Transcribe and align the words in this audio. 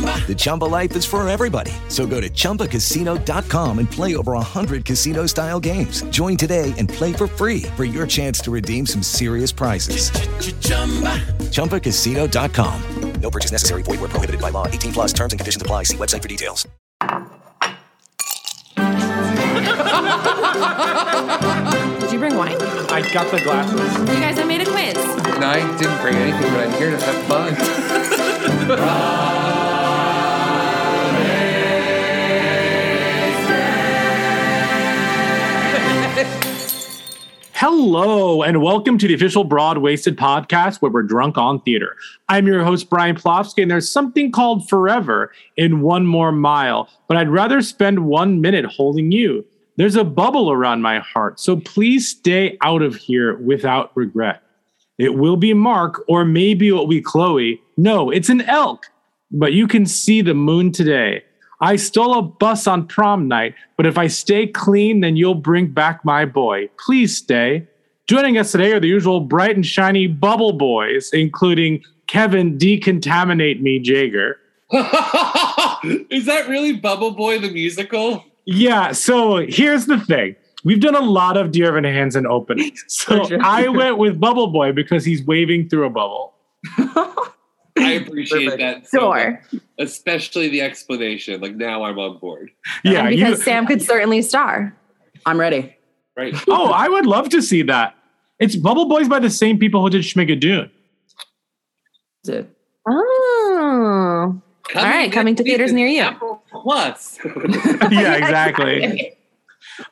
The 0.00 0.34
Chumba 0.36 0.66
life 0.66 0.94
is 0.94 1.04
for 1.04 1.28
everybody. 1.28 1.72
So 1.88 2.06
go 2.06 2.20
to 2.20 2.30
ChumbaCasino.com 2.30 3.78
and 3.80 3.90
play 3.90 4.14
over 4.14 4.34
100 4.34 4.84
casino 4.84 5.26
style 5.26 5.58
games. 5.58 6.02
Join 6.10 6.36
today 6.36 6.72
and 6.78 6.88
play 6.88 7.12
for 7.12 7.26
free 7.26 7.62
for 7.76 7.82
your 7.84 8.06
chance 8.06 8.38
to 8.42 8.52
redeem 8.52 8.86
some 8.86 9.02
serious 9.02 9.50
prizes. 9.50 10.10
ChumbaCasino.com. 11.50 12.82
No 13.20 13.30
purchase 13.30 13.52
necessary. 13.52 13.82
Void 13.82 14.00
where 14.00 14.08
prohibited 14.08 14.40
by 14.40 14.50
law. 14.50 14.66
18 14.66 14.92
plus 14.92 15.12
terms 15.12 15.32
and 15.32 15.40
conditions 15.40 15.62
apply. 15.62 15.84
See 15.84 15.96
website 15.96 16.22
for 16.22 16.28
details. 16.28 16.66
Did 22.00 22.12
you 22.12 22.18
bring 22.18 22.34
wine? 22.34 22.56
I 22.90 23.02
got 23.12 23.30
the 23.30 23.40
glasses. 23.42 23.98
You 23.98 24.06
guys, 24.20 24.38
I 24.38 24.44
made 24.44 24.62
a 24.62 24.64
quiz. 24.64 24.96
And 24.96 25.44
I 25.44 25.60
didn't 25.78 26.00
bring 26.00 26.16
anything, 26.16 26.50
but 26.52 26.66
I'm 26.66 26.72
here 26.78 26.90
to 26.90 26.98
have 26.98 27.24
fun. 27.26 27.54
Hello, 37.62 38.42
and 38.42 38.62
welcome 38.62 38.96
to 38.96 39.06
the 39.06 39.12
official 39.12 39.44
Broad 39.44 39.76
Wasted 39.76 40.16
podcast 40.16 40.80
where 40.80 40.90
we're 40.90 41.02
drunk 41.02 41.36
on 41.36 41.60
theater. 41.60 41.94
I'm 42.30 42.46
your 42.46 42.64
host, 42.64 42.88
Brian 42.88 43.16
Plofsky, 43.16 43.60
and 43.60 43.70
there's 43.70 43.86
something 43.86 44.32
called 44.32 44.66
forever 44.66 45.30
in 45.58 45.82
one 45.82 46.06
more 46.06 46.32
mile, 46.32 46.88
but 47.06 47.18
I'd 47.18 47.28
rather 47.28 47.60
spend 47.60 48.06
one 48.06 48.40
minute 48.40 48.64
holding 48.64 49.12
you. 49.12 49.44
There's 49.76 49.94
a 49.94 50.04
bubble 50.04 50.50
around 50.50 50.80
my 50.80 51.00
heart, 51.00 51.38
so 51.38 51.60
please 51.60 52.08
stay 52.08 52.56
out 52.62 52.80
of 52.80 52.96
here 52.96 53.36
without 53.36 53.94
regret. 53.94 54.42
It 54.96 55.16
will 55.16 55.36
be 55.36 55.52
Mark, 55.52 56.02
or 56.08 56.24
maybe 56.24 56.68
it 56.68 56.72
will 56.72 56.86
be 56.86 57.02
Chloe. 57.02 57.60
No, 57.76 58.08
it's 58.08 58.30
an 58.30 58.40
elk, 58.40 58.86
but 59.30 59.52
you 59.52 59.68
can 59.68 59.84
see 59.84 60.22
the 60.22 60.32
moon 60.32 60.72
today. 60.72 61.24
I 61.60 61.76
stole 61.76 62.18
a 62.18 62.22
bus 62.22 62.66
on 62.66 62.86
prom 62.86 63.28
night, 63.28 63.54
but 63.76 63.86
if 63.86 63.98
I 63.98 64.06
stay 64.06 64.46
clean, 64.46 65.00
then 65.00 65.16
you'll 65.16 65.34
bring 65.34 65.68
back 65.68 66.04
my 66.04 66.24
boy. 66.24 66.70
Please 66.84 67.16
stay. 67.16 67.66
Joining 68.06 68.38
us 68.38 68.52
today 68.52 68.72
are 68.72 68.80
the 68.80 68.88
usual 68.88 69.20
bright 69.20 69.54
and 69.56 69.64
shiny 69.64 70.06
bubble 70.06 70.54
boys, 70.54 71.10
including 71.12 71.82
Kevin 72.06 72.58
Decontaminate 72.58 73.60
Me 73.60 73.78
Jager. 73.78 74.38
Is 76.10 76.26
that 76.26 76.46
really 76.48 76.72
Bubble 76.72 77.10
Boy 77.12 77.38
the 77.38 77.50
musical? 77.50 78.24
Yeah, 78.46 78.92
so 78.92 79.36
here's 79.36 79.86
the 79.86 79.98
thing. 79.98 80.36
We've 80.64 80.80
done 80.80 80.94
a 80.94 81.00
lot 81.00 81.36
of 81.36 81.52
Dear 81.52 81.68
Evan 81.68 81.84
Hansen 81.84 82.26
openings. 82.26 82.84
So 82.88 83.26
I 83.42 83.68
went 83.68 83.98
with 83.98 84.20
Bubble 84.20 84.48
Boy 84.48 84.72
because 84.72 85.04
he's 85.04 85.24
waving 85.24 85.68
through 85.68 85.86
a 85.86 85.90
bubble. 85.90 86.34
I 87.80 87.92
appreciate 88.06 88.58
that. 88.58 88.86
So 88.88 88.98
Sure. 88.98 89.40
much, 89.52 89.62
especially 89.78 90.48
the 90.48 90.60
explanation. 90.62 91.40
Like 91.40 91.56
now 91.56 91.82
I'm 91.84 91.98
on 91.98 92.18
board. 92.18 92.50
Yeah, 92.84 93.06
and 93.06 93.14
you, 93.16 93.24
because 93.24 93.42
Sam 93.44 93.66
could 93.66 93.82
certainly 93.82 94.22
star. 94.22 94.76
I'm 95.26 95.38
ready. 95.38 95.76
Right. 96.16 96.34
oh, 96.48 96.70
I 96.70 96.88
would 96.88 97.06
love 97.06 97.28
to 97.30 97.42
see 97.42 97.62
that. 97.62 97.94
It's 98.38 98.56
Bubble 98.56 98.86
Boys 98.86 99.08
by 99.08 99.18
the 99.18 99.30
same 99.30 99.58
people 99.58 99.82
who 99.82 99.90
did 99.90 100.02
Schmigadoon. 100.02 100.70
That's 102.24 102.38
it. 102.46 102.56
Oh. 102.88 104.40
All 104.74 104.82
right, 104.82 105.12
coming 105.12 105.34
to 105.36 105.42
theaters 105.42 105.72
near 105.72 105.86
you. 105.86 106.00
Apple 106.00 106.42
Plus. 106.50 107.18
yeah, 107.90 108.14
exactly. 108.14 109.16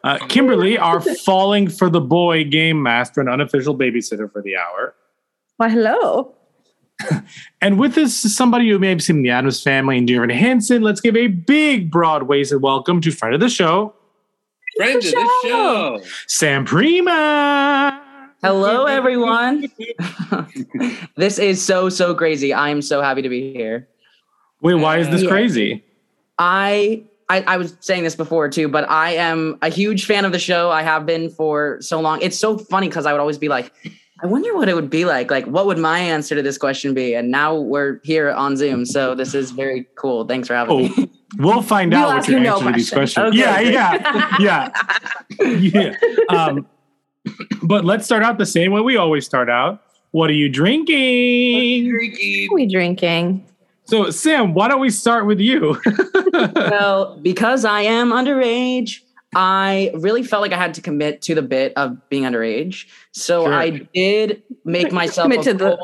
Uh, 0.05 0.19
Kimberly, 0.29 0.79
our 0.79 1.01
falling 1.01 1.69
for 1.69 1.91
the 1.91 2.01
boy 2.01 2.45
game 2.45 2.83
master 2.83 3.21
and 3.21 3.29
unofficial 3.29 3.77
babysitter 3.77 4.31
for 4.31 4.41
the 4.43 4.57
hour. 4.57 4.95
Why, 5.57 5.69
hello. 5.71 6.35
And 7.61 7.79
with 7.79 7.97
us 7.99 8.25
is 8.25 8.37
somebody 8.37 8.69
who 8.69 8.79
may 8.79 8.89
have 8.91 9.03
seen 9.03 9.23
the 9.23 9.31
Addams 9.31 9.63
Family 9.63 9.99
and 9.99 10.07
Dear 10.07 10.25
Evan 10.25 10.37
Hansen. 10.37 10.83
Let's 10.83 11.01
give 11.01 11.17
a 11.17 11.29
big, 11.29 11.91
broad 11.91 12.25
waisted 12.25 12.63
welcome 12.63 13.01
to 13.03 13.11
friend 13.11 13.35
of 13.35 13.41
the 13.41 13.49
show, 13.49 13.95
Friend 14.77 14.97
of 14.97 15.03
the 15.03 15.31
show. 15.45 16.01
Sam 16.27 16.65
Primack. 16.67 18.01
Hello, 18.43 18.87
everyone. 18.87 19.67
this 21.17 21.39
is 21.41 21.61
so, 21.65 21.89
so 21.89 22.15
crazy. 22.15 22.55
I'm 22.55 22.83
so 22.83 23.01
happy 23.03 23.23
to 23.23 23.29
be 23.29 23.53
here. 23.53 23.89
Wait, 24.63 24.75
why 24.75 24.99
is 24.99 25.09
this 25.09 25.23
Yeah. 25.23 25.31
crazy? 25.31 25.85
I, 26.39 27.03
I 27.29 27.43
I 27.43 27.57
was 27.57 27.77
saying 27.81 28.05
this 28.05 28.15
before 28.15 28.49
too, 28.49 28.69
but 28.69 28.89
I 28.89 29.15
am 29.15 29.59
a 29.63 29.69
huge 29.69 30.05
fan 30.07 30.25
of 30.25 30.31
the 30.31 30.39
show. 30.39 30.71
I 30.71 30.83
have 30.83 31.05
been 31.07 31.31
for 31.31 31.79
so 31.81 32.01
long. 32.01 32.21
It's 32.23 32.39
so 32.39 32.57
funny 32.59 32.89
because 32.89 33.07
I 33.07 33.13
would 33.13 33.21
always 33.21 33.39
be 33.39 33.49
like, 33.49 33.73
I 34.21 34.27
wonder 34.27 34.55
what 34.55 34.69
it 34.69 34.75
would 34.75 34.91
be 34.91 35.05
like. 35.05 35.31
Like, 35.31 35.47
what 35.47 35.67
would 35.67 35.79
my 35.79 35.99
answer 36.01 36.35
to 36.35 36.43
this 36.43 36.59
question 36.59 36.93
be? 36.93 37.15
And 37.15 37.31
now 37.31 37.55
we're 37.55 38.01
here 38.03 38.31
on 38.33 38.57
Zoom, 38.57 38.85
so 38.85 39.15
this 39.15 39.33
is 39.35 39.53
very 39.53 39.87
cool. 39.95 40.25
Thanks 40.27 40.49
for 40.49 40.55
having 40.55 40.75
Oh, 40.75 40.79
me. 41.01 41.11
we'll 41.39 41.63
find 41.63 41.95
out 41.95 42.09
what 42.17 42.29
your 42.29 42.41
no 42.41 42.55
answer 42.57 42.67
to 42.67 42.73
these 42.73 42.91
questions. 42.91 43.35
questions. 43.37 43.47
Okay, 43.47 43.73
yeah, 43.73 44.33
okay. 44.35 44.45
yeah, 45.73 45.95
yeah. 46.29 46.47
Um, 46.51 46.67
but 47.63 47.85
let's 47.85 48.05
start 48.07 48.23
out 48.25 48.39
the 48.39 48.47
same 48.47 48.73
way 48.73 48.81
we 48.81 48.97
always 48.97 49.25
start 49.25 49.49
out. 49.49 49.83
What 50.11 50.31
are 50.31 50.35
you 50.35 50.49
drinking? 50.49 51.91
Freaky. 51.91 52.49
we 52.53 52.67
drinking? 52.67 53.45
So, 53.85 54.11
Sam, 54.11 54.53
why 54.53 54.69
don't 54.69 54.81
we 54.81 54.91
start 54.91 55.27
with 55.27 55.39
you? 55.41 55.81
well, 56.33 57.17
because 57.23 57.65
I 57.65 57.83
am 57.83 58.11
underage, 58.11 59.01
I 59.35 59.91
really 59.95 60.23
felt 60.23 60.41
like 60.43 60.53
I 60.53 60.57
had 60.57 60.75
to 60.75 60.81
commit 60.81 61.23
to 61.23 61.35
the 61.35 61.43
bit 61.43 61.73
of 61.77 62.09
being 62.09 62.23
underage. 62.25 62.87
So 63.13 63.45
Sure. 63.45 63.53
I 63.53 63.71
did 63.95 64.43
make 64.65 64.91
myself 64.93 65.27
Commit 65.27 65.41
a 65.47 65.53
to 65.53 65.55
the- 65.55 65.79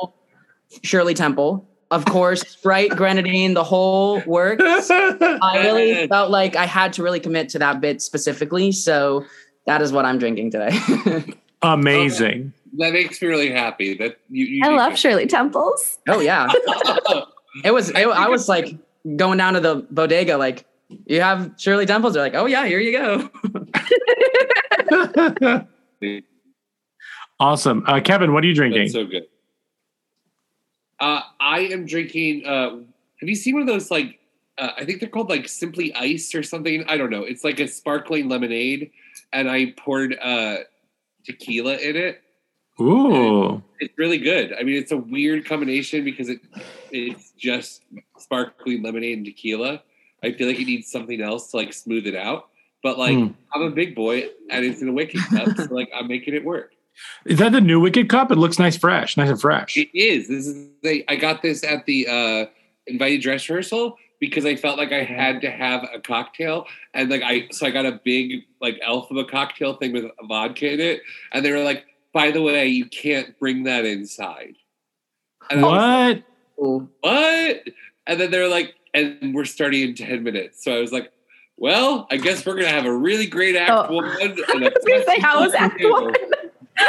Shirley 0.82 1.14
Temple. 1.14 1.68
Of 1.90 2.06
course, 2.06 2.40
Sprite, 2.40 2.90
grenadine, 2.90 3.54
the 3.54 3.62
whole 3.62 4.20
works. 4.26 4.62
I 4.90 5.60
really 5.62 6.08
felt 6.08 6.30
like 6.30 6.56
I 6.56 6.66
had 6.66 6.92
to 6.94 7.02
really 7.02 7.20
commit 7.20 7.50
to 7.50 7.58
that 7.60 7.80
bit 7.80 8.02
specifically. 8.02 8.72
So 8.72 9.24
that 9.66 9.80
is 9.82 9.92
what 9.92 10.04
I'm 10.04 10.18
drinking 10.18 10.50
today. 10.50 10.76
Amazing. 11.62 12.52
That 12.78 12.92
makes 12.92 13.22
me 13.22 13.28
really 13.28 13.50
happy. 13.50 13.94
That 13.94 14.18
you. 14.28 14.44
you 14.44 14.64
I 14.64 14.68
love 14.70 14.92
that. 14.92 14.98
Shirley 14.98 15.26
Temples. 15.26 15.98
oh 16.08 16.18
yeah, 16.20 16.48
it 17.64 17.72
was. 17.72 17.90
It, 17.90 17.96
I 18.08 18.28
was 18.28 18.48
like 18.48 18.74
going 19.16 19.38
down 19.38 19.54
to 19.54 19.60
the 19.60 19.86
bodega, 19.90 20.36
like 20.36 20.64
you 20.88 21.20
have 21.20 21.54
Shirley 21.58 21.86
Temples. 21.86 22.14
They're 22.14 22.22
like, 22.22 22.34
oh 22.34 22.46
yeah, 22.46 22.66
here 22.66 22.80
you 22.80 22.92
go. 22.92 23.30
awesome. 27.40 27.84
Uh, 27.86 28.00
Kevin, 28.00 28.32
what 28.32 28.44
are 28.44 28.46
you 28.46 28.54
drinking? 28.54 28.82
That's 28.82 28.92
so 28.92 29.06
good. 29.06 29.24
Uh, 31.00 31.20
I 31.40 31.60
am 31.60 31.86
drinking. 31.86 32.46
Uh, 32.46 32.70
have 33.20 33.28
you 33.28 33.34
seen 33.34 33.54
one 33.54 33.62
of 33.62 33.68
those 33.68 33.90
like 33.90 34.20
uh, 34.58 34.70
I 34.76 34.84
think 34.84 35.00
they're 35.00 35.08
called 35.08 35.30
like 35.30 35.48
Simply 35.48 35.94
Ice 35.94 36.34
or 36.34 36.42
something. 36.42 36.84
I 36.88 36.96
don't 36.96 37.10
know. 37.10 37.24
It's 37.24 37.44
like 37.44 37.58
a 37.60 37.66
sparkling 37.66 38.28
lemonade, 38.28 38.90
and 39.32 39.50
I 39.50 39.74
poured 39.76 40.16
uh, 40.20 40.58
tequila 41.24 41.76
in 41.76 41.96
it. 41.96 42.20
Ooh. 42.80 43.62
It's 43.78 43.96
really 43.96 44.18
good. 44.18 44.52
I 44.58 44.62
mean, 44.62 44.76
it's 44.76 44.92
a 44.92 44.96
weird 44.96 45.46
combination 45.46 46.04
because 46.04 46.28
it 46.28 46.40
it's 46.90 47.32
just 47.32 47.82
sparkling 48.18 48.82
lemonade 48.82 49.18
and 49.18 49.26
tequila. 49.26 49.82
I 50.24 50.32
feel 50.32 50.46
like 50.48 50.58
it 50.58 50.66
needs 50.66 50.90
something 50.90 51.20
else 51.20 51.50
to 51.50 51.58
like 51.58 51.72
smooth 51.72 52.06
it 52.06 52.16
out. 52.16 52.48
But 52.82 52.98
like, 52.98 53.16
Hmm. 53.16 53.28
I'm 53.54 53.62
a 53.62 53.70
big 53.70 53.94
boy, 53.94 54.24
and 54.50 54.64
it's 54.64 54.82
in 54.82 54.88
a 54.88 54.92
wicked 54.92 55.20
cup, 55.30 55.56
so 55.56 55.74
like 55.74 55.90
I'm 55.94 56.08
making 56.08 56.34
it 56.34 56.44
work. 56.44 56.72
Is 57.24 57.38
that 57.38 57.52
the 57.52 57.60
new 57.60 57.80
Wicked 57.80 58.08
Cup? 58.08 58.30
It 58.30 58.36
looks 58.36 58.58
nice, 58.58 58.76
fresh, 58.76 59.16
nice 59.16 59.28
and 59.28 59.40
fresh. 59.40 59.76
It 59.76 59.88
is. 59.94 60.28
This 60.28 60.46
is. 60.46 60.68
They, 60.82 61.04
I 61.08 61.16
got 61.16 61.42
this 61.42 61.64
at 61.64 61.86
the 61.86 62.06
uh, 62.06 62.46
invited 62.86 63.20
dress 63.20 63.48
rehearsal 63.48 63.96
because 64.20 64.46
I 64.46 64.54
felt 64.54 64.78
like 64.78 64.92
I 64.92 65.02
had 65.02 65.40
to 65.40 65.50
have 65.50 65.88
a 65.92 65.98
cocktail, 65.98 66.66
and 66.92 67.10
like 67.10 67.22
I, 67.22 67.48
so 67.50 67.66
I 67.66 67.70
got 67.70 67.84
a 67.84 68.00
big 68.04 68.42
like 68.60 68.78
elf 68.80 69.10
of 69.10 69.16
a 69.16 69.24
cocktail 69.24 69.74
thing 69.74 69.92
with 69.92 70.04
vodka 70.28 70.72
in 70.72 70.80
it, 70.80 71.02
and 71.32 71.44
they 71.44 71.50
were 71.50 71.64
like, 71.64 71.84
"By 72.12 72.30
the 72.30 72.42
way, 72.42 72.68
you 72.68 72.86
can't 72.86 73.36
bring 73.40 73.64
that 73.64 73.84
inside." 73.84 74.54
And 75.50 75.62
was 75.62 75.72
like, 75.72 76.24
What? 76.56 76.82
what? 77.00 77.68
And 78.06 78.20
then 78.20 78.30
they're 78.30 78.48
like, 78.48 78.74
and 78.94 79.34
we're 79.34 79.44
starting 79.44 79.82
in 79.82 79.94
10 79.94 80.22
minutes. 80.22 80.64
So 80.64 80.74
I 80.76 80.80
was 80.80 80.92
like, 80.92 81.10
well, 81.56 82.06
I 82.10 82.16
guess 82.16 82.46
we're 82.46 82.54
gonna 82.54 82.68
have 82.68 82.86
a 82.86 82.96
really 82.96 83.26
great 83.26 83.56
act 83.56 83.70
Oh. 83.70 83.92
one. 83.94 84.04
And 84.22 84.32
I 84.48 84.54
was 84.54 84.84
gonna 84.86 85.04
say, 85.04 85.20
how 85.20 85.40
was 85.40 85.52
Act 85.54 85.80
One? 85.82 86.14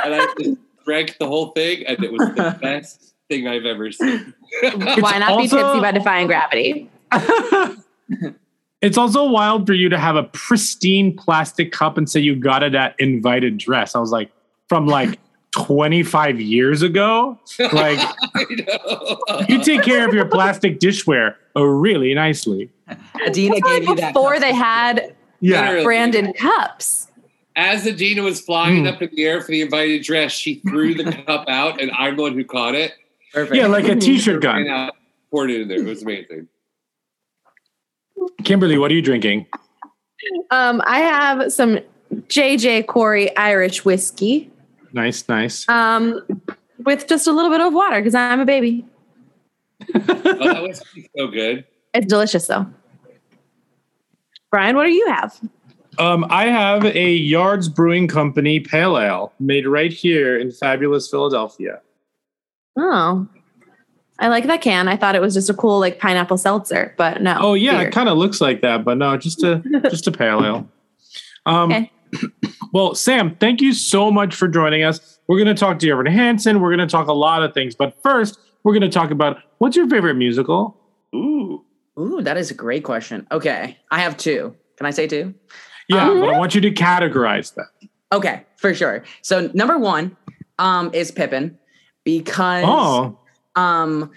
And 0.04 0.16
I 0.16 0.34
just 0.40 0.58
drank 0.86 1.18
the 1.20 1.28
whole 1.28 1.48
thing, 1.52 1.86
and 1.86 2.04
it 2.04 2.12
was 2.12 2.22
the 2.36 2.58
best 2.62 3.14
thing 3.30 3.48
I've 3.48 3.66
ever 3.66 3.92
seen. 3.92 4.34
Why 4.62 5.18
not 5.20 5.32
also- 5.32 5.58
be 5.58 5.64
tipsy 5.64 5.80
by 5.82 5.92
defying 5.92 6.28
gravity? 6.28 6.90
It's 8.82 8.98
also 9.00 9.28
wild 9.28 9.66
for 9.66 9.74
you 9.74 9.90
to 9.90 9.98
have 9.98 10.16
a 10.16 10.24
pristine 10.24 11.16
plastic 11.18 11.72
cup 11.72 11.98
and 11.98 12.08
say 12.08 12.20
you 12.20 12.36
got 12.36 12.62
it 12.62 12.76
at 12.76 12.94
invited 13.00 13.58
dress. 13.58 13.96
I 13.96 14.00
was 14.00 14.12
like, 14.12 14.30
from 14.70 14.86
like 14.86 15.18
25 15.56 16.42
years 16.42 16.82
ago? 16.82 17.40
Like, 17.72 18.00
you 19.50 19.64
take 19.64 19.84
care 19.84 20.08
of 20.08 20.14
your 20.14 20.26
plastic 20.26 20.80
dishware 20.80 21.36
uh, 21.56 21.64
really 21.64 22.14
nicely. 22.14 22.70
Idina 23.26 23.60
Probably 23.60 23.80
gave 23.80 23.90
you 23.90 23.96
that. 23.96 24.14
before 24.14 24.40
they 24.40 24.54
had 24.54 25.16
Yeah. 25.40 25.62
Literally. 25.62 25.84
branded 25.84 26.36
cups. 26.38 27.08
As 27.56 27.88
Idina 27.88 28.22
was 28.22 28.42
flying 28.42 28.82
Hmm. 28.82 28.88
up 28.88 29.02
in 29.02 29.10
the 29.16 29.24
air 29.24 29.40
for 29.42 29.48
the 29.48 29.62
invited 29.62 30.04
dress, 30.04 30.32
she 30.34 30.56
threw 30.56 30.94
the 30.94 31.06
cup 31.26 31.46
out, 31.48 31.82
and 31.82 31.90
I'm 31.98 32.18
the 32.18 32.24
one 32.24 32.34
who 32.34 32.44
caught 32.44 32.76
it. 32.76 32.92
Perfect. 33.34 33.56
Yeah, 33.56 33.68
like 33.68 33.86
a 33.88 33.96
t 33.96 34.18
shirt 34.20 34.44
And 34.46 34.66
gun. 34.66 34.70
I 34.70 34.90
poured 35.32 35.52
it 35.52 35.62
in 35.62 35.68
there. 35.70 35.80
It 35.80 35.86
was 35.86 36.04
amazing. 36.04 36.48
Kimberly, 38.44 38.78
what 38.78 38.92
are 38.92 38.94
you 38.94 39.02
drinking? 39.02 39.46
Um, 40.52 40.82
I 40.86 41.00
have 41.00 41.52
some 41.52 41.80
JJ 42.28 42.86
Corry 42.86 43.32
Irish 43.38 43.84
whiskey 43.86 44.50
Nice, 44.96 45.28
nice. 45.28 45.68
um, 45.68 46.22
with 46.86 47.06
just 47.06 47.28
a 47.28 47.34
little 47.34 47.52
bit 47.52 47.60
of 47.60 47.74
water 47.74 47.98
because 47.98 48.16
I'm 48.16 48.40
a 48.40 48.46
baby. 48.46 48.86
Oh, 49.94 50.00
that 50.00 50.64
was 50.64 50.82
so 51.18 51.28
good. 51.28 51.66
It's 51.94 52.08
delicious 52.08 52.48
though. 52.48 52.66
Brian, 54.50 54.78
what 54.78 54.86
do 54.86 54.92
you 54.94 55.06
have? 55.08 55.38
Um, 56.00 56.26
I 56.30 56.46
have 56.46 56.86
a 56.86 57.12
Yards 57.14 57.68
Brewing 57.68 58.08
Company 58.08 58.62
Pale 58.62 58.98
Ale 58.98 59.34
made 59.40 59.68
right 59.68 59.92
here 59.92 60.40
in 60.40 60.50
fabulous 60.52 61.10
Philadelphia. 61.10 61.82
Oh, 62.78 63.28
I 64.20 64.30
like 64.30 64.48
that 64.48 64.62
can. 64.62 64.88
I 64.88 64.96
thought 64.96 65.16
it 65.16 65.22
was 65.22 65.34
just 65.34 65.50
a 65.50 65.54
cool 65.54 65.80
like 65.82 66.00
pineapple 66.00 66.38
seltzer, 66.38 66.94
but 66.98 67.22
no. 67.22 67.38
Oh 67.40 67.54
yeah, 67.54 67.80
beer. 67.80 67.90
it 67.90 67.92
kind 67.92 68.08
of 68.08 68.18
looks 68.18 68.40
like 68.40 68.62
that, 68.62 68.86
but 68.86 68.98
no, 68.98 69.18
just 69.18 69.44
a 69.44 69.62
just 69.90 70.08
a 70.08 70.12
pale 70.14 70.42
ale. 70.44 70.70
Um, 71.46 71.72
Okay. 71.72 71.92
Well, 72.74 72.94
Sam, 72.94 73.36
thank 73.40 73.62
you 73.62 73.74
so 73.74 74.12
much 74.12 74.36
for 74.36 74.48
joining 74.50 74.84
us. 74.84 75.20
We're 75.28 75.38
going 75.38 75.48
to 75.48 75.60
talk 75.60 75.80
to 75.80 75.90
Evan 75.90 76.06
Hansen. 76.08 76.60
We're 76.60 76.76
going 76.76 76.86
to 76.86 76.92
talk 76.92 77.08
a 77.08 77.14
lot 77.14 77.42
of 77.42 77.54
things, 77.54 77.74
but 77.74 77.96
first, 78.04 78.38
we're 78.64 78.74
going 78.74 78.82
to 78.82 78.90
talk 78.90 79.12
about 79.12 79.38
what's 79.60 79.78
your 79.78 79.88
favorite 79.88 80.16
musical? 80.16 80.78
Ooh. 81.16 81.64
Ooh, 81.98 82.22
that 82.22 82.36
is 82.36 82.52
a 82.52 82.54
great 82.54 82.84
question. 82.84 83.26
Okay, 83.32 83.78
I 83.92 84.00
have 84.02 84.18
two. 84.18 84.54
Can 84.76 84.86
I 84.86 84.92
say 84.92 85.08
two? 85.08 85.34
Yeah, 85.88 86.10
Um, 86.10 86.20
but 86.20 86.30
I 86.34 86.38
want 86.38 86.54
you 86.54 86.62
to 86.62 86.72
categorize 86.72 87.54
them. 87.56 87.68
Okay, 88.12 88.44
for 88.58 88.74
sure. 88.74 89.04
So 89.22 89.50
number 89.54 89.78
one 89.78 90.18
um, 90.60 90.90
is 90.94 91.12
Pippin 91.12 91.58
because 92.04 92.66
Oh, 92.68 93.18
um, 93.56 94.12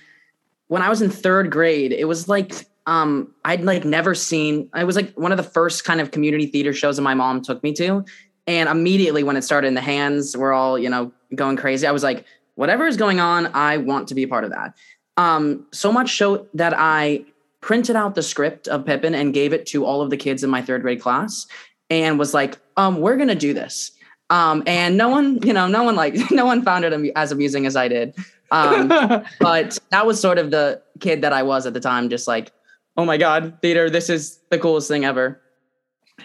when 0.67 0.83
I 0.83 0.89
was 0.89 1.01
in 1.03 1.11
third 1.11 1.51
grade, 1.53 1.93
it 1.93 2.07
was 2.07 2.29
like 2.29 2.67
um, 2.89 3.35
I'd 3.45 3.61
like 3.61 3.85
never 3.85 4.15
seen. 4.15 4.71
It 4.75 4.85
was 4.85 4.97
like 4.97 5.13
one 5.13 5.31
of 5.31 5.37
the 5.37 5.45
first 5.45 5.85
kind 5.85 6.01
of 6.01 6.11
community 6.11 6.47
theater 6.47 6.73
shows 6.73 6.97
that 6.97 7.03
my 7.03 7.13
mom 7.13 7.43
took 7.43 7.63
me 7.63 7.75
to, 7.75 8.03
and 8.47 8.67
immediately 8.67 9.23
when 9.23 9.37
it 9.37 9.43
started, 9.43 9.69
in 9.69 9.75
the 9.75 9.83
hands 9.83 10.35
were 10.35 10.55
all 10.55 10.79
you 10.79 10.89
know 10.89 11.13
going 11.35 11.57
crazy. 11.57 11.87
I 11.87 11.93
was 11.93 12.03
like, 12.03 12.25
whatever 12.55 12.87
is 12.87 12.97
going 12.97 13.21
on, 13.21 13.51
I 13.55 13.77
want 13.77 14.09
to 14.09 14.15
be 14.15 14.23
a 14.23 14.29
part 14.29 14.45
of 14.45 14.51
that. 14.53 14.75
Um, 15.19 15.67
so 15.71 15.93
much 15.93 16.17
so 16.17 16.49
that 16.55 16.73
I 16.79 17.27
printed 17.61 17.95
out 17.95 18.15
the 18.15 18.23
script 18.23 18.69
of 18.69 18.87
Pippin 18.87 19.15
and 19.15 19.35
gave 19.35 19.53
it 19.53 19.67
to 19.67 19.85
all 19.85 20.01
of 20.01 20.09
the 20.09 20.17
kids 20.17 20.43
in 20.43 20.49
my 20.49 20.63
third 20.63 20.81
grade 20.81 21.03
class, 21.03 21.47
and 21.91 22.19
was 22.19 22.33
like, 22.33 22.57
um, 22.79 23.03
we're 23.03 23.19
gonna 23.19 23.35
do 23.35 23.53
this. 23.53 23.93
Um, 24.31 24.63
and 24.67 24.97
no 24.97 25.11
one, 25.11 25.43
you 25.43 25.53
know, 25.53 25.67
no 25.67 25.83
one 25.83 25.95
like, 25.95 26.15
no 26.31 26.47
one 26.47 26.63
found 26.63 26.87
it 26.87 27.13
as 27.17 27.33
amusing 27.33 27.67
as 27.67 27.77
I 27.77 27.89
did. 27.89 28.15
Um, 28.51 28.89
but 29.41 29.79
that 29.91 30.07
was 30.07 30.19
sort 30.19 30.39
of 30.39 30.51
the 30.51 30.81
kid 31.01 31.21
that 31.21 31.35
I 31.35 31.43
was 31.43 31.67
at 31.67 31.75
the 31.75 31.81
time, 31.81 32.09
just 32.09 32.27
like, 32.27 32.51
oh 32.99 33.05
my 33.05 33.17
God, 33.17 33.59
theater, 33.63 33.89
this 33.89 34.11
is 34.11 34.41
the 34.51 34.59
coolest 34.59 34.89
thing 34.89 35.05
ever. 35.05 35.41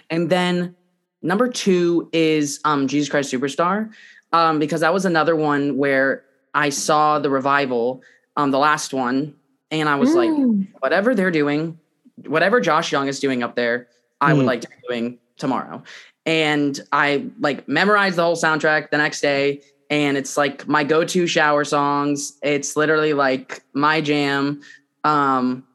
And 0.09 0.29
then 0.29 0.75
number 1.21 1.47
two 1.47 2.09
is 2.11 2.59
um, 2.65 2.87
Jesus 2.87 3.09
Christ 3.09 3.31
Superstar, 3.31 3.91
um, 4.33 4.57
because 4.57 4.81
that 4.81 4.91
was 4.93 5.05
another 5.05 5.35
one 5.35 5.77
where 5.77 6.23
I 6.55 6.69
saw 6.69 7.19
the 7.19 7.29
revival, 7.29 8.01
um, 8.35 8.49
the 8.49 8.57
last 8.57 8.91
one, 8.91 9.35
and 9.69 9.87
I 9.87 9.95
was 9.95 10.15
like, 10.15 10.31
Mm. 10.31 10.67
whatever 10.79 11.13
they're 11.13 11.31
doing, 11.31 11.79
whatever 12.25 12.59
Josh 12.59 12.91
Young 12.91 13.07
is 13.07 13.19
doing 13.19 13.43
up 13.43 13.55
there, 13.55 13.87
I 14.19 14.33
would 14.33 14.43
Mm. 14.43 14.47
like 14.47 14.61
to 14.61 14.67
be 14.67 14.75
doing 14.89 15.19
tomorrow. 15.37 15.83
And 16.25 16.79
I 16.91 17.25
like 17.39 17.67
memorized 17.67 18.15
the 18.15 18.23
whole 18.23 18.35
soundtrack 18.35 18.89
the 18.89 18.97
next 18.97 19.21
day. 19.21 19.61
And 19.89 20.17
it's 20.17 20.37
like 20.37 20.67
my 20.67 20.83
go-to 20.83 21.27
shower 21.27 21.63
songs. 21.65 22.37
It's 22.41 22.75
literally 22.75 23.13
like 23.13 23.61
my 23.73 24.01
jam. 24.01 24.61
Um, 25.03 25.65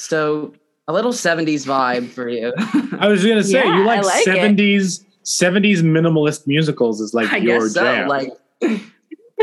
so 0.00 0.52
a 0.88 0.92
little 0.92 1.12
70s 1.12 1.66
vibe 1.66 2.08
for 2.10 2.28
you. 2.28 2.52
I 2.98 3.08
was 3.08 3.22
going 3.24 3.36
to 3.36 3.44
say 3.44 3.62
Yeah, 3.64 3.78
you 3.78 3.84
like, 3.84 4.04
like 4.04 4.26
it. 4.26 4.56
70s 4.56 5.04
70s 5.24 5.78
minimalist 5.82 6.46
musicals 6.46 7.00
is 7.00 7.14
like 7.14 7.30
I 7.32 7.36
your 7.36 7.60
guess 7.60 7.74
so. 7.74 7.82
jam. 7.82 8.08
Like, 8.08 8.32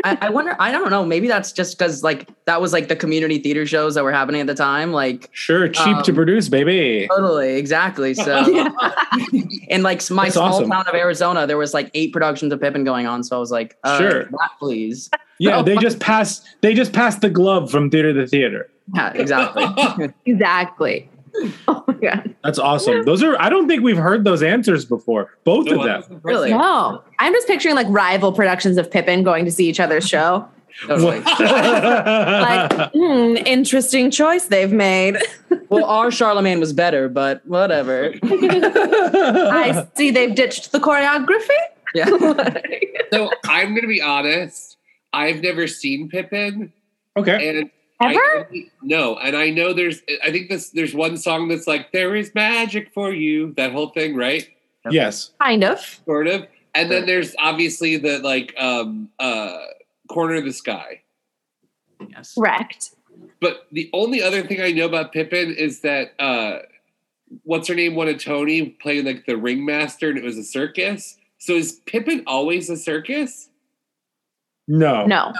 I, 0.03 0.17
I 0.21 0.29
wonder. 0.29 0.55
I 0.59 0.71
don't 0.71 0.89
know. 0.91 1.03
Maybe 1.05 1.27
that's 1.27 1.51
just 1.51 1.77
because 1.77 2.03
like 2.03 2.29
that 2.45 2.61
was 2.61 2.71
like 2.73 2.87
the 2.87 2.95
community 2.95 3.39
theater 3.39 3.65
shows 3.65 3.95
that 3.95 4.03
were 4.03 4.11
happening 4.11 4.41
at 4.41 4.47
the 4.47 4.53
time. 4.55 4.91
Like 4.91 5.29
sure, 5.31 5.67
cheap 5.69 6.03
to 6.03 6.11
um, 6.11 6.15
produce, 6.15 6.49
baby. 6.49 7.07
totally, 7.09 7.55
exactly. 7.55 8.13
So, 8.13 8.39
in 9.69 9.81
like 9.83 10.07
my 10.11 10.25
That's 10.25 10.35
small 10.35 10.53
awesome. 10.53 10.69
town 10.69 10.87
of 10.87 10.93
Arizona, 10.93 11.47
there 11.47 11.57
was 11.57 11.73
like 11.73 11.89
eight 11.95 12.13
productions 12.13 12.53
of 12.53 12.61
Pippin 12.61 12.83
going 12.83 13.07
on. 13.07 13.23
So 13.23 13.37
I 13.37 13.39
was 13.39 13.51
like, 13.51 13.77
uh, 13.83 13.97
Sure. 13.97 14.23
that 14.25 14.49
please. 14.59 15.09
Yeah, 15.39 15.61
they 15.65 15.77
just 15.77 15.99
passed 15.99 16.45
they 16.61 16.73
just 16.75 16.93
passed 16.93 17.21
the 17.21 17.29
glove 17.29 17.71
from 17.71 17.89
theater 17.89 18.13
to 18.13 18.27
theater. 18.27 18.69
Yeah, 18.93 19.11
exactly. 19.13 19.65
Exactly. 20.25 21.09
Oh 21.67 21.83
my 21.87 21.93
god. 21.93 22.35
That's 22.43 22.57
awesome. 22.57 23.03
Those 23.03 23.21
are 23.21 23.39
I 23.39 23.49
don't 23.49 23.67
think 23.67 23.83
we've 23.83 23.97
heard 23.97 24.23
those 24.23 24.41
answers 24.41 24.85
before. 24.85 25.37
Both 25.43 25.67
No, 25.67 25.81
of 25.81 26.09
them. 26.09 26.19
Really? 26.23 26.49
No, 26.49 27.03
I'm 27.19 27.33
just 27.33 27.47
picturing 27.47 27.75
like 27.75 27.85
rival 27.89 28.31
productions 28.31 28.77
of 28.77 28.89
Pippin 28.89 29.23
going 29.23 29.45
to 29.45 29.51
see 29.51 29.67
each 29.69 29.79
other's 29.79 30.07
show. 30.07 30.47
Totally. 30.87 31.19
Like, 31.27 32.91
hmm, 32.93 33.35
interesting 33.45 34.09
choice 34.11 34.45
they've 34.45 34.71
made. 34.71 35.17
well, 35.69 35.85
our 35.85 36.11
Charlemagne 36.11 36.59
was 36.59 36.71
better, 36.73 37.09
but 37.09 37.45
whatever. 37.47 38.13
I 38.23 39.87
see 39.95 40.11
they've 40.11 40.33
ditched 40.35 40.71
the 40.71 40.79
choreography. 40.79 41.49
Yeah. 41.95 42.05
So 43.11 43.31
I'm 43.45 43.69
going 43.69 43.81
to 43.81 43.87
be 43.87 44.01
honest. 44.01 44.77
I've 45.13 45.41
never 45.41 45.67
seen 45.67 46.09
Pippin, 46.09 46.71
okay. 47.15 47.49
and 47.49 47.71
Ever? 47.99 48.47
I 48.51 48.69
no, 48.83 49.17
and 49.17 49.35
I 49.35 49.49
know 49.49 49.73
there's. 49.73 50.03
I 50.23 50.31
think 50.31 50.49
this 50.49 50.69
there's 50.69 50.93
one 50.93 51.17
song 51.17 51.47
that's 51.47 51.65
like 51.65 51.91
"There 51.91 52.15
is 52.15 52.33
magic 52.35 52.93
for 52.93 53.11
you." 53.11 53.53
That 53.57 53.71
whole 53.71 53.89
thing, 53.89 54.15
right? 54.15 54.47
Yes. 54.91 55.31
Kind 55.41 55.63
of. 55.63 55.79
Sort 56.05 56.27
of. 56.27 56.47
And 56.75 56.91
then 56.91 57.05
there's 57.05 57.35
obviously 57.39 57.97
the 57.97 58.19
like 58.19 58.53
um 58.57 59.09
uh 59.19 59.57
corner 60.07 60.35
of 60.35 60.45
the 60.45 60.53
sky. 60.53 61.01
yes. 62.09 62.35
Correct. 62.35 62.91
But 63.41 63.65
the 63.71 63.89
only 63.93 64.21
other 64.21 64.43
thing 64.43 64.61
I 64.61 64.71
know 64.71 64.85
about 64.85 65.11
Pippin 65.11 65.53
is 65.53 65.81
that 65.81 66.11
uh 66.19 66.59
what's 67.43 67.67
her 67.67 67.75
name 67.75 67.95
won 67.95 68.07
a 68.07 68.17
Tony 68.17 68.69
playing 68.69 69.05
like 69.05 69.25
the 69.25 69.37
ringmaster 69.37 70.09
and 70.09 70.17
it 70.17 70.23
was 70.23 70.37
a 70.37 70.43
circus. 70.43 71.17
So 71.39 71.53
is 71.53 71.81
Pippin 71.85 72.23
always 72.27 72.69
a 72.69 72.77
circus? 72.77 73.49
No. 74.67 75.05
No. 75.05 75.33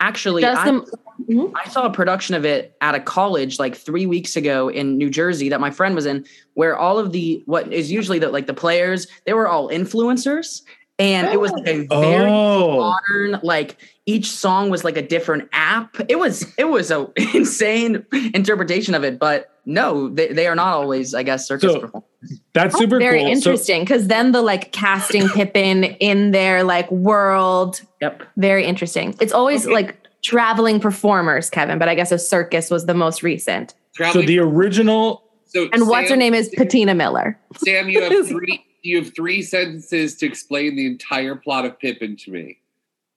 Actually, 0.00 0.42
Does 0.42 0.58
I, 0.58 0.70
the- 0.70 1.52
I 1.54 1.68
saw 1.68 1.86
a 1.86 1.90
production 1.92 2.34
of 2.34 2.44
it 2.44 2.76
at 2.80 2.94
a 2.94 3.00
college 3.00 3.58
like 3.58 3.76
three 3.76 4.06
weeks 4.06 4.36
ago 4.36 4.68
in 4.68 4.96
New 4.96 5.10
Jersey 5.10 5.48
that 5.50 5.60
my 5.60 5.70
friend 5.70 5.94
was 5.94 6.06
in, 6.06 6.24
where 6.54 6.76
all 6.76 6.98
of 6.98 7.12
the 7.12 7.42
what 7.46 7.72
is 7.72 7.90
usually 7.90 8.18
the 8.18 8.28
like 8.28 8.46
the 8.46 8.54
players 8.54 9.06
they 9.26 9.34
were 9.34 9.48
all 9.48 9.68
influencers, 9.68 10.62
and 10.98 11.28
it 11.28 11.40
was 11.40 11.52
like 11.52 11.66
a 11.66 11.86
oh. 11.90 12.00
very 12.00 12.30
Oh. 12.30 12.94
modern 13.10 13.40
like 13.42 13.76
each 14.06 14.30
song 14.30 14.70
was 14.70 14.84
like 14.84 14.96
a 14.96 15.02
different 15.06 15.48
app. 15.52 15.96
It 16.08 16.18
was 16.18 16.46
it 16.56 16.64
was 16.64 16.90
a 16.90 17.08
insane 17.34 18.06
interpretation 18.32 18.94
of 18.94 19.04
it, 19.04 19.18
but 19.18 19.57
no, 19.68 20.08
they, 20.08 20.28
they 20.32 20.46
are 20.48 20.54
not 20.56 20.72
always 20.72 21.14
I 21.14 21.22
guess 21.22 21.46
circus 21.46 21.72
So, 21.72 21.80
performers. 21.80 22.08
That's 22.54 22.74
Oh, 22.74 22.78
super 22.80 22.98
very 22.98 23.20
cool. 23.20 23.26
So- 23.28 23.32
interesting 23.32 23.82
because 23.82 24.08
then 24.08 24.32
the 24.32 24.42
like 24.42 24.72
casting 24.72 25.28
Pippin 25.34 25.84
in 25.84 26.32
their 26.32 26.64
like 26.64 26.90
world. 26.90 27.82
Yep. 28.00 28.22
Very 28.36 28.64
interesting. 28.64 29.14
It's 29.20 29.32
always 29.32 29.66
like 29.66 29.94
traveling 30.22 30.80
performers, 30.80 31.48
Kevin, 31.50 31.78
but 31.78 31.88
I 31.88 31.94
guess 31.94 32.10
a 32.10 32.18
circus 32.18 32.70
was 32.70 32.86
the 32.86 32.94
most 32.94 33.22
recent. 33.22 33.74
so 34.12 34.22
the 34.22 34.38
original. 34.40 35.22
So 35.44 35.68
And 35.72 35.86
what's 35.88 36.10
her 36.10 36.16
name 36.16 36.34
is 36.34 36.48
Patina 36.56 36.94
Miller. 36.94 37.38
Sam, 37.58 37.88
you 37.88 38.02
have 38.02 38.26
three. 38.28 38.64
You 38.82 39.02
have 39.02 39.14
three 39.14 39.42
sentences 39.42 40.16
to 40.16 40.26
explain 40.26 40.76
the 40.76 40.86
entire 40.86 41.34
plot 41.36 41.64
of 41.66 41.78
Pippin 41.78 42.16
to 42.16 42.30
me. 42.30 42.58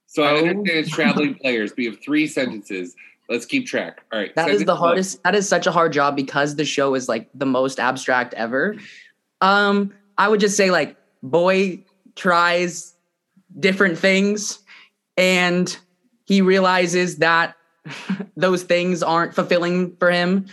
So 0.07 0.23
I 0.23 0.31
Oh. 0.31 0.37
understand 0.37 0.67
it's 0.69 0.89
traveling 0.89 1.35
players, 1.35 1.71
but 1.71 1.79
you 1.79 1.91
have 1.91 2.01
three 2.03 2.27
sentences. 2.27 2.95
Let's 3.31 3.45
keep 3.45 3.65
track. 3.65 4.03
All 4.11 4.19
right. 4.19 4.35
That 4.35 4.49
is 4.49 4.65
the 4.65 4.75
hardest. 4.75 5.23
That 5.23 5.35
is 5.35 5.47
such 5.47 5.65
a 5.65 5.71
hard 5.71 5.93
job 5.93 6.17
because 6.17 6.57
the 6.57 6.65
show 6.65 6.95
is 6.95 7.07
like 7.07 7.29
the 7.33 7.45
most 7.45 7.79
abstract 7.79 8.33
ever. 8.33 8.75
Um, 9.39 9.93
I 10.17 10.27
would 10.27 10.41
just 10.41 10.57
say 10.57 10.69
like 10.69 10.97
boy 11.23 11.85
tries 12.15 12.93
different 13.57 13.97
things 13.97 14.59
and 15.15 15.77
he 16.25 16.41
realizes 16.41 17.19
that 17.19 17.55
those 18.35 18.63
things 18.63 19.01
aren't 19.01 19.33
fulfilling 19.33 19.95
for 19.95 20.11
him. 20.11 20.47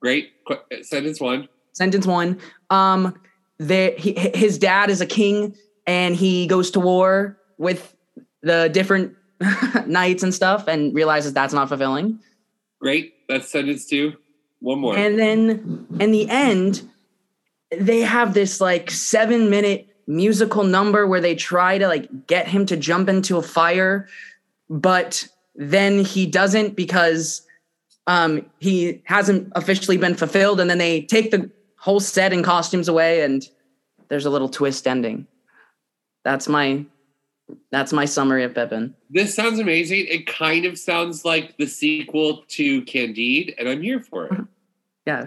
Great. 0.00 0.32
Qu- 0.44 0.54
uh, 0.54 0.82
Sentence 0.82 1.20
one. 1.20 1.48
Sentence 1.72 2.04
one. 2.04 2.40
Um, 2.68 3.14
there 3.58 3.92
he, 3.96 4.12
his 4.34 4.58
dad 4.58 4.90
is 4.90 5.00
a 5.00 5.06
king 5.06 5.54
and 5.86 6.16
he 6.16 6.48
goes 6.48 6.72
to 6.72 6.80
war 6.80 7.38
with 7.58 7.94
the 8.42 8.68
different 8.72 9.14
knights 9.86 10.22
and 10.22 10.34
stuff 10.34 10.68
and 10.68 10.94
realizes 10.94 11.32
that's 11.32 11.52
not 11.52 11.68
fulfilling. 11.68 12.18
Great. 12.80 13.14
That's 13.28 13.48
sentence 13.48 13.86
two. 13.86 14.14
One 14.60 14.78
more. 14.78 14.96
And 14.96 15.18
then 15.18 15.86
in 16.00 16.10
the 16.10 16.28
end, 16.28 16.88
they 17.70 18.00
have 18.00 18.34
this 18.34 18.60
like 18.60 18.90
seven 18.90 19.50
minute 19.50 19.88
musical 20.06 20.64
number 20.64 21.06
where 21.06 21.20
they 21.20 21.34
try 21.34 21.78
to 21.78 21.88
like 21.88 22.26
get 22.26 22.46
him 22.46 22.66
to 22.66 22.76
jump 22.76 23.08
into 23.08 23.36
a 23.36 23.42
fire, 23.42 24.08
but 24.68 25.26
then 25.54 26.04
he 26.04 26.26
doesn't 26.26 26.76
because 26.76 27.42
um 28.06 28.44
he 28.58 29.02
hasn't 29.04 29.50
officially 29.54 29.96
been 29.96 30.14
fulfilled. 30.14 30.60
And 30.60 30.68
then 30.68 30.78
they 30.78 31.02
take 31.02 31.30
the 31.30 31.50
whole 31.78 32.00
set 32.00 32.32
and 32.32 32.44
costumes 32.44 32.88
away, 32.88 33.22
and 33.22 33.46
there's 34.08 34.26
a 34.26 34.30
little 34.30 34.48
twist 34.48 34.86
ending. 34.86 35.26
That's 36.22 36.48
my 36.48 36.86
that's 37.70 37.92
my 37.92 38.04
summary 38.04 38.44
of 38.44 38.54
Pippin. 38.54 38.94
This 39.10 39.34
sounds 39.34 39.58
amazing. 39.58 40.06
It 40.08 40.26
kind 40.26 40.64
of 40.64 40.78
sounds 40.78 41.24
like 41.24 41.56
the 41.58 41.66
sequel 41.66 42.44
to 42.48 42.82
Candide, 42.82 43.54
and 43.58 43.68
I'm 43.68 43.82
here 43.82 44.00
for 44.00 44.26
it. 44.26 44.32
Yeah. 45.06 45.26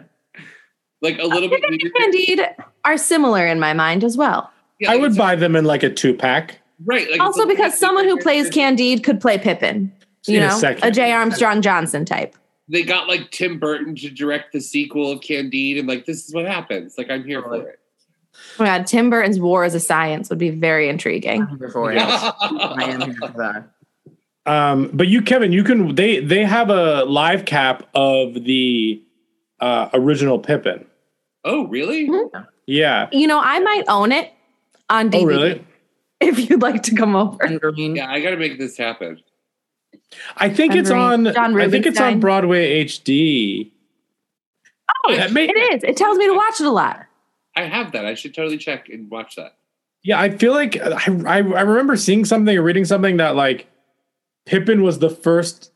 Like 1.03 1.19
a 1.19 1.23
uh, 1.23 1.27
little 1.27 1.49
bit. 1.49 1.61
weird. 1.69 1.93
Candide 1.95 2.55
are 2.83 2.97
similar 2.97 3.45
in 3.45 3.59
my 3.59 3.73
mind 3.73 4.03
as 4.03 4.17
well. 4.17 4.51
Yeah, 4.79 4.91
I 4.91 4.95
would 4.95 5.15
buy 5.15 5.35
them 5.35 5.55
in 5.55 5.65
like 5.65 5.83
a 5.83 5.89
two 5.91 6.15
pack. 6.15 6.59
Right. 6.83 7.07
Like 7.11 7.21
also 7.21 7.43
it's 7.43 7.51
a- 7.51 7.55
because 7.55 7.77
someone 7.77 8.05
who 8.05 8.17
plays 8.17 8.49
Candide 8.49 9.03
could 9.03 9.21
play 9.21 9.37
Pippin. 9.37 9.91
You 10.25 10.39
In 10.39 10.47
know, 10.47 10.57
second. 10.57 10.83
a 10.83 10.89
Jay 10.89 11.11
Armstrong 11.11 11.61
Johnson 11.61 12.05
type. 12.05 12.35
they 12.67 12.81
got 12.81 13.07
like 13.07 13.29
Tim 13.29 13.59
Burton 13.59 13.95
to 13.97 14.09
direct 14.09 14.51
the 14.51 14.59
sequel 14.61 15.11
of 15.11 15.21
Candide, 15.21 15.77
and 15.77 15.87
like 15.87 16.05
this 16.07 16.27
is 16.27 16.33
what 16.33 16.45
happens. 16.45 16.97
Like 16.97 17.11
I'm 17.11 17.23
here 17.23 17.43
for 17.43 17.69
it. 17.69 17.79
Oh 18.59 18.63
my 18.63 18.65
God, 18.65 18.87
Tim 18.87 19.09
Burton's 19.09 19.39
War 19.39 19.63
as 19.63 19.75
a 19.75 19.79
Science 19.79 20.29
would 20.29 20.39
be 20.39 20.49
very 20.49 20.89
intriguing. 20.89 21.43
I'm 21.43 21.59
here 21.59 21.69
for 21.69 21.91
it. 21.91 21.99
I 21.99 22.83
am 22.89 23.01
here 23.01 23.13
for 23.13 23.27
that. 23.37 23.69
Um, 24.45 24.89
but 24.93 25.07
you, 25.07 25.21
Kevin, 25.21 25.51
you 25.51 25.63
can. 25.63 25.95
They 25.95 26.19
they 26.19 26.43
have 26.45 26.69
a 26.69 27.03
live 27.03 27.45
cap 27.45 27.87
of 27.93 28.33
the 28.45 29.01
uh, 29.59 29.89
original 29.93 30.39
Pippin. 30.39 30.85
Oh, 31.43 31.67
really? 31.67 32.09
Yeah. 32.65 33.09
You 33.11 33.27
know, 33.27 33.39
I 33.41 33.59
might 33.59 33.83
own 33.87 34.11
it 34.11 34.33
on 34.89 35.09
DVD 35.11 35.21
Oh, 35.21 35.25
really? 35.25 35.67
if 36.19 36.49
you'd 36.49 36.61
like 36.61 36.83
to 36.83 36.95
come 36.95 37.15
over. 37.15 37.37
Yeah, 37.75 38.09
I 38.09 38.21
got 38.21 38.31
to 38.31 38.37
make 38.37 38.57
this 38.57 38.77
happen. 38.77 39.21
I 40.37 40.49
think 40.49 40.75
it's 40.75 40.91
on. 40.91 41.25
John 41.33 41.59
I 41.59 41.69
think 41.69 41.85
it's 41.85 41.99
on 41.99 42.19
Broadway 42.19 42.85
HD. 42.85 43.71
Oh, 45.05 45.15
that 45.15 45.31
may- 45.31 45.47
it 45.49 45.57
is. 45.75 45.83
It 45.83 45.97
tells 45.97 46.17
me 46.17 46.27
to 46.27 46.33
watch 46.33 46.59
it 46.59 46.65
a 46.65 46.71
lot. 46.71 47.05
I 47.57 47.63
have 47.63 47.91
that. 47.93 48.05
I 48.05 48.13
should 48.13 48.33
totally 48.33 48.57
check 48.57 48.87
and 48.89 49.09
watch 49.09 49.35
that. 49.35 49.55
Yeah, 50.03 50.19
I 50.21 50.29
feel 50.29 50.53
like 50.53 50.77
I, 50.79 50.99
I 51.25 51.37
I 51.37 51.61
remember 51.61 51.97
seeing 51.97 52.23
something 52.23 52.55
or 52.57 52.61
reading 52.61 52.85
something 52.85 53.17
that 53.17 53.35
like 53.35 53.67
Pippin 54.45 54.83
was 54.83 54.99
the 54.99 55.09
first 55.09 55.71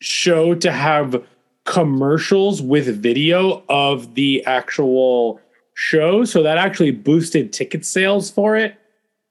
show 0.00 0.54
to 0.56 0.72
have 0.72 1.22
commercials 1.64 2.60
with 2.62 2.86
video 3.00 3.62
of 3.68 4.14
the 4.14 4.44
actual 4.46 5.40
show, 5.74 6.24
so 6.24 6.42
that 6.42 6.58
actually 6.58 6.90
boosted 6.90 7.52
ticket 7.52 7.84
sales 7.84 8.30
for 8.30 8.56
it. 8.56 8.74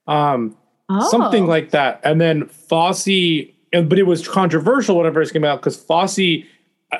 Um, 0.07 0.55
something 1.09 1.43
Oh. 1.45 1.47
like 1.47 1.71
that. 1.71 2.00
And 2.03 2.21
then 2.21 2.45
Fosse, 2.47 3.05
but 3.73 3.97
it 4.00 4.05
was 4.05 4.27
controversial 4.27 4.97
when 4.97 5.05
it 5.07 5.13
first 5.13 5.33
came 5.33 5.43
out 5.43 5.59
because 5.59 5.75
Fosse. 5.77 6.19
I 6.19 6.45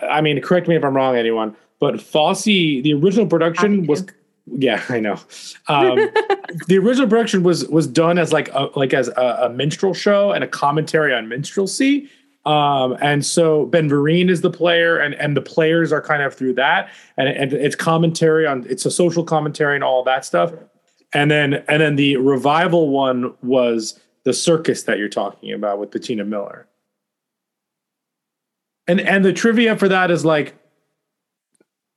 I 0.10 0.22
mean, 0.22 0.42
correct 0.42 0.68
me 0.68 0.76
if 0.76 0.84
I'm 0.84 0.96
wrong, 0.96 1.16
anyone, 1.16 1.56
but 1.80 2.02
Fosse, 2.02 2.44
the 2.46 2.94
original 2.94 3.28
production 3.28 3.86
was. 3.86 4.06
Yeah, 4.48 4.84
I 4.90 5.00
know. 5.00 5.20
Um, 5.68 5.96
the 6.68 6.78
original 6.78 7.08
production 7.08 7.44
was 7.44 7.68
was 7.68 7.88
done 7.88 8.18
as 8.18 8.34
like 8.34 8.50
a, 8.54 8.70
like 8.76 8.94
as 8.94 9.08
a, 9.10 9.40
a 9.44 9.50
minstrel 9.50 9.94
show 9.94 10.32
and 10.32 10.44
a 10.44 10.48
commentary 10.48 11.14
on 11.14 11.28
minstrelsy. 11.28 12.10
Um, 12.44 12.98
and 13.02 13.24
so 13.24 13.68
Ben 13.68 13.88
Vereen 13.88 14.30
is 14.30 14.42
the 14.42 14.50
player, 14.50 14.98
and 14.98 15.14
and 15.16 15.38
the 15.38 15.42
players 15.42 15.92
are 15.92 16.02
kind 16.02 16.24
of 16.24 16.34
through 16.34 16.54
that, 16.56 16.90
and 17.18 17.30
and 17.30 17.54
it's 17.54 17.76
commentary 17.76 18.48
on 18.48 18.66
it's 18.70 18.86
a 18.86 18.92
social 18.92 19.24
commentary 19.24 19.76
and 19.76 19.84
all 19.84 20.04
that 20.04 20.26
stuff. 20.26 20.52
And 21.14 21.30
then 21.30 21.56
and 21.68 21.82
then 21.82 21.98
the 21.98 22.18
revival 22.18 22.90
one 22.90 23.34
was 23.44 24.00
the 24.24 24.34
circus 24.34 24.84
that 24.84 24.98
you're 24.98 25.10
talking 25.10 25.52
about 25.52 25.80
with 25.80 25.92
Patina 25.92 26.26
Miller. 26.26 26.68
And 28.88 29.00
and 29.00 29.24
the 29.24 29.34
trivia 29.34 29.76
for 29.78 29.88
that 29.88 30.10
is 30.10 30.26
like 30.26 30.56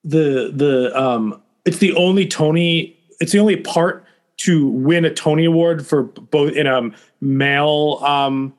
the 0.03 0.53
the 0.55 0.93
um 1.01 1.43
it's 1.65 1.79
the 1.79 1.93
only 1.95 2.27
Tony 2.27 2.99
it's 3.21 3.33
the 3.33 3.39
only 3.39 3.57
part 3.57 4.05
to 4.37 4.67
win 4.67 5.05
a 5.05 5.13
Tony 5.13 5.45
Award 5.45 5.87
for 5.87 6.03
both 6.03 6.53
in 6.53 6.67
a 6.67 6.91
male 7.21 8.01
um 8.05 8.55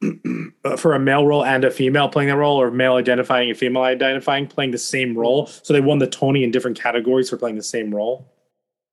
uh, 0.64 0.76
for 0.76 0.94
a 0.94 0.98
male 0.98 1.26
role 1.26 1.44
and 1.44 1.64
a 1.64 1.70
female 1.70 2.08
playing 2.08 2.28
that 2.28 2.36
role 2.36 2.60
or 2.60 2.70
male 2.70 2.94
identifying 2.94 3.48
and 3.48 3.58
female 3.58 3.82
identifying 3.82 4.46
playing 4.46 4.70
the 4.70 4.78
same 4.78 5.16
role. 5.18 5.46
So 5.46 5.72
they 5.72 5.80
won 5.80 5.98
the 5.98 6.06
Tony 6.06 6.44
in 6.44 6.50
different 6.52 6.78
categories 6.78 7.28
for 7.28 7.36
playing 7.36 7.56
the 7.56 7.62
same 7.62 7.92
role. 7.92 8.32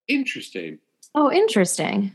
Interesting. 0.07 0.79
Oh, 1.13 1.31
interesting. 1.31 2.11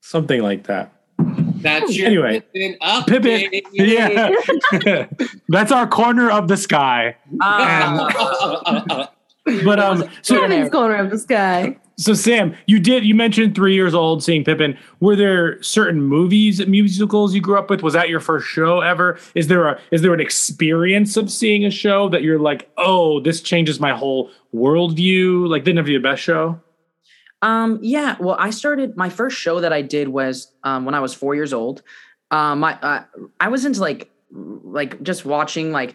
Something 0.00 0.42
like 0.42 0.64
that. 0.64 0.92
That's 1.18 1.96
your 1.96 2.06
Anyway. 2.06 2.40
Pippin 2.52 2.76
update. 2.82 3.50
Pippin. 3.50 4.82
Yeah. 4.82 5.06
That's 5.48 5.72
our 5.72 5.86
corner 5.86 6.30
of 6.30 6.48
the 6.48 6.56
sky. 6.56 7.16
Um, 7.42 9.08
But 9.44 9.78
um 9.78 10.04
so 10.22 10.40
Kevin's 10.40 10.70
corner 10.70 10.96
of 10.96 11.10
the 11.10 11.18
sky. 11.18 11.76
So 11.96 12.12
Sam, 12.14 12.56
you 12.66 12.80
did 12.80 13.04
you 13.04 13.14
mentioned 13.14 13.54
three 13.54 13.74
years 13.74 13.94
old 13.94 14.22
seeing 14.22 14.42
Pippin. 14.42 14.76
Were 15.00 15.14
there 15.14 15.62
certain 15.62 16.02
movies, 16.02 16.66
musicals 16.66 17.34
you 17.34 17.40
grew 17.40 17.58
up 17.58 17.70
with? 17.70 17.82
Was 17.82 17.94
that 17.94 18.08
your 18.08 18.20
first 18.20 18.48
show 18.48 18.80
ever? 18.80 19.18
Is 19.34 19.46
there 19.46 19.68
a 19.68 19.80
is 19.92 20.02
there 20.02 20.12
an 20.12 20.20
experience 20.20 21.16
of 21.16 21.30
seeing 21.30 21.64
a 21.64 21.70
show 21.70 22.08
that 22.08 22.22
you're 22.22 22.40
like, 22.40 22.70
oh, 22.78 23.20
this 23.20 23.40
changes 23.40 23.78
my 23.78 23.92
whole 23.92 24.30
worldview? 24.52 25.48
Like, 25.48 25.64
didn't 25.64 25.76
have 25.76 25.86
to 25.86 25.92
be 25.92 25.96
the 25.96 26.02
best 26.02 26.22
show? 26.22 26.60
Um, 27.42 27.78
yeah. 27.82 28.16
Well, 28.18 28.36
I 28.38 28.50
started 28.50 28.96
my 28.96 29.10
first 29.10 29.36
show 29.36 29.60
that 29.60 29.72
I 29.72 29.82
did 29.82 30.08
was 30.08 30.50
um, 30.64 30.86
when 30.86 30.94
I 30.94 31.00
was 31.00 31.14
four 31.14 31.34
years 31.34 31.52
old. 31.52 31.82
Um, 32.30 32.60
my 32.60 32.78
uh, 32.80 33.04
I 33.38 33.48
was 33.48 33.64
into 33.64 33.80
like 33.80 34.10
like 34.30 35.00
just 35.02 35.24
watching 35.24 35.70
like 35.70 35.94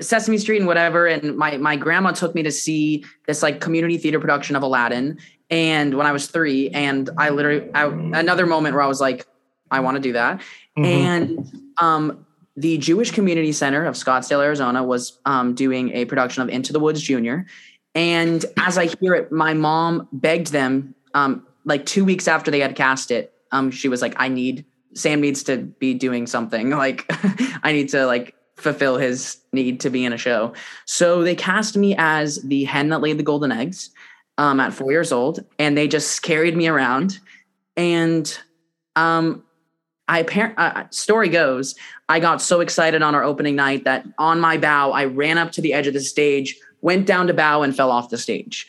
Sesame 0.00 0.38
Street 0.38 0.58
and 0.58 0.66
whatever. 0.66 1.06
And 1.06 1.36
my 1.36 1.56
my 1.56 1.76
grandma 1.76 2.12
took 2.12 2.34
me 2.34 2.42
to 2.42 2.50
see 2.50 3.04
this 3.26 3.42
like 3.42 3.60
community 3.60 3.98
theater 3.98 4.20
production 4.20 4.56
of 4.56 4.62
Aladdin. 4.62 5.18
And 5.50 5.94
when 5.94 6.06
I 6.06 6.12
was 6.12 6.26
three, 6.28 6.70
and 6.70 7.08
I 7.16 7.30
literally 7.30 7.70
I, 7.74 7.86
another 7.86 8.46
moment 8.46 8.74
where 8.74 8.82
I 8.82 8.86
was 8.86 9.00
like, 9.00 9.26
I 9.70 9.80
want 9.80 9.96
to 9.96 10.00
do 10.00 10.12
that. 10.12 10.42
Mhm. 10.76 10.86
And 10.86 11.72
um, 11.78 12.26
the 12.56 12.76
Jewish 12.78 13.10
Community 13.10 13.52
Center 13.52 13.84
of 13.84 13.94
Scottsdale, 13.94 14.42
Arizona, 14.42 14.82
was 14.82 15.20
um, 15.24 15.54
doing 15.54 15.90
a 15.92 16.04
production 16.06 16.42
of 16.42 16.48
Into 16.48 16.72
the 16.72 16.80
Woods 16.80 17.00
Junior. 17.00 17.46
And 17.94 18.44
as 18.58 18.78
I 18.78 18.86
hear 18.86 19.14
it, 19.14 19.32
my 19.32 19.54
mom 19.54 20.08
begged 20.12 20.48
them, 20.48 20.94
um, 21.14 21.46
like 21.64 21.86
two 21.86 22.04
weeks 22.04 22.28
after 22.28 22.50
they 22.50 22.60
had 22.60 22.74
cast 22.74 23.10
it, 23.10 23.32
um, 23.52 23.70
she 23.70 23.88
was 23.88 24.02
like, 24.02 24.14
I 24.16 24.28
need 24.28 24.64
Sam 24.94 25.20
needs 25.20 25.42
to 25.44 25.58
be 25.58 25.94
doing 25.94 26.26
something. 26.26 26.70
Like 26.78 27.06
I 27.62 27.72
need 27.72 27.90
to 27.90 28.06
like 28.06 28.34
fulfill 28.58 28.96
his 28.96 29.38
need 29.52 29.80
to 29.80 29.90
be 29.90 30.04
in 30.04 30.12
a 30.12 30.18
show. 30.18 30.52
So 30.84 31.22
they 31.22 31.34
cast 31.34 31.76
me 31.76 31.94
as 31.96 32.42
the 32.42 32.64
hen 32.64 32.88
that 32.90 33.00
laid 33.00 33.18
the 33.18 33.22
golden 33.22 33.52
eggs 33.52 33.90
um, 34.36 34.60
at 34.60 34.72
four 34.72 34.90
years 34.90 35.12
old, 35.12 35.44
and 35.58 35.76
they 35.76 35.88
just 35.88 36.22
carried 36.22 36.56
me 36.56 36.68
around. 36.68 37.18
And 37.76 38.38
um, 38.96 39.42
I 40.08 40.20
apparent 40.20 40.58
uh, 40.58 40.84
story 40.90 41.28
goes, 41.28 41.74
I 42.08 42.20
got 42.20 42.42
so 42.42 42.60
excited 42.60 43.02
on 43.02 43.14
our 43.14 43.22
opening 43.22 43.56
night 43.56 43.84
that 43.84 44.06
on 44.18 44.40
my 44.40 44.58
bow, 44.58 44.92
I 44.92 45.04
ran 45.04 45.38
up 45.38 45.52
to 45.52 45.60
the 45.60 45.72
edge 45.72 45.86
of 45.86 45.94
the 45.94 46.00
stage, 46.00 46.58
went 46.80 47.06
down 47.06 47.26
to 47.28 47.34
bow, 47.34 47.62
and 47.62 47.76
fell 47.76 47.90
off 47.90 48.10
the 48.10 48.18
stage. 48.18 48.66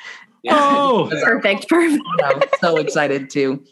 Oh, 0.49 1.07
perfect, 1.09 1.67
perfect. 1.67 2.03
I 2.23 2.33
was 2.33 2.49
so 2.59 2.77
excited 2.77 3.29
too. 3.29 3.63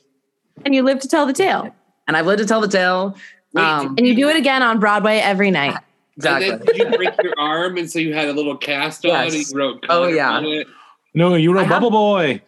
And 0.66 0.74
you 0.74 0.84
live 0.84 1.00
to 1.00 1.08
tell 1.08 1.26
the 1.26 1.34
tale. 1.34 1.74
And 2.08 2.18
I've 2.18 2.26
lived 2.26 2.40
to 2.40 2.48
tell 2.48 2.62
the 2.62 2.68
tale. 2.68 3.16
Um, 3.56 3.96
and 3.98 4.08
you 4.08 4.16
do 4.16 4.30
it 4.30 4.36
again 4.36 4.62
on 4.62 4.80
Broadway 4.80 5.18
every 5.18 5.52
night. 5.52 5.78
Exactly. 6.18 6.50
And 6.50 6.60
then 6.62 6.66
did 6.66 6.78
you 6.78 6.98
break 6.98 7.14
your 7.24 7.34
arm, 7.40 7.78
and 7.78 7.90
so 7.90 8.00
you 8.00 8.14
had 8.14 8.28
a 8.28 8.34
little 8.34 8.58
cast 8.58 9.06
on, 9.06 9.12
and 9.26 9.34
Yes. 9.34 9.52
you 9.52 9.58
wrote. 9.58 9.86
Oh, 9.90 10.08
yeah. 10.08 10.32
on 10.32 10.46
it? 10.46 10.68
No, 11.14 11.36
you 11.36 11.52
were 11.52 11.58
I 11.58 11.62
a 11.62 11.64
have- 11.66 11.70
bubble 11.76 11.92
boy. 11.92 12.42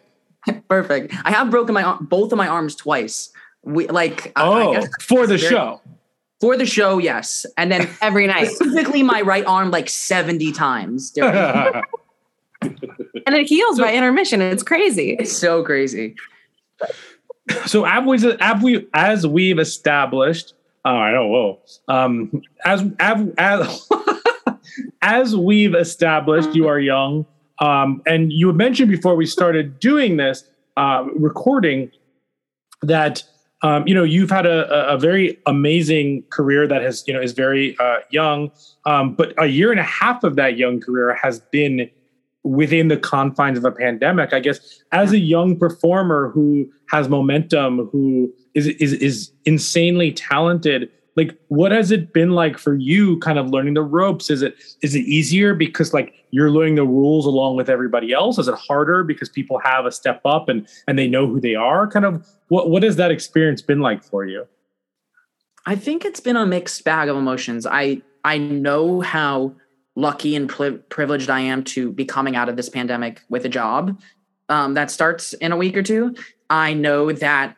Perfect. 0.68 1.14
I 1.24 1.30
have 1.30 1.50
broken 1.50 1.74
my 1.74 1.82
arm, 1.82 2.06
both 2.10 2.32
of 2.32 2.38
my 2.38 2.48
arms 2.48 2.74
twice. 2.74 3.30
We 3.62 3.86
like 3.88 4.32
I- 4.36 4.42
I 4.42 4.62
Oh, 4.66 4.72
guess 4.72 4.88
for 5.02 5.26
the 5.26 5.36
very- 5.36 5.50
show. 5.50 5.80
For 6.40 6.56
the 6.56 6.64
show, 6.66 6.96
yes. 6.98 7.44
And 7.58 7.70
then 7.70 7.88
Every 8.02 8.26
night. 8.26 8.48
specifically 8.48 9.02
my 9.02 9.20
right 9.20 9.44
arm 9.46 9.70
like 9.70 9.88
70 9.90 10.52
times. 10.52 11.12
And 12.62 13.34
it 13.36 13.46
heals 13.46 13.78
by 13.78 13.92
intermission. 13.94 14.40
It's 14.42 14.62
crazy. 14.62 15.16
it's 15.18 15.32
so 15.32 15.62
crazy. 15.62 16.14
so 17.66 17.84
as 17.86 18.62
we 18.62 18.86
as 18.94 19.26
we've 19.26 19.58
established, 19.58 20.54
oh, 20.84 20.90
I 20.90 21.12
know, 21.12 21.26
whoa, 21.26 21.60
um, 21.88 22.42
as 22.64 22.84
as 22.98 23.26
as 23.38 23.88
as 25.02 25.36
we've 25.36 25.74
established, 25.74 26.54
you 26.54 26.68
are 26.68 26.78
young, 26.78 27.26
um, 27.58 28.02
and 28.06 28.32
you 28.32 28.48
had 28.48 28.56
mentioned 28.56 28.90
before 28.90 29.14
we 29.16 29.26
started 29.26 29.78
doing 29.78 30.16
this 30.16 30.44
uh, 30.76 31.04
recording 31.16 31.90
that 32.82 33.22
um, 33.62 33.86
you 33.86 33.94
know 33.94 34.04
you've 34.04 34.30
had 34.30 34.46
a, 34.46 34.90
a 34.90 34.94
a 34.94 34.98
very 34.98 35.38
amazing 35.46 36.24
career 36.30 36.66
that 36.66 36.82
has 36.82 37.04
you 37.06 37.14
know 37.14 37.20
is 37.20 37.32
very 37.32 37.76
uh, 37.78 37.98
young, 38.10 38.50
um, 38.86 39.14
but 39.14 39.34
a 39.38 39.46
year 39.46 39.70
and 39.70 39.80
a 39.80 39.84
half 39.84 40.24
of 40.24 40.36
that 40.36 40.56
young 40.56 40.80
career 40.80 41.18
has 41.22 41.40
been 41.40 41.90
within 42.42 42.88
the 42.88 42.96
confines 42.96 43.58
of 43.58 43.64
a 43.64 43.72
pandemic. 43.72 44.32
I 44.32 44.40
guess 44.40 44.82
as 44.92 45.12
a 45.12 45.18
young 45.18 45.58
performer 45.58 46.30
who 46.30 46.70
has 46.88 47.08
momentum 47.08 47.88
who 47.92 48.32
is 48.54 48.66
is 48.66 48.92
is 48.94 49.32
insanely 49.44 50.12
talented. 50.12 50.90
Like 51.16 51.36
what 51.48 51.72
has 51.72 51.90
it 51.90 52.12
been 52.12 52.30
like 52.30 52.56
for 52.56 52.74
you 52.74 53.18
kind 53.18 53.38
of 53.38 53.50
learning 53.50 53.74
the 53.74 53.82
ropes? 53.82 54.30
Is 54.30 54.42
it 54.42 54.56
is 54.82 54.94
it 54.94 55.00
easier 55.00 55.54
because 55.54 55.92
like 55.92 56.14
you're 56.30 56.50
learning 56.50 56.76
the 56.76 56.84
rules 56.84 57.26
along 57.26 57.56
with 57.56 57.68
everybody 57.68 58.12
else? 58.12 58.38
Is 58.38 58.48
it 58.48 58.54
harder 58.54 59.04
because 59.04 59.28
people 59.28 59.58
have 59.58 59.86
a 59.86 59.92
step 59.92 60.20
up 60.24 60.48
and 60.48 60.68
and 60.86 60.98
they 60.98 61.08
know 61.08 61.26
who 61.26 61.40
they 61.40 61.54
are? 61.54 61.86
Kind 61.88 62.04
of 62.04 62.26
what 62.48 62.70
what 62.70 62.82
has 62.82 62.96
that 62.96 63.10
experience 63.10 63.62
been 63.62 63.80
like 63.80 64.04
for 64.04 64.24
you? 64.24 64.46
I 65.66 65.76
think 65.76 66.04
it's 66.04 66.20
been 66.20 66.36
a 66.36 66.46
mixed 66.46 66.84
bag 66.84 67.08
of 67.08 67.16
emotions. 67.16 67.66
I 67.66 68.02
I 68.24 68.38
know 68.38 69.00
how 69.00 69.54
lucky 69.96 70.36
and 70.36 70.48
pri- 70.48 70.78
privileged 70.88 71.28
I 71.28 71.40
am 71.40 71.64
to 71.64 71.92
be 71.92 72.04
coming 72.04 72.36
out 72.36 72.48
of 72.48 72.56
this 72.56 72.68
pandemic 72.68 73.22
with 73.28 73.44
a 73.44 73.48
job 73.48 74.00
um, 74.48 74.74
that 74.74 74.90
starts 74.90 75.32
in 75.34 75.52
a 75.52 75.56
week 75.56 75.76
or 75.76 75.82
two. 75.82 76.14
I 76.48 76.74
know 76.74 77.12
that 77.12 77.56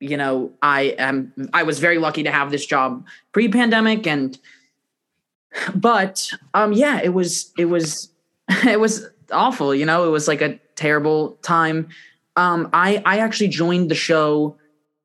you 0.00 0.16
know 0.16 0.52
I 0.62 0.94
am. 0.98 1.32
I 1.52 1.62
was 1.62 1.78
very 1.78 1.98
lucky 1.98 2.22
to 2.22 2.30
have 2.30 2.50
this 2.50 2.66
job 2.66 3.06
pre-pandemic, 3.32 4.06
and 4.06 4.38
but 5.74 6.30
um, 6.54 6.72
yeah, 6.72 7.00
it 7.02 7.10
was 7.10 7.52
it 7.58 7.66
was 7.66 8.10
it 8.66 8.80
was 8.80 9.06
awful. 9.32 9.74
You 9.74 9.86
know, 9.86 10.06
it 10.06 10.10
was 10.10 10.26
like 10.26 10.40
a 10.40 10.58
terrible 10.74 11.32
time. 11.42 11.88
Um, 12.36 12.70
I 12.72 13.02
I 13.04 13.18
actually 13.18 13.48
joined 13.48 13.90
the 13.90 13.94
show 13.94 14.56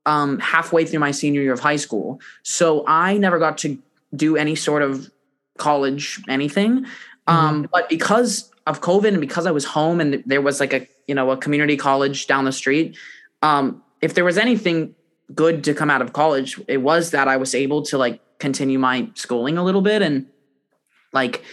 um, 0.06 0.40
halfway 0.40 0.86
through 0.86 1.00
my 1.00 1.12
senior 1.12 1.42
year 1.42 1.53
of 1.53 1.60
high 1.60 1.75
school. 1.75 2.20
So 2.44 2.86
I 2.88 3.18
never 3.18 3.40
got 3.40 3.58
to 3.60 3.77
do 4.16 4.38
any 4.38 4.55
sort 4.55 4.81
of 4.81 5.12
college 5.58 6.22
anything. 6.27 6.86
Um, 7.27 7.68
but 7.72 7.90
because 7.90 8.51
of 8.68 8.81
COVID 8.81 9.10
and 9.10 9.22
because 9.22 9.46
I 9.46 9.51
was 9.51 9.66
home 9.66 10.00
and 10.00 10.24
there 10.25 10.42
was 10.42 10.60
like 10.60 10.74
a 10.74 10.88
you 11.08 11.16
know 11.16 11.31
a 11.31 11.38
community 11.38 11.77
college 11.77 12.27
down 12.27 12.46
the 12.46 12.51
street, 12.51 12.98
um, 13.42 13.81
if 14.01 14.14
there 14.14 14.25
was 14.25 14.38
anything 14.38 14.96
good 15.34 15.64
to 15.64 15.74
come 15.74 15.90
out 15.90 16.01
of 16.01 16.14
college, 16.14 16.60
it 16.68 16.77
was 16.77 17.12
that 17.12 17.27
I 17.27 17.38
was 17.38 17.55
able 17.55 17.81
to 17.84 17.98
like 17.98 18.22
continue 18.40 18.77
my 18.77 19.10
schooling 19.16 19.58
a 19.58 19.64
little 19.64 19.81
bit 19.81 20.01
and 20.01 20.27
like 21.14 21.44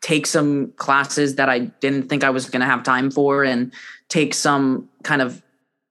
take 0.00 0.26
some 0.26 0.72
classes 0.72 1.36
that 1.36 1.48
I 1.48 1.60
didn't 1.60 2.08
think 2.08 2.24
I 2.24 2.30
was 2.30 2.48
going 2.48 2.60
to 2.60 2.66
have 2.66 2.82
time 2.82 3.10
for 3.10 3.44
and 3.44 3.72
take 4.08 4.34
some 4.34 4.88
kind 5.02 5.22
of 5.22 5.42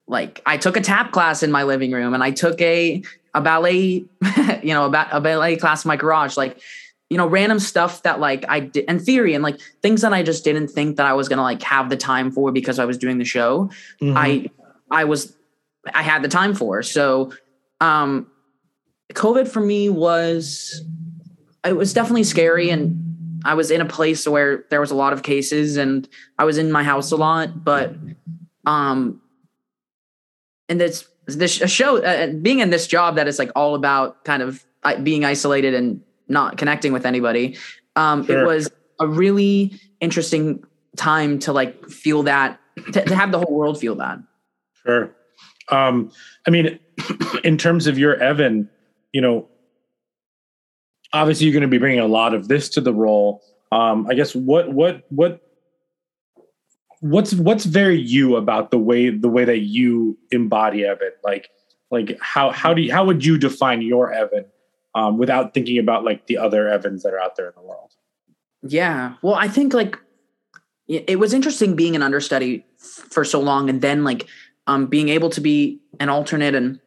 like 0.08 0.42
I 0.46 0.58
took 0.58 0.78
a 0.78 0.82
tap 0.82 1.12
class 1.12 1.44
in 1.44 1.52
my 1.52 1.64
living 1.64 1.92
room 1.92 2.14
and 2.14 2.24
I 2.24 2.32
took 2.32 2.62
a 2.62 3.02
a 3.34 3.42
ballet 3.42 3.80
you 4.62 4.74
know 4.74 4.86
a, 4.86 4.90
ba- 4.90 5.10
a 5.12 5.22
ballet 5.22 5.56
class 5.56 5.86
in 5.86 5.90
my 5.90 5.96
garage 5.96 6.38
like 6.38 6.60
you 7.10 7.18
know 7.18 7.28
random 7.28 7.60
stuff 7.60 8.04
that 8.04 8.20
like 8.20 8.46
I 8.50 8.60
did 8.60 8.86
and 8.88 9.02
theory 9.02 9.34
and 9.34 9.44
like 9.44 9.60
things 9.82 10.02
that 10.02 10.14
I 10.14 10.24
just 10.24 10.44
didn't 10.44 10.68
think 10.68 10.98
that 10.98 11.06
I 11.06 11.14
was 11.14 11.30
going 11.30 11.38
to 11.38 11.44
like 11.44 11.62
have 11.64 11.90
the 11.90 11.98
time 11.98 12.32
for 12.32 12.52
because 12.52 12.80
I 12.80 12.86
was 12.86 12.98
doing 12.98 13.18
the 13.18 13.26
show. 13.26 13.70
Mm-hmm. 14.02 14.18
I 14.18 14.50
I 14.92 15.06
was 15.06 15.36
I 15.94 16.04
had 16.04 16.22
the 16.22 16.28
time 16.28 16.54
for 16.54 16.82
so 16.84 17.34
um 17.82 18.28
covid 19.14 19.48
for 19.48 19.60
me 19.60 19.90
was 19.90 20.84
it 21.66 21.76
was 21.76 21.94
definitely 21.94 22.24
scary 22.24 22.70
and 22.70 23.00
I 23.46 23.56
was 23.56 23.72
in 23.72 23.82
a 23.82 23.86
place 23.86 24.26
where 24.28 24.64
there 24.70 24.80
was 24.80 24.92
a 24.92 24.96
lot 24.96 25.12
of 25.14 25.22
cases 25.24 25.76
and 25.78 26.08
I 26.40 26.46
was 26.46 26.58
in 26.58 26.72
my 26.72 26.84
house 26.84 27.12
a 27.12 27.18
lot 27.18 27.64
but 27.64 27.96
um 28.66 29.22
and 30.70 30.80
this 30.80 31.08
this 31.26 31.62
a 31.62 31.68
show 31.68 31.98
uh, 32.04 32.28
being 32.42 32.60
in 32.60 32.70
this 32.70 32.88
job 32.88 33.16
that 33.16 33.28
is 33.28 33.40
like 33.40 33.52
all 33.56 33.76
about 33.76 34.24
kind 34.26 34.42
of 34.42 34.66
being 35.04 35.24
isolated 35.26 35.74
and 35.74 36.02
not 36.28 36.58
connecting 36.58 36.94
with 36.94 37.06
anybody 37.06 37.58
um 37.96 38.26
Sure. 38.26 38.42
it 38.42 38.46
was 38.46 38.70
a 39.00 39.08
really 39.08 39.80
interesting 40.00 40.64
time 40.96 41.40
to 41.40 41.52
like 41.54 41.90
feel 41.90 42.24
that 42.24 42.60
to, 42.94 43.04
to 43.06 43.16
have 43.16 43.32
the 43.32 43.38
whole 43.40 43.54
world 43.54 43.80
feel 43.80 43.96
that 43.96 44.20
Sure. 44.86 45.14
Um, 45.70 46.12
I 46.48 46.52
mean, 46.52 46.80
in 47.44 47.58
terms 47.58 47.88
of 47.88 47.98
your 47.98 48.16
Evan, 48.16 48.70
you 49.12 49.22
know, 49.22 49.48
obviously 51.14 51.46
you're 51.46 51.54
going 51.54 51.62
to 51.62 51.68
be 51.68 51.78
bringing 51.78 52.00
a 52.00 52.08
lot 52.08 52.34
of 52.34 52.48
this 52.48 52.70
to 52.70 52.82
the 52.82 52.94
role. 52.94 53.42
Um, 53.72 54.08
I 54.10 54.14
guess 54.14 54.36
what 54.36 54.72
what 54.72 55.04
what 55.10 55.42
what's 57.00 57.34
what's 57.34 57.66
very 57.66 58.00
you 58.00 58.36
about 58.36 58.72
the 58.72 58.80
way 58.80 59.10
the 59.10 59.30
way 59.30 59.46
that 59.46 59.60
you 59.60 60.18
embody 60.32 60.86
Evan? 60.86 61.12
Like 61.24 61.50
like 61.92 62.18
how 62.22 62.52
how 62.52 62.74
do 62.74 62.82
you, 62.82 62.92
how 62.92 63.06
would 63.06 63.26
you 63.26 63.38
define 63.38 63.82
your 63.82 64.12
Evan 64.12 64.46
um, 64.96 65.18
without 65.18 65.54
thinking 65.54 65.78
about 65.78 66.04
like 66.04 66.28
the 66.28 66.38
other 66.38 66.68
Evans 66.68 67.04
that 67.04 67.14
are 67.14 67.20
out 67.20 67.36
there 67.36 67.48
in 67.48 67.54
the 67.56 67.62
world? 67.62 67.92
Yeah. 68.62 69.16
Well, 69.22 69.36
I 69.36 69.48
think 69.48 69.74
like 69.74 69.98
it 70.88 71.06
it 71.08 71.16
was 71.18 71.34
interesting 71.34 71.76
being 71.76 71.96
an 71.96 72.02
understudy 72.02 72.66
for 72.78 73.24
so 73.24 73.40
long 73.40 73.70
and 73.70 73.82
then 73.82 74.04
like 74.04 74.28
um 74.68 74.88
being 74.88 75.10
able 75.10 75.30
to 75.30 75.42
be 75.42 75.80
an 76.00 76.10
alternate 76.10 76.56
and 76.56 76.80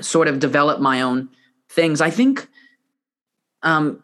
sort 0.00 0.28
of 0.28 0.38
develop 0.38 0.80
my 0.80 1.02
own 1.02 1.28
things. 1.68 2.00
I 2.00 2.10
think 2.10 2.48
um 3.62 4.02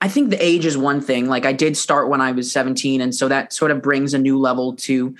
I 0.00 0.08
think 0.08 0.30
the 0.30 0.44
age 0.44 0.66
is 0.66 0.76
one 0.76 1.00
thing. 1.00 1.28
Like 1.28 1.46
I 1.46 1.52
did 1.52 1.76
start 1.76 2.08
when 2.08 2.20
I 2.20 2.32
was 2.32 2.52
17 2.52 3.00
and 3.00 3.14
so 3.14 3.28
that 3.28 3.52
sort 3.52 3.70
of 3.70 3.82
brings 3.82 4.14
a 4.14 4.18
new 4.18 4.38
level 4.38 4.74
to 4.76 5.14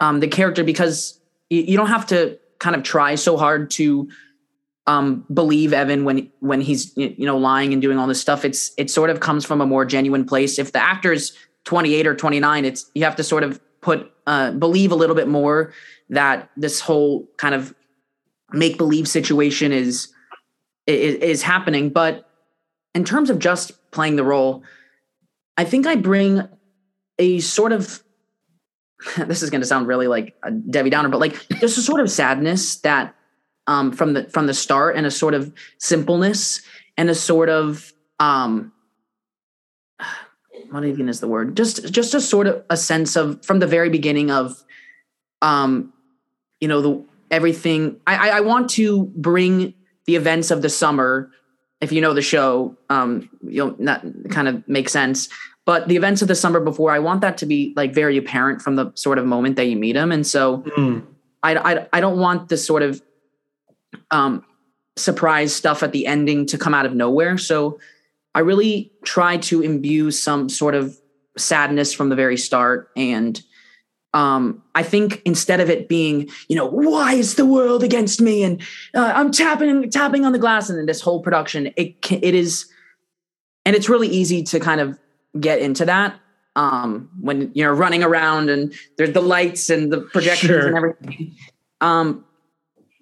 um 0.00 0.20
the 0.20 0.28
character 0.28 0.64
because 0.64 1.20
you, 1.50 1.62
you 1.62 1.76
don't 1.76 1.88
have 1.88 2.06
to 2.06 2.38
kind 2.58 2.76
of 2.76 2.82
try 2.82 3.14
so 3.14 3.36
hard 3.36 3.70
to 3.72 4.08
um 4.86 5.24
believe 5.32 5.72
Evan 5.72 6.04
when 6.04 6.30
when 6.40 6.60
he's 6.60 6.96
you 6.96 7.26
know 7.26 7.38
lying 7.38 7.72
and 7.72 7.80
doing 7.80 7.98
all 7.98 8.06
this 8.06 8.20
stuff 8.20 8.44
it's 8.44 8.72
it 8.76 8.90
sort 8.90 9.10
of 9.10 9.20
comes 9.20 9.44
from 9.44 9.60
a 9.60 9.66
more 9.66 9.84
genuine 9.84 10.24
place 10.24 10.58
if 10.58 10.72
the 10.72 10.78
actor's 10.78 11.36
28 11.64 12.06
or 12.06 12.14
29 12.14 12.64
it's 12.64 12.90
you 12.94 13.04
have 13.04 13.16
to 13.16 13.24
sort 13.24 13.42
of 13.42 13.60
put 13.80 14.12
uh 14.26 14.50
believe 14.52 14.92
a 14.92 14.94
little 14.94 15.16
bit 15.16 15.28
more 15.28 15.72
that 16.10 16.50
this 16.56 16.80
whole 16.80 17.28
kind 17.36 17.54
of 17.54 17.74
make 18.52 18.78
believe 18.78 19.08
situation 19.08 19.72
is, 19.72 20.12
is 20.86 21.14
is 21.16 21.42
happening 21.42 21.88
but 21.88 22.28
in 22.94 23.04
terms 23.04 23.30
of 23.30 23.38
just 23.38 23.72
playing 23.90 24.16
the 24.16 24.24
role 24.24 24.62
I 25.56 25.64
think 25.64 25.86
I 25.86 25.96
bring 25.96 26.48
a 27.18 27.40
sort 27.40 27.72
of 27.72 28.02
this 29.16 29.42
is 29.42 29.50
going 29.50 29.60
to 29.60 29.66
sound 29.66 29.86
really 29.86 30.06
like 30.06 30.34
a 30.42 30.50
Debbie 30.50 30.90
Downer, 30.90 31.08
but 31.08 31.20
like 31.20 31.48
just 31.60 31.78
a 31.78 31.82
sort 31.82 32.00
of 32.00 32.10
sadness 32.10 32.76
that 32.76 33.14
um, 33.66 33.92
from 33.92 34.12
the 34.12 34.24
from 34.30 34.46
the 34.46 34.54
start, 34.54 34.96
and 34.96 35.06
a 35.06 35.10
sort 35.10 35.34
of 35.34 35.52
simpleness, 35.78 36.60
and 36.96 37.08
a 37.10 37.14
sort 37.14 37.48
of 37.48 37.92
um, 38.20 38.72
what 40.70 40.84
even 40.84 41.08
is 41.08 41.20
the 41.20 41.28
word? 41.28 41.56
Just 41.56 41.92
just 41.92 42.14
a 42.14 42.20
sort 42.20 42.46
of 42.46 42.64
a 42.70 42.76
sense 42.76 43.16
of 43.16 43.44
from 43.44 43.58
the 43.58 43.66
very 43.66 43.90
beginning 43.90 44.30
of, 44.30 44.62
um, 45.42 45.92
you 46.64 46.68
know, 46.68 46.80
the 46.80 47.04
everything. 47.30 48.00
I 48.06 48.14
I, 48.16 48.28
I 48.38 48.40
want 48.40 48.70
to 48.70 49.04
bring 49.16 49.74
the 50.06 50.16
events 50.16 50.50
of 50.50 50.62
the 50.62 50.70
summer. 50.70 51.30
If 51.82 51.92
you 51.92 52.00
know 52.00 52.14
the 52.14 52.22
show, 52.22 52.74
um, 52.88 53.28
you'll 53.42 53.76
not 53.78 54.02
kind 54.30 54.48
of 54.48 54.66
make 54.66 54.88
sense. 54.88 55.28
But 55.66 55.88
the 55.88 55.96
events 55.96 56.22
of 56.22 56.28
the 56.28 56.34
summer 56.34 56.60
before, 56.60 56.90
I 56.90 57.00
want 57.00 57.20
that 57.20 57.36
to 57.38 57.46
be 57.46 57.74
like 57.76 57.92
very 57.92 58.16
apparent 58.16 58.62
from 58.62 58.76
the 58.76 58.92
sort 58.94 59.18
of 59.18 59.26
moment 59.26 59.56
that 59.56 59.66
you 59.66 59.76
meet 59.76 59.96
him. 59.96 60.10
And 60.10 60.26
so 60.26 60.64
Mm. 60.76 61.02
I, 61.42 61.56
I, 61.56 61.86
I 61.92 62.00
don't 62.00 62.18
want 62.18 62.48
this 62.48 62.66
sort 62.66 62.82
of 62.82 63.02
um, 64.10 64.42
surprise 64.96 65.54
stuff 65.54 65.82
at 65.82 65.92
the 65.92 66.06
ending 66.06 66.46
to 66.46 66.56
come 66.56 66.72
out 66.72 66.86
of 66.86 66.94
nowhere. 66.94 67.36
So 67.36 67.78
I 68.34 68.40
really 68.40 68.92
try 69.04 69.36
to 69.48 69.60
imbue 69.60 70.10
some 70.10 70.48
sort 70.48 70.74
of 70.74 70.96
sadness 71.36 71.92
from 71.92 72.08
the 72.08 72.16
very 72.16 72.38
start. 72.38 72.90
And 72.96 73.42
um, 74.14 74.62
I 74.76 74.82
think 74.84 75.20
instead 75.24 75.60
of 75.60 75.68
it 75.68 75.88
being, 75.88 76.28
you 76.48 76.54
know, 76.56 76.64
why 76.66 77.14
is 77.14 77.34
the 77.34 77.44
world 77.44 77.82
against 77.82 78.20
me? 78.20 78.42
And 78.44 78.62
uh, 78.94 79.12
I'm 79.14 79.30
tapping 79.32 79.90
tapping 79.90 80.24
on 80.24 80.32
the 80.32 80.38
glass, 80.38 80.70
and 80.70 80.78
then 80.78 80.86
this 80.86 81.00
whole 81.02 81.20
production, 81.20 81.72
it 81.76 81.96
it 82.10 82.34
is, 82.34 82.66
and 83.66 83.74
it's 83.76 83.88
really 83.88 84.08
easy 84.08 84.42
to 84.44 84.60
kind 84.60 84.80
of 84.80 84.98
get 85.40 85.58
into 85.58 85.84
that 85.84 86.14
um, 86.54 87.10
when 87.20 87.50
you're 87.54 87.74
running 87.74 88.04
around 88.04 88.48
and 88.48 88.72
there's 88.96 89.12
the 89.12 89.20
lights 89.20 89.68
and 89.68 89.92
the 89.92 90.00
projections 90.00 90.48
Sure. 90.48 90.66
and 90.68 90.76
everything. 90.76 91.34
Um, 91.80 92.24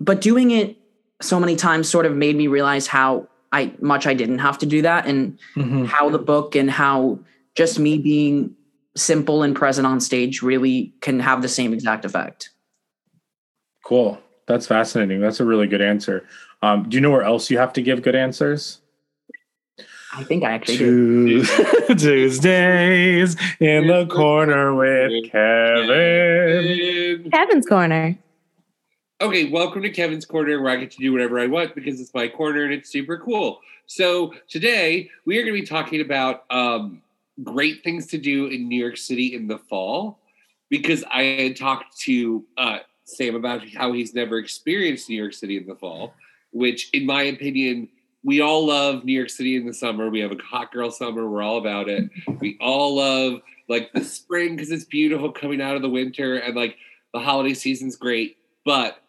but 0.01 0.23
doing 0.23 0.51
it 0.51 0.79
so 1.21 1.39
many 1.39 1.57
times 1.57 1.89
sort 1.91 2.07
of 2.07 2.17
made 2.17 2.37
me 2.37 2.47
realize 2.47 2.87
how 2.87 3.29
I 3.53 3.71
much 3.81 4.07
I 4.07 4.15
didn't 4.15 4.39
have 4.39 4.57
to 4.59 4.67
do 4.67 4.81
that, 4.83 5.07
and 5.07 5.39
Mhm. 5.57 5.87
how 5.87 6.09
the 6.09 6.19
book 6.19 6.57
and 6.57 6.71
how 6.71 7.19
just 7.55 7.79
me 7.79 7.99
being 7.99 8.57
simple 8.97 9.43
and 9.43 9.57
present 9.57 9.87
on 9.87 10.01
stage 10.01 10.43
really 10.43 10.93
can 11.01 11.21
have 11.21 11.43
the 11.43 11.49
same 11.49 11.73
exact 11.73 12.05
effect. 12.05 12.51
Cool. 13.85 14.19
That's 14.47 14.67
fascinating. 14.67 15.21
That's 15.21 15.41
a 15.41 15.45
really 15.45 15.67
good 15.67 15.81
answer. 15.81 16.27
Um, 16.63 16.89
do 16.89 16.97
you 16.97 17.01
know 17.01 17.11
where 17.11 17.23
else 17.23 17.51
you 17.51 17.59
have 17.59 17.73
to 17.75 17.83
give 17.83 18.03
good 18.03 18.15
answers? 18.15 18.79
I 20.15 20.25
think 20.25 20.45
I 20.45 20.53
actually 20.53 20.77
do. 20.77 21.43
Tues- 21.43 21.87
Tuesdays 22.03 23.37
in 23.61 23.87
the 23.87 24.07
corner 24.07 24.75
with 24.75 25.31
Kevin. 25.31 27.31
Kevin's 27.31 27.67
corner. 27.67 28.19
Okay, 29.23 29.49
welcome 29.49 29.83
to 29.83 29.91
Kevin's 29.91 30.27
Corner, 30.27 30.61
where 30.61 30.73
I 30.73 30.77
get 30.77 30.91
to 30.91 30.99
do 30.99 31.13
whatever 31.13 31.39
I 31.39 31.47
want 31.47 31.77
because 31.77 32.01
it's 32.01 32.13
my 32.13 32.27
corner 32.27 32.65
and 32.65 32.75
it's 32.75 32.91
super 32.91 33.19
cool. 33.19 33.61
So 33.87 34.35
today 34.49 35.11
we 35.25 35.39
are 35.39 35.43
going 35.43 35.55
to 35.55 35.61
be 35.61 35.67
talking 35.67 36.01
about 36.01 36.45
um, 36.51 37.01
great 37.43 37.83
things 37.83 38.07
to 38.09 38.19
do 38.19 38.47
in 38.47 38.69
New 38.69 38.81
York 38.81 38.97
City 38.97 39.35
in 39.35 39.47
the 39.47 39.59
fall 39.59 40.21
because 40.71 41.05
I 41.11 41.23
had 41.23 41.57
talked 41.57 41.99
to 42.01 42.45
uh, 42.57 42.79
Sam 43.05 43.35
about 43.35 43.63
how 43.69 43.93
he's 43.93 44.15
never 44.15 44.39
experienced 44.39 45.09
New 45.09 45.17
York 45.17 45.35
City 45.35 45.57
in 45.57 45.67
the 45.67 45.75
fall, 45.75 46.15
which, 46.51 46.91
in 46.93 47.07
my 47.07 47.23
opinion, 47.25 47.89
we 48.25 48.41
all 48.41 48.67
love 48.67 49.05
New 49.05 49.13
York 49.13 49.31
City 49.31 49.57
in 49.57 49.67
the 49.67 49.75
summer. 49.75 50.09
We 50.09 50.21
have 50.21 50.33
a 50.33 50.43
hot 50.43 50.73
girl 50.73 50.91
summer. 50.91 51.29
We're 51.29 51.43
all 51.43 51.59
about 51.59 51.89
it. 51.89 52.09
We 52.41 52.57
all 52.61 52.97
love 52.97 53.41
like 53.69 53.93
the 53.93 54.05
spring 54.05 54.57
because 54.57 54.71
it's 54.71 54.85
beautiful 54.85 55.33
coming 55.33 55.61
out 55.61 55.77
of 55.77 55.83
the 55.83 55.89
winter 55.89 56.37
and 56.37 56.55
like 56.55 56.77
the 57.13 57.21
holiday 57.21 57.55
season's 57.55 57.97
great. 57.97 58.37
But 58.65 59.03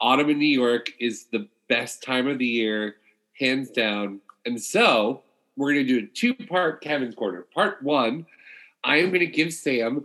autumn 0.00 0.30
in 0.30 0.38
New 0.38 0.46
York 0.46 0.92
is 1.00 1.26
the 1.32 1.48
best 1.68 2.02
time 2.02 2.28
of 2.28 2.38
the 2.38 2.46
year, 2.46 2.96
hands 3.38 3.70
down. 3.70 4.20
And 4.46 4.60
so 4.60 5.22
we're 5.56 5.74
going 5.74 5.86
to 5.86 6.00
do 6.00 6.06
a 6.06 6.08
two 6.08 6.34
part 6.34 6.80
Kevin's 6.82 7.14
Corner. 7.14 7.46
Part 7.54 7.82
one, 7.82 8.26
I 8.84 8.98
am 8.98 9.08
going 9.08 9.20
to 9.20 9.26
give 9.26 9.52
Sam. 9.52 10.04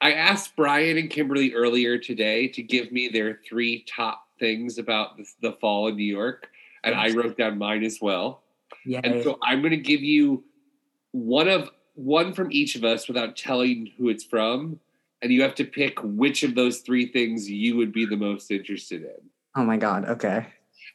I 0.00 0.12
asked 0.12 0.56
Brian 0.56 0.98
and 0.98 1.08
Kimberly 1.08 1.54
earlier 1.54 1.96
today 1.98 2.48
to 2.48 2.62
give 2.62 2.90
me 2.90 3.08
their 3.08 3.38
three 3.48 3.84
top 3.88 4.26
things 4.38 4.78
about 4.78 5.16
the, 5.16 5.26
the 5.40 5.52
fall 5.60 5.88
in 5.88 5.96
New 5.96 6.04
York, 6.04 6.48
and 6.82 6.94
I 6.94 7.12
wrote 7.12 7.36
down 7.36 7.58
mine 7.58 7.84
as 7.84 7.98
well. 8.00 8.42
Yeah. 8.84 9.00
And 9.04 9.22
so 9.22 9.38
I'm 9.42 9.60
going 9.60 9.70
to 9.70 9.76
give 9.76 10.02
you 10.02 10.44
one 11.12 11.48
of 11.48 11.70
one 11.94 12.32
from 12.32 12.50
each 12.50 12.74
of 12.74 12.84
us 12.84 13.06
without 13.06 13.36
telling 13.36 13.92
who 13.96 14.08
it's 14.08 14.24
from, 14.24 14.80
and 15.20 15.30
you 15.30 15.42
have 15.42 15.54
to 15.56 15.64
pick 15.64 15.98
which 16.02 16.42
of 16.42 16.54
those 16.54 16.78
three 16.78 17.06
things 17.06 17.48
you 17.48 17.76
would 17.76 17.92
be 17.92 18.06
the 18.06 18.16
most 18.16 18.50
interested 18.50 19.02
in. 19.02 19.30
Oh 19.54 19.64
my 19.64 19.76
god. 19.76 20.06
Okay. 20.06 20.46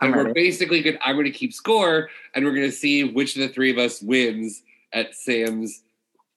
And 0.02 0.16
we're 0.16 0.34
basically 0.34 0.82
good. 0.82 1.00
I'm 1.04 1.16
going 1.16 1.26
to 1.26 1.32
keep 1.32 1.54
score, 1.54 2.10
and 2.36 2.46
we're 2.46 2.54
going 2.54 2.70
to 2.70 2.76
see 2.76 3.04
which 3.04 3.36
of 3.36 3.42
the 3.42 3.50
three 3.50 3.72
of 3.72 3.78
us 3.78 4.02
wins 4.02 4.62
at 4.94 5.16
Sam's 5.16 5.82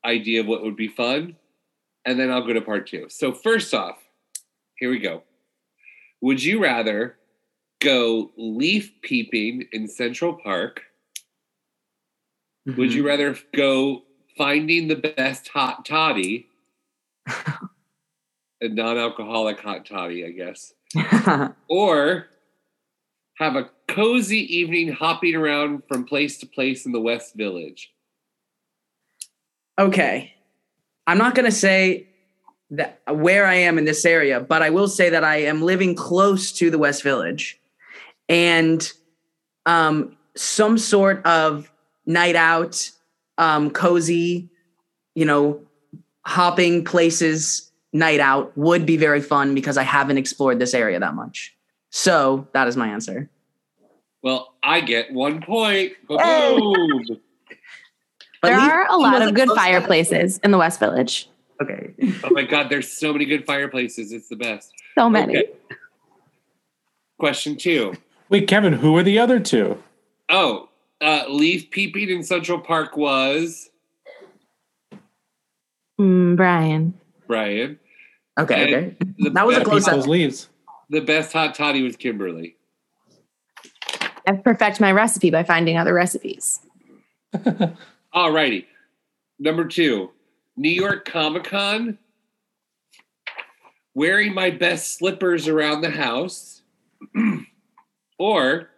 idea 0.05 0.41
of 0.41 0.47
what 0.47 0.63
would 0.63 0.77
be 0.77 0.89
fun, 0.89 1.37
and 2.07 2.19
then 2.19 2.31
I'll 2.31 2.47
go 2.47 2.55
to 2.55 2.61
part 2.63 2.87
two. 2.89 3.07
So 3.11 3.33
first 3.33 3.75
off, 3.75 3.99
here 4.77 4.89
we 4.91 4.99
go. 4.99 5.23
Would 6.23 6.43
you 6.43 6.63
rather 6.63 7.17
go 7.81 8.31
leaf 8.37 8.93
peeping 9.03 9.67
in 9.73 9.89
Central 9.89 10.35
Park? 10.35 10.83
Would 12.67 12.77
Mm-hmm. 12.77 12.97
you 12.97 13.07
rather 13.07 13.37
go 13.55 14.03
finding 14.37 14.89
the 14.89 14.97
best 14.97 15.49
hot 15.49 15.85
toddy? 15.85 16.49
a 17.27 18.69
non-alcoholic 18.69 19.61
hot 19.61 19.85
toddy, 19.87 20.25
I 20.25 20.31
guess. 20.31 20.73
or 21.69 22.27
have 23.41 23.57
a 23.57 23.71
cozy 23.89 24.55
evening 24.55 24.93
hopping 24.93 25.35
around 25.35 25.83
from 25.89 26.05
place 26.05 26.39
to 26.39 26.47
place 26.47 26.85
in 26.85 26.93
the 26.93 27.01
West 27.01 27.35
Village. 27.35 27.91
okay. 29.79 30.35
I'm 31.07 31.19
not 31.19 31.35
going 31.35 31.47
to 31.47 31.57
say 31.57 32.07
that 32.71 33.01
where 33.09 33.47
I 33.47 33.55
am 33.55 33.79
in 33.79 33.85
this 33.85 34.05
area, 34.05 34.39
but 34.39 34.63
I 34.63 34.71
will 34.71 34.87
say 34.87 35.11
that 35.11 35.25
I 35.25 35.39
am 35.39 35.63
living 35.63 35.97
close 35.97 36.53
to 36.53 36.71
the 36.71 36.79
West 36.79 37.03
Village 37.03 37.59
and 38.29 38.93
um, 39.67 40.17
some 40.37 40.79
sort 40.79 41.25
of 41.27 41.73
night 42.07 42.37
out, 42.37 42.91
um, 43.39 43.71
cozy, 43.71 44.51
you 45.17 45.25
know, 45.25 45.61
hopping 46.27 46.85
places 46.85 47.73
night 47.93 48.21
out 48.21 48.57
would 48.57 48.87
be 48.87 48.99
very 48.99 49.23
fun 49.23 49.55
because 49.55 49.77
I 49.77 49.83
haven't 49.83 50.19
explored 50.19 50.61
this 50.61 50.75
area 50.75 51.01
that 51.01 51.15
much. 51.15 51.57
So 51.91 52.47
that 52.53 52.69
is 52.69 52.77
my 52.77 52.89
answer. 52.89 53.29
Well, 54.23 54.55
I 54.63 54.81
get 54.81 55.13
one 55.13 55.41
point. 55.43 55.93
Boom. 56.07 57.05
There 58.43 58.59
leaf 58.59 58.73
are 58.73 58.87
a 58.89 58.97
lot 58.97 59.21
of 59.23 59.35
good 59.35 59.47
close 59.49 59.57
enough. 59.57 59.57
fireplaces 59.57 60.39
in 60.39 60.51
the 60.51 60.59
West 60.59 60.79
Village. 60.81 61.29
Okay. 61.61 61.93
oh 62.25 62.31
my 62.31 62.43
God, 62.43 62.69
there's 62.71 62.91
so 62.91 63.13
many 63.13 63.27
good 63.27 63.45
fireplaces. 63.45 64.13
It's 64.13 64.29
the 64.29 64.37
best. 64.37 64.73
So 64.97 65.11
many. 65.11 65.37
Okay. 65.37 65.51
Question 67.19 67.57
two. 67.57 67.93
Wait, 68.31 68.47
Kevin, 68.49 68.75
who 68.75 68.97
are 68.97 69.03
the 69.03 69.19
other 69.19 69.41
two? 69.41 69.83
Oh, 70.31 70.69
uh, 71.03 71.25
leaf 71.29 71.71
peeping 71.71 72.09
in 72.09 72.23
Central 72.23 72.59
Park 72.61 72.97
was 72.97 73.69
Mm, 76.01 76.37
Brian. 76.37 76.95
Brian. 77.27 77.79
Okay. 78.39 78.75
And 78.75 78.75
okay. 78.75 78.97
the 79.19 79.31
That 79.31 79.47
was 79.47 79.57
a 79.57 79.61
best- 79.61 79.69
close 79.71 79.85
Those 79.87 80.05
up. 80.05 80.09
leaves. 80.11 80.49
The 80.91 81.01
best 81.01 81.33
hot 81.33 81.55
toddy 81.55 81.83
was 81.83 81.97
Kimberly. 81.97 82.57
I 84.27 84.33
perfect 84.33 84.81
my 84.81 84.91
recipe 84.91 85.31
by 85.31 85.45
finding 85.45 85.79
other 85.79 85.95
recipes. 85.95 86.61
All 88.13 88.33
righty. 88.33 88.67
Number 89.39 89.65
two, 89.65 90.11
New 90.57 90.69
York 90.69 91.05
Comic 91.05 91.45
Con. 91.45 91.99
Wearing 93.95 94.35
my 94.35 94.51
best 94.51 94.99
slippers 94.99 95.47
around 95.47 95.81
the 95.81 95.91
house. 95.91 96.63
or 98.19 98.71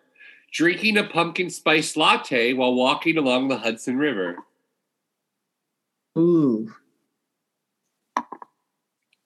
drinking 0.52 0.98
a 0.98 1.04
pumpkin 1.04 1.48
spice 1.48 1.96
latte 1.96 2.52
while 2.52 2.74
walking 2.74 3.16
along 3.16 3.48
the 3.48 3.56
Hudson 3.56 3.96
River. 3.96 4.36
Ooh. 6.18 6.72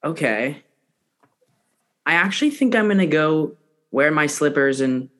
Okay. 0.04 0.62
I 2.06 2.14
actually 2.14 2.50
think 2.50 2.74
I'm 2.74 2.88
gonna 2.88 3.06
go 3.06 3.56
wear 3.90 4.10
my 4.10 4.26
slippers 4.26 4.80
and 4.80 5.10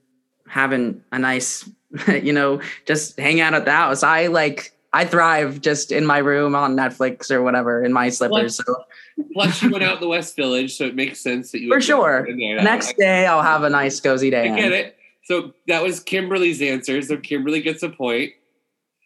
having 0.49 1.03
a 1.12 1.18
nice, 1.18 1.68
you 2.09 2.33
know, 2.33 2.61
just 2.87 3.18
hang 3.18 3.40
out 3.40 3.55
at 3.55 3.64
the 3.64 3.72
house. 3.72 4.03
I 4.03 4.29
like 4.29 4.72
I 4.92 5.05
thrive 5.05 5.61
just 5.61 5.92
in 5.92 6.07
my 6.07 6.18
room 6.18 6.55
on 6.55 6.77
Netflix 6.77 7.31
or 7.31 7.42
whatever 7.42 7.85
in 7.85 7.92
my 7.92 8.09
slippers. 8.09 8.57
So 8.57 8.85
Plus, 9.33 9.62
you 9.62 9.70
went 9.70 9.85
out 9.85 9.96
in 9.96 10.01
the 10.01 10.09
West 10.16 10.37
Village, 10.37 10.77
so 10.77 10.85
it 10.85 10.94
makes 10.94 11.20
sense 11.20 11.53
that 11.53 11.61
you 11.61 11.70
for 11.70 11.81
sure. 11.81 12.25
go 12.25 12.37
there. 12.37 12.62
Next 12.62 12.96
day 12.96 13.27
I'll 13.27 13.42
have 13.42 13.62
a 13.64 13.70
nice 13.70 14.01
cozy 14.01 14.31
day. 14.31 14.51
I 14.51 14.57
get 14.57 14.72
it. 14.72 14.96
So 15.25 15.53
that 15.66 15.83
was 15.83 16.01
Kimberly's 16.01 16.62
answer. 16.62 17.03
So 17.03 17.16
Kimberly 17.16 17.61
gets 17.61 17.83
a 17.83 17.88
point. 17.88 18.33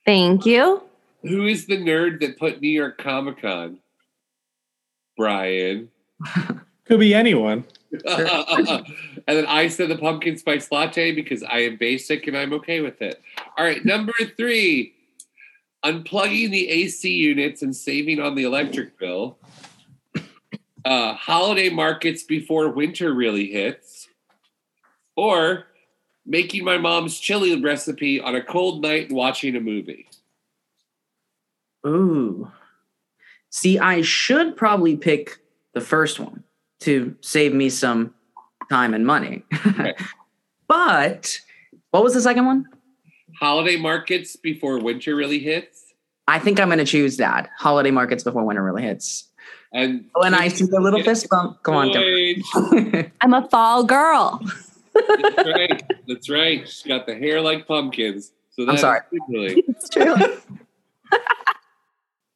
Thank 0.04 0.44
you. 0.44 0.82
Who 1.22 1.46
is 1.46 1.66
the 1.66 1.78
nerd 1.78 2.20
that 2.20 2.38
put 2.38 2.60
New 2.60 2.68
York 2.68 2.98
Comic 2.98 3.40
Con? 3.40 3.78
Brian. 5.16 5.88
Could 6.90 6.98
be 6.98 7.14
anyone. 7.14 7.64
and 8.04 8.84
then 9.28 9.46
I 9.46 9.68
said 9.68 9.90
the 9.90 9.96
pumpkin 9.96 10.36
spice 10.36 10.72
latte 10.72 11.12
because 11.12 11.44
I 11.44 11.58
am 11.58 11.76
basic 11.76 12.26
and 12.26 12.36
I'm 12.36 12.52
okay 12.54 12.80
with 12.80 13.00
it. 13.00 13.22
All 13.56 13.64
right, 13.64 13.84
number 13.84 14.12
three 14.36 14.94
unplugging 15.84 16.50
the 16.50 16.68
AC 16.68 17.08
units 17.08 17.62
and 17.62 17.76
saving 17.76 18.18
on 18.18 18.34
the 18.34 18.42
electric 18.42 18.98
bill. 18.98 19.38
Uh, 20.84 21.14
holiday 21.14 21.70
markets 21.70 22.24
before 22.24 22.68
winter 22.70 23.14
really 23.14 23.52
hits. 23.52 24.08
Or 25.14 25.66
making 26.26 26.64
my 26.64 26.76
mom's 26.76 27.20
chili 27.20 27.60
recipe 27.62 28.20
on 28.20 28.34
a 28.34 28.42
cold 28.42 28.82
night 28.82 29.10
and 29.10 29.16
watching 29.16 29.54
a 29.54 29.60
movie. 29.60 30.08
Ooh. 31.86 32.50
See, 33.48 33.78
I 33.78 34.02
should 34.02 34.56
probably 34.56 34.96
pick 34.96 35.38
the 35.72 35.80
first 35.80 36.18
one 36.18 36.42
to 36.80 37.14
save 37.20 37.54
me 37.54 37.70
some 37.70 38.14
time 38.70 38.94
and 38.94 39.06
money. 39.06 39.44
but 40.68 41.38
what 41.90 42.02
was 42.02 42.14
the 42.14 42.20
second 42.20 42.46
one? 42.46 42.66
Holiday 43.38 43.76
markets 43.76 44.36
before 44.36 44.78
winter 44.78 45.14
really 45.14 45.38
hits. 45.38 45.94
I 46.28 46.38
think 46.38 46.60
I'm 46.60 46.68
going 46.68 46.78
to 46.78 46.84
choose 46.84 47.16
that. 47.16 47.50
Holiday 47.58 47.90
markets 47.90 48.22
before 48.22 48.44
winter 48.44 48.62
really 48.62 48.82
hits. 48.82 49.28
And 49.72 50.06
oh, 50.14 50.20
when 50.22 50.34
I 50.34 50.48
see 50.48 50.66
the 50.66 50.80
little 50.80 51.02
fist 51.02 51.28
bump, 51.28 51.62
come 51.62 51.74
on. 51.74 51.92
Kim. 51.92 53.12
I'm 53.20 53.34
a 53.34 53.48
fall 53.48 53.84
girl. 53.84 54.40
That's 54.94 55.48
right. 55.48 55.82
That's 56.08 56.28
right. 56.28 56.68
She's 56.68 56.82
got 56.82 57.06
the 57.06 57.14
hair 57.14 57.40
like 57.40 57.66
pumpkins. 57.66 58.32
So 58.50 58.68
I'm 58.68 58.76
sorry. 58.76 59.00
Really. 59.28 59.64
It's 59.68 59.88
true. 59.88 60.14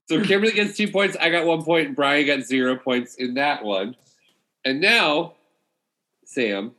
So 0.07 0.23
Kimberly 0.23 0.53
gets 0.53 0.77
two 0.77 0.89
points. 0.89 1.17
I 1.19 1.31
got 1.31 1.47
one 1.47 1.63
point. 1.63 1.89
And 1.89 1.97
Brian 1.97 2.27
got 2.27 2.41
zero 2.41 2.77
points 2.77 3.15
in 3.15 3.35
that 3.35 3.65
one. 3.65 3.97
And 4.65 4.81
now, 4.81 5.35
Sam. 6.25 6.73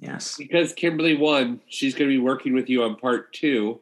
Yes. 0.00 0.36
Because 0.36 0.72
Kimberly 0.72 1.16
won, 1.16 1.60
she's 1.68 1.94
going 1.94 2.10
to 2.10 2.14
be 2.14 2.20
working 2.20 2.52
with 2.54 2.68
you 2.68 2.82
on 2.82 2.96
part 2.96 3.32
two. 3.32 3.80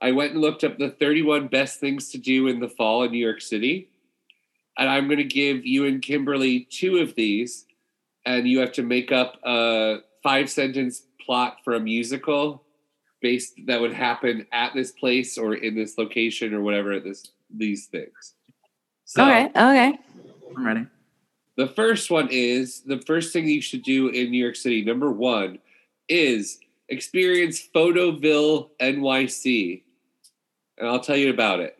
I 0.00 0.10
went 0.10 0.32
and 0.32 0.40
looked 0.40 0.64
up 0.64 0.78
the 0.78 0.90
31 0.90 1.48
best 1.48 1.78
things 1.78 2.10
to 2.10 2.18
do 2.18 2.48
in 2.48 2.58
the 2.58 2.68
fall 2.68 3.04
in 3.04 3.12
New 3.12 3.24
York 3.24 3.40
City. 3.40 3.88
And 4.76 4.88
I'm 4.88 5.06
going 5.06 5.18
to 5.18 5.24
give 5.24 5.64
you 5.64 5.86
and 5.86 6.02
Kimberly 6.02 6.66
two 6.70 6.98
of 6.98 7.14
these. 7.14 7.66
And 8.26 8.48
you 8.48 8.58
have 8.58 8.72
to 8.72 8.82
make 8.82 9.12
up 9.12 9.38
a 9.44 9.98
five 10.22 10.50
sentence 10.50 11.02
plot 11.24 11.58
for 11.64 11.74
a 11.74 11.80
musical 11.80 12.64
based 13.20 13.54
that 13.66 13.80
would 13.80 13.92
happen 13.92 14.46
at 14.52 14.74
this 14.74 14.90
place 14.90 15.38
or 15.38 15.54
in 15.54 15.76
this 15.76 15.96
location 15.96 16.52
or 16.52 16.62
whatever 16.62 16.98
this 16.98 17.28
these 17.54 17.86
things. 17.86 18.34
So, 19.04 19.24
okay. 19.24 19.46
Okay. 19.46 19.98
I'm 20.56 20.66
ready. 20.66 20.86
The 21.56 21.68
first 21.68 22.10
one 22.10 22.28
is 22.30 22.80
the 22.80 23.00
first 23.00 23.32
thing 23.32 23.46
you 23.46 23.60
should 23.60 23.82
do 23.82 24.08
in 24.08 24.30
New 24.30 24.42
York 24.42 24.56
City. 24.56 24.84
Number 24.84 25.10
one 25.10 25.58
is 26.08 26.58
experience 26.88 27.68
Photoville 27.74 28.70
NYC, 28.80 29.82
and 30.78 30.88
I'll 30.88 31.00
tell 31.00 31.16
you 31.16 31.30
about 31.30 31.60
it. 31.60 31.78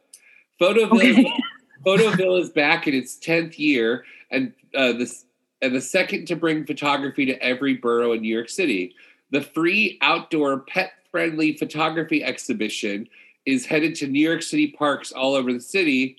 Photoville, 0.61 1.19
Okay. 1.19 1.33
Photoville 1.87 2.41
is 2.41 2.51
back 2.51 2.87
in 2.87 2.95
its 2.95 3.17
tenth 3.17 3.59
year, 3.59 4.05
and 4.31 4.53
uh, 4.75 4.93
this 4.93 5.25
and 5.63 5.75
the 5.75 5.81
second 5.81 6.27
to 6.27 6.37
bring 6.37 6.67
photography 6.67 7.25
to 7.27 7.41
every 7.43 7.75
borough 7.75 8.13
in 8.13 8.23
New 8.23 8.33
York 8.33 8.49
City. 8.49 8.95
The 9.31 9.41
free 9.41 9.99
outdoor 10.03 10.61
pet-friendly 10.61 11.57
photography 11.57 12.23
exhibition 12.23 13.09
is 13.47 13.67
headed 13.67 13.95
to 13.97 14.07
New 14.07 14.21
York 14.21 14.43
City 14.43 14.69
parks 14.69 15.13
all 15.13 15.35
over 15.35 15.53
the 15.53 15.61
city. 15.61 16.17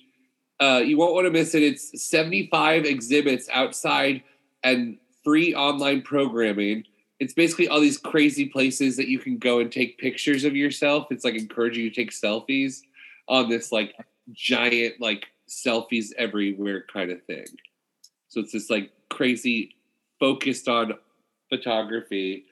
Uh, 0.60 0.82
you 0.84 0.96
won't 0.96 1.14
want 1.14 1.26
to 1.26 1.30
miss 1.30 1.54
it. 1.54 1.62
It's 1.62 2.02
75 2.02 2.84
exhibits 2.84 3.48
outside 3.52 4.22
and 4.62 4.98
free 5.24 5.54
online 5.54 6.02
programming. 6.02 6.84
It's 7.20 7.34
basically 7.34 7.68
all 7.68 7.80
these 7.80 7.98
crazy 7.98 8.46
places 8.46 8.96
that 8.96 9.08
you 9.08 9.18
can 9.18 9.38
go 9.38 9.60
and 9.60 9.70
take 9.70 9.98
pictures 9.98 10.44
of 10.44 10.54
yourself. 10.54 11.08
It's 11.10 11.24
like 11.24 11.34
encouraging 11.34 11.84
you 11.84 11.90
to 11.90 11.96
take 11.96 12.10
selfies 12.10 12.80
on 13.28 13.48
this 13.48 13.72
like 13.72 13.94
giant 14.32 15.00
like 15.00 15.26
selfies 15.48 16.12
everywhere 16.18 16.84
kind 16.92 17.10
of 17.10 17.22
thing. 17.24 17.46
So 18.28 18.40
it's 18.40 18.52
this 18.52 18.70
like 18.70 18.90
crazy 19.10 19.76
focused 20.18 20.68
on 20.68 20.94
photography 21.48 22.46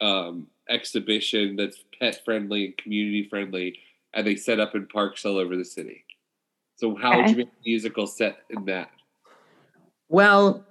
um, 0.00 0.46
exhibition 0.68 1.56
that's 1.56 1.84
pet 1.98 2.24
friendly 2.24 2.66
and 2.66 2.76
community 2.76 3.26
friendly, 3.28 3.78
and 4.14 4.26
they 4.26 4.36
set 4.36 4.60
up 4.60 4.74
in 4.74 4.86
parks 4.86 5.24
all 5.24 5.36
over 5.36 5.56
the 5.56 5.64
city. 5.64 6.04
So 6.78 6.94
how 6.96 7.16
would 7.16 7.20
Okay. 7.24 7.30
you 7.32 7.36
make 7.38 7.48
a 7.48 7.62
musical 7.66 8.06
set 8.06 8.38
in 8.50 8.64
that? 8.66 8.90
Well, 10.08 10.64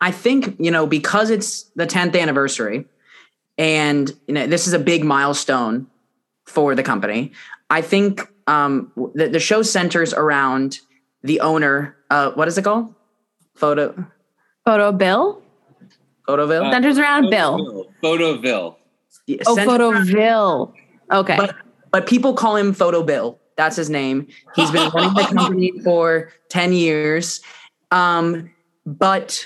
I 0.00 0.10
think, 0.10 0.56
you 0.60 0.70
know, 0.70 0.86
because 0.86 1.30
it's 1.30 1.64
the 1.74 1.86
10th 1.86 2.18
anniversary 2.18 2.84
and, 3.56 4.12
you 4.28 4.34
know, 4.34 4.46
this 4.46 4.66
is 4.66 4.72
a 4.74 4.78
big 4.78 5.04
milestone 5.04 5.86
for 6.46 6.74
the 6.74 6.82
company, 6.82 7.32
I 7.70 7.80
think 7.82 8.26
um, 8.46 8.92
the, 9.14 9.28
the 9.28 9.40
show 9.40 9.62
centers 9.62 10.14
around 10.14 10.78
the 11.22 11.40
owner. 11.40 11.96
Uh, 12.10 12.30
what 12.32 12.48
is 12.48 12.56
it 12.56 12.62
called? 12.64 12.94
Photo. 13.54 14.06
Photo 14.64 14.92
Bill? 14.92 15.42
Photoville? 16.26 16.70
Centers 16.70 16.98
around 16.98 17.30
Bill. 17.30 17.86
Photoville. 18.02 18.76
Oh, 19.46 19.54
Center- 19.54 19.70
Photoville. 19.72 20.72
Okay. 21.12 21.36
But, 21.36 21.56
but 21.90 22.06
people 22.06 22.34
call 22.34 22.56
him 22.56 22.72
Photo 22.72 23.02
Bill. 23.02 23.38
That's 23.58 23.74
his 23.74 23.90
name. 23.90 24.28
He's 24.54 24.70
been 24.70 24.88
running 24.90 25.14
the 25.14 25.24
company 25.34 25.72
for 25.84 26.32
10 26.48 26.72
years. 26.72 27.40
Um, 27.90 28.50
but 28.86 29.44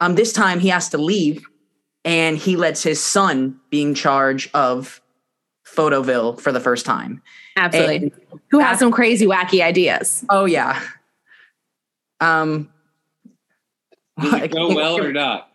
um, 0.00 0.14
this 0.16 0.34
time 0.34 0.60
he 0.60 0.68
has 0.68 0.90
to 0.90 0.98
leave 0.98 1.46
and 2.04 2.36
he 2.36 2.56
lets 2.56 2.82
his 2.82 3.02
son 3.02 3.58
be 3.70 3.80
in 3.80 3.94
charge 3.94 4.50
of 4.52 5.00
Photoville 5.66 6.38
for 6.38 6.52
the 6.52 6.60
first 6.60 6.84
time. 6.84 7.22
Absolutely. 7.56 7.96
And- 7.96 8.12
Who 8.50 8.58
has 8.58 8.78
some 8.78 8.92
crazy, 8.92 9.26
wacky 9.26 9.62
ideas? 9.62 10.26
Oh, 10.28 10.44
yeah. 10.44 10.80
Um, 12.20 12.70
Does 14.20 14.42
it 14.42 14.52
go 14.52 14.68
well 14.74 14.98
or 15.02 15.10
not? 15.10 15.50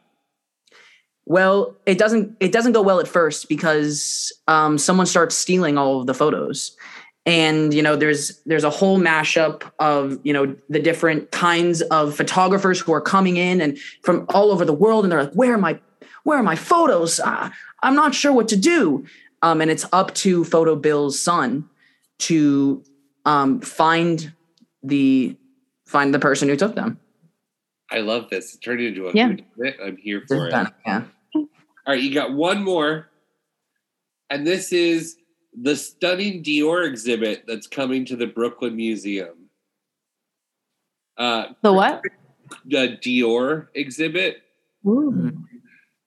Well, 1.26 1.76
it 1.86 2.00
doesn't 2.00 2.38
it 2.40 2.52
doesn't 2.52 2.72
go 2.72 2.82
well 2.82 3.00
at 3.00 3.08
first 3.08 3.50
because 3.50 4.34
um, 4.48 4.80
someone 4.80 5.06
starts 5.06 5.36
stealing 5.36 5.78
all 5.78 6.00
of 6.02 6.08
the 6.08 6.16
photos. 6.16 6.76
And 7.26 7.74
you 7.74 7.82
know, 7.82 7.96
there's 7.96 8.40
there's 8.46 8.64
a 8.64 8.70
whole 8.70 9.00
mashup 9.00 9.70
of 9.80 10.20
you 10.24 10.34
know 10.34 10.56
the 10.70 10.80
different 10.80 11.32
kinds 11.32 11.82
of 11.84 12.16
photographers 12.16 12.80
who 12.80 12.94
are 12.94 13.02
coming 13.02 13.38
in 13.38 13.62
and 13.62 13.78
from 14.04 14.26
all 14.30 14.52
over 14.52 14.66
the 14.66 14.74
world, 14.74 15.06
and 15.06 15.12
they're 15.12 15.24
like, 15.24 15.34
"Where 15.34 15.54
are 15.54 15.58
my 15.58 15.80
where 16.24 16.38
are 16.38 16.44
my 16.44 16.56
photos? 16.56 17.20
Uh, 17.20 17.50
I'm 17.84 17.96
not 17.96 18.16
sure 18.16 18.34
what 18.34 18.48
to 18.50 18.58
do." 18.58 19.06
Um, 19.42 19.62
and 19.62 19.72
it's 19.72 19.86
up 19.94 20.14
to 20.16 20.44
Photo 20.44 20.76
Bill's 20.76 21.20
son 21.20 21.70
to 22.20 22.84
um, 23.26 23.62
find 23.62 24.34
the 24.84 25.38
find 25.86 26.14
the 26.14 26.20
person 26.20 26.48
who 26.50 26.56
took 26.56 26.76
them. 26.76 27.00
I 27.92 28.00
love 28.00 28.30
this. 28.30 28.54
It 28.54 28.60
turned 28.60 28.82
into 28.82 29.08
a 29.08 29.14
yeah. 29.14 29.36
i'm 29.84 29.98
here 29.98 30.24
for 30.28 30.48
it. 30.48 30.68
Yeah. 30.86 31.04
All 31.36 31.48
right, 31.88 32.02
you 32.02 32.14
got 32.14 32.34
one 32.34 32.64
more. 32.64 33.10
And 34.30 34.46
this 34.46 34.72
is 34.72 35.18
the 35.62 35.76
stunning 35.76 36.44
Dior 36.44 36.86
exhibit 36.86 37.44
that's 37.48 37.68
coming 37.68 38.06
to 38.06 38.16
the 38.16 38.28
Brooklyn 38.28 38.76
Museum. 38.76 39.50
Uh, 41.18 41.48
The 41.62 41.74
what? 41.74 42.04
the 42.66 42.98
Dior 43.02 43.68
exhibit. 43.76 44.42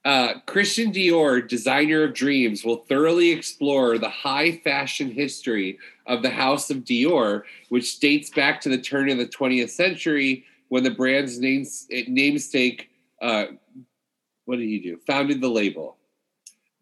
Uh, 0.05 0.41
Christian 0.47 0.93
Dior, 0.93 1.47
designer 1.47 2.03
of 2.03 2.15
dreams, 2.15 2.65
will 2.65 2.85
thoroughly 2.88 3.31
explore 3.31 3.99
the 3.99 4.09
high 4.09 4.57
fashion 4.65 5.11
history 5.11 5.79
of 6.07 6.23
the 6.23 6.31
House 6.31 6.71
of 6.71 6.79
Dior, 6.79 7.43
which 7.69 8.01
dates 8.01 8.31
back 8.31 8.61
to 8.62 8.69
the 8.69 8.79
turn 8.79 9.09
of 9.11 9.19
the 9.19 9.27
20th 9.27 9.71
century 9.71 10.45
when 10.71 10.83
the 10.83 10.91
brand's 10.91 11.38
names, 11.38 11.87
namesake, 12.09 12.88
uh, 13.21 13.45
what 14.47 14.57
did 14.57 14.67
he 14.67 14.81
do? 14.81 14.99
Founded 15.07 15.41
the 15.41 15.49
label. 15.49 15.99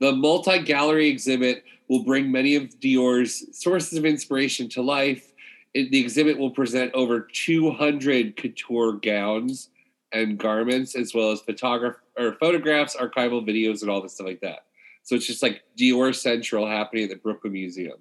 The 0.00 0.12
multi 0.12 0.60
gallery 0.62 1.08
exhibit 1.08 1.64
will 1.88 2.04
bring 2.04 2.30
many 2.32 2.56
of 2.56 2.64
Dior's 2.80 3.44
sources 3.56 3.98
of 3.98 4.04
inspiration 4.04 4.68
to 4.70 4.82
life. 4.82 5.32
It- 5.74 5.90
the 5.90 6.00
exhibit 6.00 6.38
will 6.38 6.50
present 6.50 6.92
over 6.94 7.20
200 7.20 8.36
couture 8.36 8.92
gowns 8.94 9.70
and 10.12 10.38
garments, 10.38 10.96
as 10.96 11.14
well 11.14 11.30
as 11.30 11.40
photograph 11.42 11.96
or 12.18 12.32
photographs, 12.40 12.96
archival 12.96 13.46
videos, 13.46 13.82
and 13.82 13.90
all 13.90 14.00
this 14.02 14.14
stuff 14.14 14.26
like 14.26 14.40
that. 14.40 14.66
So 15.02 15.14
it's 15.14 15.26
just 15.26 15.42
like 15.42 15.62
Dior 15.78 16.14
Central 16.14 16.66
happening 16.66 17.04
at 17.04 17.10
the 17.10 17.16
Brooklyn 17.16 17.52
Museum. 17.52 17.98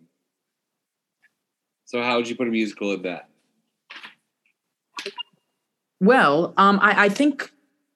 So 1.85 2.01
how 2.01 2.17
would 2.17 2.27
you 2.29 2.35
put 2.35 2.47
a 2.47 2.51
musical 2.51 2.91
in 2.93 3.01
that? 3.03 3.29
Well, 5.99 6.53
um, 6.57 6.79
I, 6.81 7.05
I 7.05 7.09
think 7.09 7.51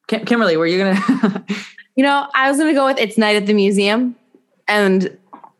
Kim- 0.08 0.26
Kimberly, 0.26 0.58
were 0.58 0.66
you 0.68 0.78
gonna? 0.80 1.46
You 1.96 2.04
know, 2.04 2.28
I 2.34 2.50
was 2.50 2.58
gonna 2.58 2.74
go 2.74 2.86
with 2.86 2.98
it's 2.98 3.18
night 3.18 3.36
at 3.36 3.46
the 3.46 3.54
museum, 3.54 4.16
and 4.68 5.16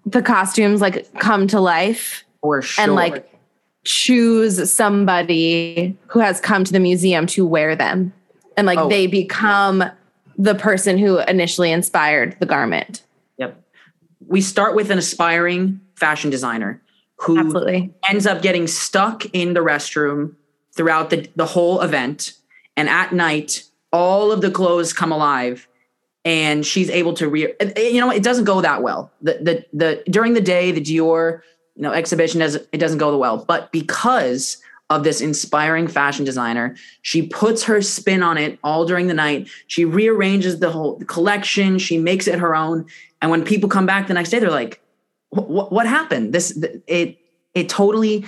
the 0.06 0.22
costumes 0.22 0.82
like 0.82 1.12
come 1.20 1.48
to 1.48 1.60
life, 1.60 2.24
for 2.42 2.62
sure. 2.62 2.84
and 2.84 2.96
like 2.96 3.30
choose 3.86 4.72
somebody 4.72 5.98
who 6.08 6.20
has 6.20 6.40
come 6.40 6.64
to 6.64 6.72
the 6.72 6.80
museum 6.80 7.26
to 7.28 7.46
wear 7.46 7.76
them, 7.76 8.14
and 8.58 8.66
like 8.66 8.80
Oh. 8.80 8.90
they 8.90 9.08
become 9.08 9.84
the 10.38 10.56
person 10.56 10.98
who 10.98 11.20
initially 11.20 11.72
inspired 11.72 12.36
the 12.40 12.46
garment. 12.46 13.04
Yep. 13.38 13.62
We 14.28 14.42
start 14.42 14.76
with 14.76 14.90
an 14.90 14.98
aspiring 14.98 15.80
fashion 15.96 16.32
designer 16.32 16.82
who 17.18 17.38
Absolutely. 17.38 17.94
ends 18.10 18.26
up 18.26 18.42
getting 18.42 18.66
stuck 18.68 19.26
in 19.34 19.54
the 19.54 19.60
restroom 19.60 20.34
throughout 20.76 21.12
the, 21.12 21.30
the 21.36 21.46
whole 21.46 21.82
event. 21.82 22.34
And 22.76 22.90
at 22.90 23.14
night, 23.14 23.64
all 23.92 24.32
of 24.32 24.42
the 24.42 24.50
clothes 24.50 24.92
come 24.92 25.12
alive 25.12 25.68
and 26.26 26.66
she's 26.66 26.90
able 26.90 27.14
to 27.14 27.28
re 27.28 27.54
you 27.76 28.00
know 28.00 28.10
it 28.10 28.24
doesn't 28.24 28.46
go 28.46 28.62
that 28.62 28.82
well. 28.82 29.12
The 29.22 29.34
the 29.42 29.66
the 29.74 30.04
during 30.10 30.34
the 30.34 30.42
day 30.42 30.72
the 30.72 30.82
dior 30.82 31.42
you 31.76 31.82
know 31.82 31.92
exhibition 31.92 32.40
doesn't 32.40 32.68
it 32.72 32.78
doesn't 32.78 32.98
go 32.98 33.12
the 33.12 33.18
well. 33.18 33.44
But 33.46 33.72
because 33.72 34.58
of 34.90 35.04
this 35.04 35.22
inspiring 35.22 35.88
fashion 35.88 36.26
designer 36.26 36.76
she 37.02 37.26
puts 37.28 37.64
her 37.64 37.82
spin 37.82 38.22
on 38.22 38.38
it 38.38 38.60
all 38.64 38.86
during 38.86 39.08
the 39.08 39.14
night. 39.14 39.48
She 39.68 39.86
rearranges 39.86 40.60
the 40.60 40.72
whole 40.72 41.00
collection. 41.06 41.80
She 41.80 41.98
makes 41.98 42.28
it 42.28 42.40
her 42.40 42.56
own. 42.56 42.86
And 43.22 43.32
when 43.32 43.44
people 43.44 43.70
come 43.70 43.86
back 43.86 44.08
the 44.08 44.14
next 44.14 44.30
day 44.30 44.40
they're 44.40 44.52
like 44.52 44.82
what 45.30 45.72
what 45.72 45.88
happened? 45.88 46.34
This 46.34 46.58
it 46.88 47.18
it 47.54 47.70
totally 47.70 48.26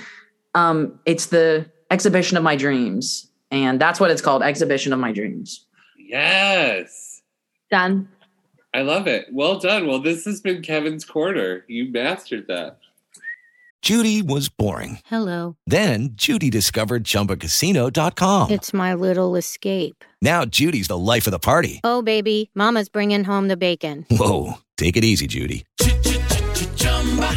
um 0.54 1.00
it's 1.06 1.28
the 1.28 1.70
exhibition 1.92 2.36
of 2.36 2.44
my 2.44 2.56
dreams. 2.56 3.30
And 3.52 3.80
that's 3.80 4.00
what 4.00 4.12
it's 4.12 4.22
called 4.22 4.44
exhibition 4.44 4.92
of 4.92 5.00
my 5.00 5.12
dreams. 5.12 5.66
Yes. 5.98 7.05
Done. 7.70 8.10
I 8.74 8.82
love 8.82 9.08
it. 9.08 9.28
Well 9.32 9.60
done. 9.60 9.88
Well, 9.88 10.00
this 10.00 10.26
has 10.26 10.42
been 10.42 10.62
Kevin's 10.62 11.06
Corner. 11.06 11.64
You 11.68 11.92
mastered 11.92 12.48
that. 12.48 12.78
Judy 13.82 14.22
was 14.24 14.50
boring. 14.50 15.00
Hello. 15.06 15.58
Then 15.68 16.10
Judy 16.14 16.50
discovered 16.50 17.04
ChumbaCasino.com. 17.04 18.50
It's 18.50 18.74
my 18.74 18.96
little 18.96 19.36
escape. 19.36 20.04
Now 20.24 20.44
Judy's 20.44 20.88
the 20.88 20.98
life 20.98 21.28
of 21.28 21.32
the 21.32 21.40
party. 21.40 21.82
Oh, 21.84 22.02
baby, 22.02 22.50
Mama's 22.56 22.90
bringing 22.90 23.24
home 23.24 23.48
the 23.48 23.58
bacon. 23.58 24.06
Whoa, 24.10 24.56
take 24.76 24.98
it 24.98 25.04
easy, 25.04 25.28
Judy. 25.28 25.66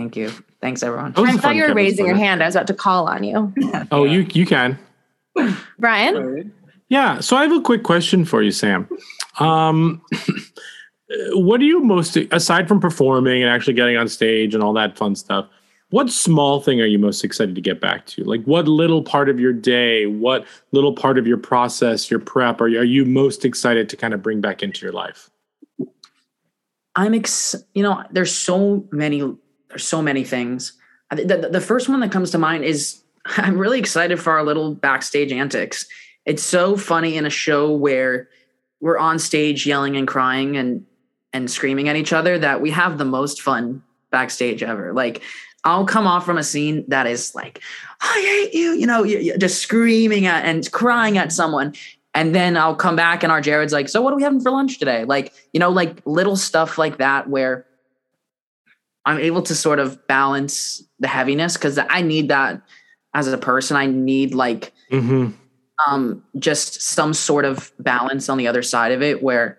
Thank 0.00 0.16
you 0.16 0.30
thanks 0.60 0.82
everyone 0.82 1.12
That 1.12 1.20
was 1.20 1.30
I 1.30 1.34
a 1.34 1.38
thought 1.38 1.54
you 1.56 1.68
were 1.68 1.74
raising 1.74 2.06
your 2.06 2.16
hand. 2.16 2.42
I 2.42 2.46
was 2.46 2.56
about 2.56 2.66
to 2.68 2.74
call 2.74 3.06
on 3.06 3.22
you. 3.24 3.52
Oh, 3.92 4.04
you 4.04 4.26
you 4.32 4.46
can. 4.46 4.78
Brian? 5.78 6.52
Yeah. 6.88 7.20
So 7.20 7.36
I 7.36 7.42
have 7.42 7.52
a 7.52 7.60
quick 7.60 7.82
question 7.84 8.24
for 8.24 8.42
you, 8.42 8.50
Sam. 8.50 8.88
Um, 9.38 10.02
what 11.32 11.60
do 11.60 11.66
you 11.66 11.80
most, 11.80 12.16
aside 12.16 12.68
from 12.68 12.80
performing 12.80 13.42
and 13.42 13.50
actually 13.50 13.74
getting 13.74 13.96
on 13.96 14.08
stage 14.08 14.54
and 14.54 14.62
all 14.62 14.72
that 14.74 14.96
fun 14.96 15.14
stuff, 15.14 15.48
what 15.90 16.10
small 16.10 16.60
thing 16.60 16.80
are 16.80 16.86
you 16.86 16.98
most 16.98 17.24
excited 17.24 17.54
to 17.54 17.60
get 17.60 17.80
back 17.80 18.06
to? 18.06 18.22
Like, 18.24 18.44
what 18.44 18.68
little 18.68 19.02
part 19.02 19.28
of 19.28 19.40
your 19.40 19.52
day, 19.52 20.06
what 20.06 20.46
little 20.72 20.92
part 20.92 21.18
of 21.18 21.26
your 21.26 21.36
process, 21.36 22.10
your 22.10 22.20
prep, 22.20 22.60
are 22.60 22.68
you, 22.68 22.78
are 22.78 22.84
you 22.84 23.04
most 23.04 23.44
excited 23.44 23.88
to 23.88 23.96
kind 23.96 24.14
of 24.14 24.22
bring 24.22 24.40
back 24.40 24.62
into 24.62 24.84
your 24.86 24.92
life? 24.92 25.30
I'm 26.94 27.14
ex. 27.14 27.56
You 27.74 27.82
know, 27.82 28.04
there's 28.10 28.34
so 28.34 28.86
many. 28.92 29.36
There's 29.70 29.86
so 29.88 30.02
many 30.02 30.24
things. 30.24 30.74
The, 31.10 31.48
the 31.50 31.60
first 31.60 31.88
one 31.88 32.00
that 32.00 32.12
comes 32.12 32.30
to 32.32 32.38
mind 32.38 32.64
is 32.64 33.02
I'm 33.26 33.58
really 33.58 33.78
excited 33.78 34.20
for 34.20 34.32
our 34.32 34.44
little 34.44 34.74
backstage 34.74 35.32
antics. 35.32 35.86
It's 36.26 36.42
so 36.42 36.76
funny 36.76 37.16
in 37.16 37.24
a 37.26 37.30
show 37.30 37.72
where 37.72 38.28
we're 38.80 38.98
on 38.98 39.18
stage 39.18 39.66
yelling 39.66 39.96
and 39.96 40.06
crying 40.06 40.56
and 40.56 40.84
and 41.32 41.48
screaming 41.50 41.88
at 41.88 41.94
each 41.96 42.12
other 42.12 42.38
that 42.38 42.60
we 42.60 42.70
have 42.70 42.98
the 42.98 43.04
most 43.04 43.40
fun 43.40 43.82
backstage 44.10 44.62
ever. 44.64 44.92
Like 44.92 45.22
I'll 45.64 45.86
come 45.86 46.06
off 46.06 46.24
from 46.26 46.38
a 46.38 46.42
scene 46.42 46.84
that 46.88 47.06
is 47.06 47.34
like, 47.36 47.60
I 48.00 48.20
hate 48.50 48.54
you, 48.58 48.72
you 48.72 48.86
know, 48.86 49.04
you- 49.04 49.18
you- 49.18 49.38
just 49.38 49.60
screaming 49.62 50.26
at 50.26 50.44
and 50.44 50.70
crying 50.72 51.18
at 51.18 51.32
someone. 51.32 51.74
And 52.14 52.34
then 52.34 52.56
I'll 52.56 52.74
come 52.74 52.96
back 52.96 53.22
and 53.22 53.30
our 53.30 53.40
Jared's 53.40 53.72
like, 53.72 53.88
so 53.88 54.02
what 54.02 54.12
are 54.12 54.16
we 54.16 54.22
having 54.24 54.40
for 54.40 54.50
lunch 54.50 54.78
today? 54.80 55.04
Like, 55.04 55.32
you 55.52 55.60
know, 55.60 55.70
like 55.70 56.00
little 56.04 56.34
stuff 56.36 56.76
like 56.78 56.98
that 56.98 57.28
where 57.28 57.66
I'm 59.06 59.18
able 59.18 59.42
to 59.42 59.54
sort 59.54 59.78
of 59.78 60.06
balance 60.06 60.82
the 60.98 61.08
heaviness 61.08 61.54
because 61.56 61.78
I 61.78 62.02
need 62.02 62.28
that 62.28 62.60
as 63.14 63.26
a 63.28 63.38
person. 63.38 63.76
I 63.76 63.86
need 63.86 64.34
like 64.34 64.72
Mm-hmm. 64.90 65.30
um 65.88 66.24
just 66.38 66.82
some 66.82 67.14
sort 67.14 67.44
of 67.44 67.72
balance 67.78 68.28
on 68.28 68.38
the 68.38 68.48
other 68.48 68.62
side 68.62 68.90
of 68.92 69.02
it 69.02 69.22
where 69.22 69.58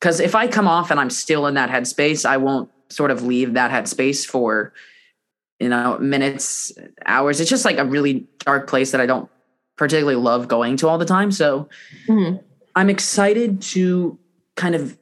because 0.00 0.20
if 0.20 0.34
I 0.34 0.46
come 0.46 0.68
off 0.68 0.90
and 0.90 1.00
I'm 1.00 1.10
still 1.10 1.46
in 1.46 1.54
that 1.54 1.70
headspace, 1.70 2.24
I 2.24 2.36
won't 2.36 2.70
sort 2.90 3.10
of 3.10 3.22
leave 3.22 3.54
that 3.54 3.70
headspace 3.70 4.24
for 4.26 4.72
you 5.60 5.68
know 5.68 5.98
minutes, 5.98 6.72
hours. 7.06 7.40
It's 7.40 7.50
just 7.50 7.64
like 7.64 7.78
a 7.78 7.84
really 7.84 8.26
dark 8.40 8.68
place 8.68 8.92
that 8.92 9.00
I 9.00 9.06
don't 9.06 9.28
particularly 9.76 10.16
love 10.20 10.46
going 10.48 10.76
to 10.78 10.88
all 10.88 10.98
the 10.98 11.04
time. 11.04 11.32
So 11.32 11.68
Mhm. 12.08 12.40
I'm 12.76 12.90
excited 12.90 13.60
to 13.74 14.18
kind 14.56 14.74
of 14.74 14.96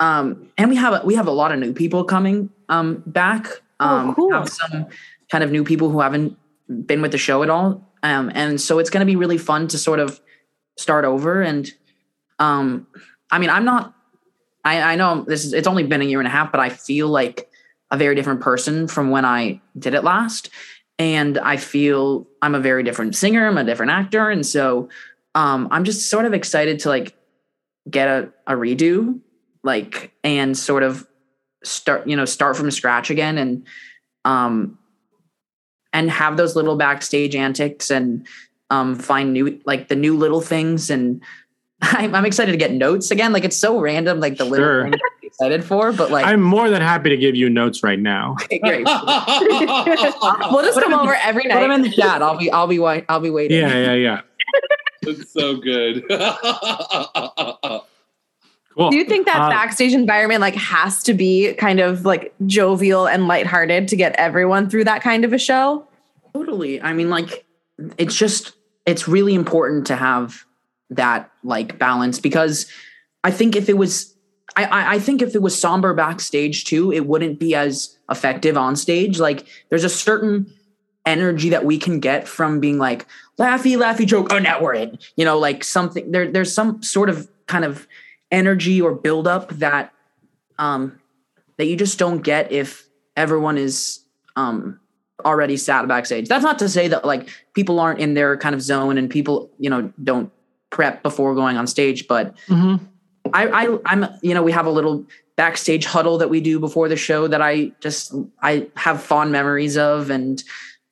um 0.00 0.48
and 0.58 0.68
we 0.68 0.76
have 0.76 0.94
a, 1.02 1.06
we 1.06 1.14
have 1.14 1.26
a 1.28 1.32
lot 1.32 1.52
of 1.52 1.58
new 1.60 1.72
people 1.72 2.02
coming 2.04 2.50
um 2.70 3.02
back. 3.06 3.46
Oh, 3.80 3.86
Um 3.86 4.14
cool. 4.14 4.32
have 4.32 4.48
some 4.48 4.86
kind 5.30 5.44
of 5.44 5.50
new 5.50 5.64
people 5.64 5.90
who 5.90 6.00
haven't 6.00 6.36
been 6.86 7.02
with 7.02 7.12
the 7.12 7.18
show 7.18 7.42
at 7.42 7.50
all. 7.50 7.86
Um 8.02 8.30
and 8.34 8.58
so 8.60 8.78
it's 8.78 8.88
going 8.90 9.00
to 9.06 9.06
be 9.06 9.16
really 9.16 9.38
fun 9.38 9.68
to 9.68 9.76
sort 9.78 10.00
of 10.00 10.20
start 10.78 11.04
over 11.04 11.42
and 11.42 11.70
um 12.38 12.86
I 13.30 13.38
mean 13.38 13.50
I'm 13.50 13.64
not 13.66 13.92
I 14.64 14.80
I 14.92 14.96
know 14.96 15.24
this 15.26 15.44
is 15.44 15.52
it's 15.52 15.66
only 15.68 15.82
been 15.84 16.00
a 16.00 16.04
year 16.04 16.20
and 16.20 16.26
a 16.26 16.30
half 16.30 16.50
but 16.50 16.60
I 16.60 16.70
feel 16.70 17.08
like 17.08 17.48
a 17.90 17.96
very 17.98 18.14
different 18.14 18.40
person 18.40 18.86
from 18.88 19.10
when 19.10 19.24
I 19.24 19.60
did 19.78 19.94
it 19.94 20.04
last 20.04 20.48
and 20.98 21.38
I 21.38 21.56
feel 21.56 22.26
I'm 22.42 22.54
a 22.54 22.60
very 22.60 22.82
different 22.82 23.16
singer, 23.16 23.46
I'm 23.46 23.58
a 23.58 23.64
different 23.64 23.92
actor 23.92 24.30
and 24.30 24.46
so 24.46 24.88
um 25.34 25.68
I'm 25.70 25.84
just 25.84 26.08
sort 26.08 26.24
of 26.24 26.32
excited 26.32 26.78
to 26.80 26.88
like 26.88 27.14
get 27.90 28.08
a, 28.08 28.32
a 28.46 28.54
redo 28.54 29.20
like 29.62 30.12
and 30.24 30.56
sort 30.56 30.82
of 30.82 31.06
start 31.64 32.06
you 32.06 32.16
know 32.16 32.24
start 32.24 32.56
from 32.56 32.70
scratch 32.70 33.10
again 33.10 33.36
and 33.38 33.66
um 34.24 34.78
and 35.92 36.10
have 36.10 36.36
those 36.36 36.56
little 36.56 36.76
backstage 36.76 37.34
antics 37.34 37.90
and 37.90 38.26
um 38.70 38.94
find 38.94 39.32
new 39.32 39.60
like 39.66 39.88
the 39.88 39.96
new 39.96 40.16
little 40.16 40.40
things 40.40 40.88
and 40.90 41.20
I'm, 41.82 42.14
I'm 42.14 42.24
excited 42.26 42.52
to 42.52 42.58
get 42.58 42.72
notes 42.72 43.10
again 43.10 43.32
like 43.32 43.44
it's 43.44 43.56
so 43.56 43.80
random 43.80 44.20
like 44.20 44.36
the 44.38 44.44
little 44.44 44.64
Sure. 44.66 44.82
things 44.84 44.96
I'm 44.96 45.26
excited 45.26 45.64
for 45.64 45.92
but 45.92 46.10
like 46.10 46.24
I'm 46.26 46.42
more 46.42 46.68
than 46.70 46.82
happy 46.82 47.08
to 47.10 47.16
give 47.16 47.34
you 47.34 47.48
notes 47.50 47.82
right 47.82 47.98
now. 47.98 48.36
okay, 48.42 48.58
great 48.58 48.84
We'll 48.86 50.62
just 50.62 50.74
Put 50.74 50.84
come 50.84 50.94
over 50.94 51.12
the- 51.12 51.24
every 51.26 51.42
put 51.44 51.48
them 51.50 51.68
night. 51.68 51.74
in 51.76 51.82
the 51.82 51.90
chat 51.90 52.22
I'll 52.22 52.36
be 52.38 52.50
I'll 52.50 52.66
be 52.66 52.78
wai- 52.78 53.04
I'll 53.08 53.20
be 53.20 53.30
waiting 53.30 53.58
Yeah, 53.58 53.74
yeah, 53.76 53.94
yeah. 53.94 54.20
it's 55.02 55.32
so 55.32 55.56
good. 55.56 56.04
Cool. 58.80 58.90
Do 58.90 58.96
you 58.96 59.04
think 59.04 59.26
that 59.26 59.42
Uh, 59.42 59.50
backstage 59.50 59.92
environment 59.92 60.40
like 60.40 60.54
has 60.54 61.02
to 61.02 61.12
be 61.12 61.52
kind 61.54 61.80
of 61.80 62.06
like 62.06 62.32
jovial 62.46 63.06
and 63.06 63.28
lighthearted 63.28 63.88
to 63.88 63.96
get 63.96 64.14
everyone 64.16 64.70
through 64.70 64.84
that 64.84 65.02
kind 65.02 65.22
of 65.22 65.34
a 65.34 65.38
show? 65.38 65.86
Totally. 66.32 66.80
I 66.80 66.94
mean, 66.94 67.10
like, 67.10 67.44
it's 67.98 68.16
just, 68.16 68.52
it's 68.86 69.06
really 69.06 69.34
important 69.34 69.86
to 69.88 69.96
have 69.96 70.46
that 70.88 71.30
like 71.44 71.78
balance 71.78 72.18
because 72.18 72.66
I 73.22 73.30
think 73.30 73.54
if 73.54 73.68
it 73.68 73.76
was, 73.76 74.16
I, 74.56 74.64
I, 74.64 74.92
I 74.94 74.98
think 74.98 75.20
if 75.20 75.34
it 75.34 75.42
was 75.42 75.60
somber 75.60 75.92
backstage 75.92 76.64
too, 76.64 76.90
it 76.90 77.06
wouldn't 77.06 77.38
be 77.38 77.54
as 77.54 77.98
effective 78.10 78.56
on 78.56 78.76
stage. 78.76 79.20
Like, 79.20 79.46
there's 79.68 79.84
a 79.84 79.90
certain 79.90 80.50
energy 81.04 81.50
that 81.50 81.66
we 81.66 81.78
can 81.78 82.00
get 82.00 82.26
from 82.26 82.60
being 82.60 82.78
like 82.78 83.06
laughy, 83.38 83.76
laughy 83.76 84.06
joke. 84.06 84.28
Oh, 84.30 84.38
now 84.38 84.60
we're 84.62 84.74
in. 84.74 84.98
You 85.16 85.26
know, 85.26 85.38
like 85.38 85.64
something. 85.64 86.10
There, 86.10 86.30
there's 86.30 86.54
some 86.54 86.82
sort 86.82 87.10
of 87.10 87.28
kind 87.46 87.64
of 87.64 87.86
energy 88.30 88.80
or 88.80 88.94
buildup 88.94 89.50
that, 89.54 89.92
um, 90.58 90.98
that 91.56 91.66
you 91.66 91.76
just 91.76 91.98
don't 91.98 92.22
get 92.22 92.52
if 92.52 92.88
everyone 93.16 93.58
is, 93.58 94.00
um, 94.36 94.80
already 95.24 95.56
sat 95.56 95.86
backstage. 95.86 96.28
That's 96.28 96.44
not 96.44 96.58
to 96.60 96.68
say 96.68 96.88
that 96.88 97.04
like 97.04 97.28
people 97.54 97.78
aren't 97.78 98.00
in 98.00 98.14
their 98.14 98.36
kind 98.36 98.54
of 98.54 98.62
zone 98.62 98.96
and 98.96 99.10
people, 99.10 99.50
you 99.58 99.68
know, 99.68 99.92
don't 100.02 100.32
prep 100.70 101.02
before 101.02 101.34
going 101.34 101.56
on 101.56 101.66
stage, 101.66 102.08
but 102.08 102.34
Mhm. 102.46 102.80
I, 103.34 103.48
I 103.48 103.78
I'm 103.84 104.06
you 104.22 104.32
know, 104.34 104.42
we 104.42 104.52
have 104.52 104.66
a 104.66 104.70
little 104.70 105.04
backstage 105.36 105.84
huddle 105.84 106.18
that 106.18 106.30
we 106.30 106.40
do 106.40 106.58
before 106.58 106.88
the 106.88 106.96
show 106.96 107.26
that 107.28 107.42
I 107.42 107.72
just 107.80 108.14
I 108.42 108.68
have 108.76 109.02
fond 109.02 109.30
memories 109.30 109.76
of 109.76 110.10
and 110.10 110.42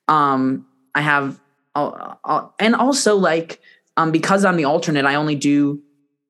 um 0.07 0.65
I 0.95 1.01
have, 1.01 1.39
uh, 1.75 2.15
uh, 2.23 2.47
and 2.59 2.75
also 2.75 3.15
like 3.15 3.59
um, 3.97 4.11
because 4.11 4.45
I'm 4.45 4.55
the 4.57 4.65
alternate, 4.65 5.05
I 5.05 5.15
only 5.15 5.35
do 5.35 5.81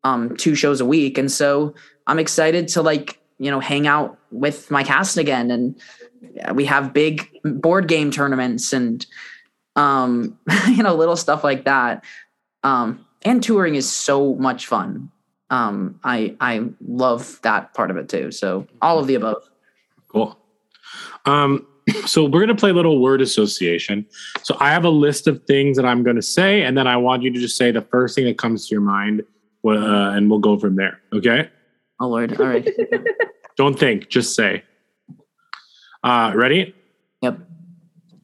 um, 0.03 0.35
two 0.37 0.55
shows 0.55 0.81
a 0.81 0.85
week, 0.85 1.17
and 1.17 1.31
so 1.31 1.73
I'm 2.07 2.19
excited 2.19 2.67
to 2.69 2.81
like 2.81 3.19
you 3.37 3.51
know 3.51 3.59
hang 3.59 3.87
out 3.87 4.17
with 4.31 4.69
my 4.71 4.83
cast 4.83 5.17
again, 5.17 5.51
and 5.51 5.79
we 6.53 6.65
have 6.65 6.93
big 6.93 7.29
board 7.43 7.87
game 7.87 8.11
tournaments 8.11 8.73
and 8.73 9.05
um, 9.75 10.37
you 10.67 10.83
know 10.83 10.95
little 10.95 11.15
stuff 11.15 11.43
like 11.43 11.65
that. 11.65 12.03
Um, 12.63 13.05
and 13.23 13.43
touring 13.43 13.75
is 13.75 13.89
so 13.91 14.35
much 14.35 14.67
fun. 14.67 15.11
Um, 15.49 15.99
I 16.03 16.35
I 16.39 16.65
love 16.85 17.39
that 17.43 17.73
part 17.73 17.91
of 17.91 17.97
it 17.97 18.09
too. 18.09 18.31
So 18.31 18.67
all 18.81 18.99
of 18.99 19.07
the 19.07 19.15
above. 19.15 19.49
Cool. 20.07 20.37
Um, 21.25 21.65
so 22.05 22.23
we're 22.23 22.39
going 22.39 22.47
to 22.47 22.55
play 22.55 22.69
a 22.69 22.73
little 22.73 23.01
word 23.01 23.21
association. 23.21 24.05
So 24.43 24.55
I 24.59 24.71
have 24.71 24.85
a 24.85 24.89
list 24.89 25.27
of 25.27 25.43
things 25.45 25.77
that 25.77 25.85
I'm 25.85 26.03
going 26.03 26.15
to 26.15 26.21
say, 26.21 26.63
and 26.63 26.77
then 26.77 26.87
I 26.87 26.97
want 26.97 27.23
you 27.23 27.31
to 27.31 27.39
just 27.39 27.57
say 27.57 27.71
the 27.71 27.81
first 27.81 28.15
thing 28.15 28.25
that 28.25 28.37
comes 28.37 28.67
to 28.67 28.75
your 28.75 28.81
mind, 28.81 29.23
uh, 29.65 30.11
and 30.11 30.29
we'll 30.29 30.39
go 30.39 30.57
from 30.57 30.75
there. 30.75 30.99
Okay? 31.13 31.49
Oh 31.99 32.07
Lord! 32.07 32.39
All 32.39 32.47
right. 32.47 32.67
Don't 33.57 33.77
think, 33.77 34.07
just 34.09 34.35
say. 34.35 34.63
Uh, 36.03 36.31
ready? 36.33 36.73
Yep. 37.21 37.39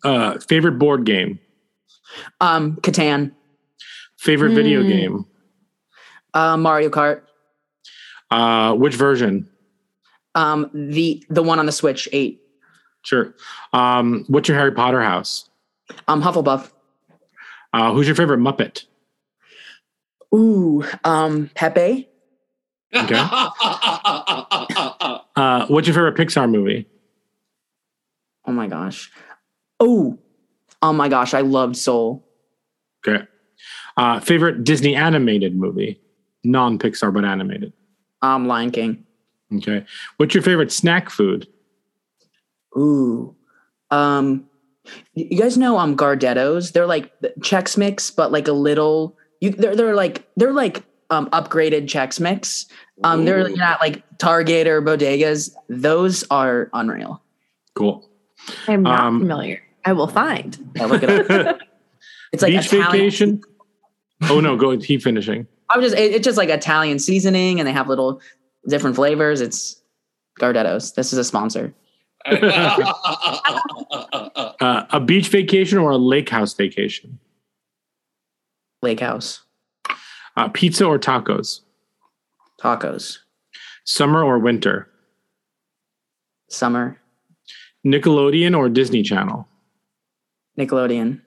Uh, 0.04 0.40
favorite 0.40 0.80
board 0.80 1.06
game. 1.06 1.40
Um, 2.40 2.78
Catan. 2.78 3.32
Favorite 4.18 4.52
mm. 4.52 4.56
video 4.56 4.84
game. 4.84 5.26
Uh, 6.34 6.56
Mario 6.58 6.90
Kart. 6.90 7.22
Uh, 8.32 8.74
which 8.74 8.96
version? 8.96 9.50
Um, 10.36 10.70
the 10.74 11.24
the 11.30 11.44
one 11.44 11.60
on 11.60 11.66
the 11.66 11.72
Switch, 11.72 12.10
eight. 12.12 12.42
Sure. 13.04 13.36
Um, 13.72 14.26
what's 14.28 14.48
your 14.48 14.58
Harry 14.58 14.72
Potter 14.72 15.02
house? 15.02 15.50
Um, 16.08 16.22
Hufflepuff. 16.22 16.72
Uh, 17.74 17.94
who's 17.94 18.08
your 18.08 18.16
favorite 18.16 18.40
Muppet? 18.40 18.86
Ooh, 20.34 20.84
um, 21.04 21.50
Pepe. 21.56 22.10
Okay. 22.96 23.16
uh, 25.36 25.66
what's 25.68 25.88
your 25.88 25.94
favorite 25.94 26.16
Pixar 26.16 26.50
movie? 26.50 26.88
Oh 28.46 28.52
my 28.52 28.68
gosh. 28.68 29.12
Oh, 29.80 30.18
oh 30.82 30.94
my 30.94 31.10
gosh, 31.10 31.34
I 31.34 31.42
loved 31.42 31.76
Soul. 31.76 32.26
Okay. 33.06 33.26
Uh, 33.98 34.20
favorite 34.20 34.64
Disney 34.64 34.96
animated 34.96 35.56
movie, 35.56 36.00
non 36.44 36.80
Pixar 36.80 37.14
but 37.14 37.26
animated. 37.26 37.74
Um, 38.22 38.48
Lion 38.48 38.72
King. 38.72 39.06
Okay. 39.54 39.86
What's 40.18 40.34
your 40.34 40.44
favorite 40.44 40.72
snack 40.72 41.10
food? 41.10 41.48
Ooh. 42.78 43.36
Um, 43.92 44.50
you 45.14 45.40
guys 45.40 45.58
know 45.58 45.78
um 45.78 45.96
Gardettos? 45.96 46.74
They're 46.74 46.86
like 46.86 47.12
Chex 47.40 47.78
Mix, 47.78 48.12
but 48.12 48.32
like 48.32 48.48
a 48.48 48.54
little. 48.54 49.18
You 49.42 49.52
they're 49.52 49.76
they're 49.76 49.96
like 49.96 50.28
they're 50.36 50.54
like 50.54 50.84
um 51.10 51.30
upgraded 51.32 51.84
Chex 51.84 52.20
Mix. 52.20 52.66
Um, 53.04 53.22
Ooh. 53.22 53.26
they're 53.26 53.50
not 53.50 53.82
like 53.82 54.04
Target 54.18 54.68
or 54.68 54.82
bodegas. 54.82 55.52
Those 55.70 56.24
are 56.32 56.70
unreal. 56.74 57.22
Cool. 57.74 58.10
I'm 58.68 58.84
not 58.84 59.02
um, 59.02 59.20
familiar. 59.20 59.62
I 59.84 59.94
will 59.94 60.08
find. 60.08 60.58
Yeah, 60.76 60.86
look 60.86 61.04
it 61.04 61.32
up. 61.32 61.60
it's 62.32 62.42
like 62.42 62.54
beach 62.54 62.66
Italian. 62.68 62.92
vacation. 62.92 63.42
oh 64.24 64.40
no, 64.40 64.56
go 64.56 64.78
keep 64.78 65.02
finishing. 65.02 65.48
I'm 65.70 65.82
just 65.82 65.96
it, 65.96 66.14
it's 66.14 66.26
just 66.26 66.38
like 66.38 66.50
Italian 66.50 67.00
seasoning, 67.00 67.60
and 67.60 67.68
they 67.68 67.74
have 67.74 67.88
little 67.88 68.22
different 68.68 68.96
flavors. 68.96 69.42
It's 69.42 69.82
Gardettos. 70.40 70.96
This 70.96 71.14
is 71.14 71.20
a 71.20 71.24
sponsor. 71.24 71.74
uh, 72.26 72.96
a 74.90 75.00
beach 75.00 75.28
vacation 75.28 75.78
or 75.78 75.92
a 75.92 75.98
lake 75.98 76.30
house 76.30 76.54
vacation? 76.56 77.20
Lake 78.86 79.00
house. 79.00 79.42
Uh, 80.38 80.48
pizza 80.50 80.86
or 80.86 81.00
tacos? 81.00 81.62
Tacos. 82.62 83.18
Summer 83.84 84.24
or 84.24 84.38
winter? 84.38 84.88
Summer. 86.50 87.02
Nickelodeon 87.84 88.56
or 88.56 88.70
Disney 88.70 89.02
Channel? 89.02 89.48
Nickelodeon. 90.60 91.22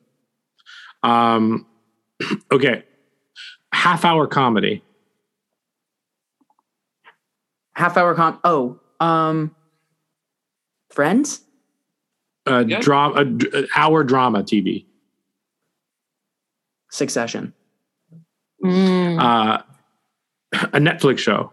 Um, 1.02 1.66
okay. 2.52 2.84
Half 3.72 4.04
hour 4.04 4.28
comedy. 4.28 4.84
Half 7.74 7.96
hour 7.96 8.14
com. 8.14 8.38
Oh, 8.44 8.78
um, 9.00 9.54
Friends. 10.90 11.40
Uh, 12.46 12.64
yeah. 12.66 12.80
drama, 12.80 13.36
uh, 13.52 13.62
hour 13.76 14.04
drama 14.04 14.44
TV. 14.44 14.84
Succession. 16.90 17.52
Mm. 18.64 19.20
Uh, 19.20 19.62
a 20.72 20.78
Netflix 20.78 21.18
show. 21.18 21.52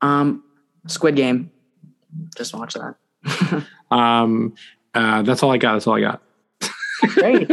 Um, 0.00 0.44
Squid 0.86 1.16
Game. 1.16 1.50
Just 2.36 2.54
watch 2.54 2.74
that. 2.74 3.66
um, 3.90 4.54
uh, 4.94 5.22
that's 5.22 5.42
all 5.42 5.52
I 5.52 5.58
got. 5.58 5.74
That's 5.74 5.86
all 5.86 5.96
I 5.96 6.00
got. 6.00 6.22
Great. 7.00 7.48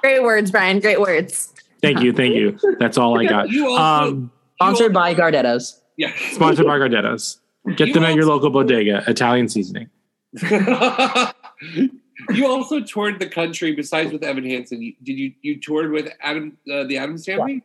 Great 0.00 0.22
words, 0.22 0.50
Brian. 0.50 0.80
Great 0.80 1.00
words. 1.00 1.52
Thank 1.82 2.00
you. 2.00 2.12
Thank 2.12 2.34
you. 2.34 2.58
That's 2.78 2.96
all 2.98 3.18
I 3.18 3.26
got. 3.26 3.46
Also, 3.46 3.76
um, 3.76 4.30
sponsored 4.54 4.92
by 4.92 5.14
Gardettos. 5.14 5.80
Yeah. 5.96 6.12
Sponsored 6.32 6.66
by 6.66 6.78
Gardettos. 6.78 7.38
Get 7.76 7.88
you 7.88 7.94
them 7.94 8.04
also, 8.04 8.12
at 8.12 8.16
your 8.16 8.26
local 8.26 8.50
bodega. 8.50 9.02
Italian 9.08 9.48
seasoning. 9.48 9.90
you 12.30 12.46
also 12.46 12.80
toured 12.80 13.18
the 13.18 13.28
country 13.28 13.72
besides 13.72 14.12
with 14.12 14.22
Evan 14.22 14.44
Hansen. 14.44 14.94
Did 15.02 15.18
you 15.18 15.32
you 15.42 15.60
toured 15.60 15.92
with 15.92 16.08
Adam 16.20 16.56
uh, 16.72 16.84
the 16.84 16.98
Addams 16.98 17.24
family? 17.24 17.62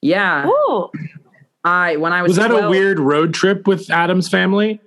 Yeah. 0.00 0.44
Oh. 0.46 0.90
I 1.64 1.96
when 1.96 2.12
I 2.12 2.22
was 2.22 2.30
was 2.30 2.36
that 2.38 2.48
12, 2.48 2.64
a 2.64 2.70
weird 2.70 2.98
road 2.98 3.34
trip 3.34 3.66
with 3.66 3.90
Addams 3.90 4.28
family? 4.28 4.80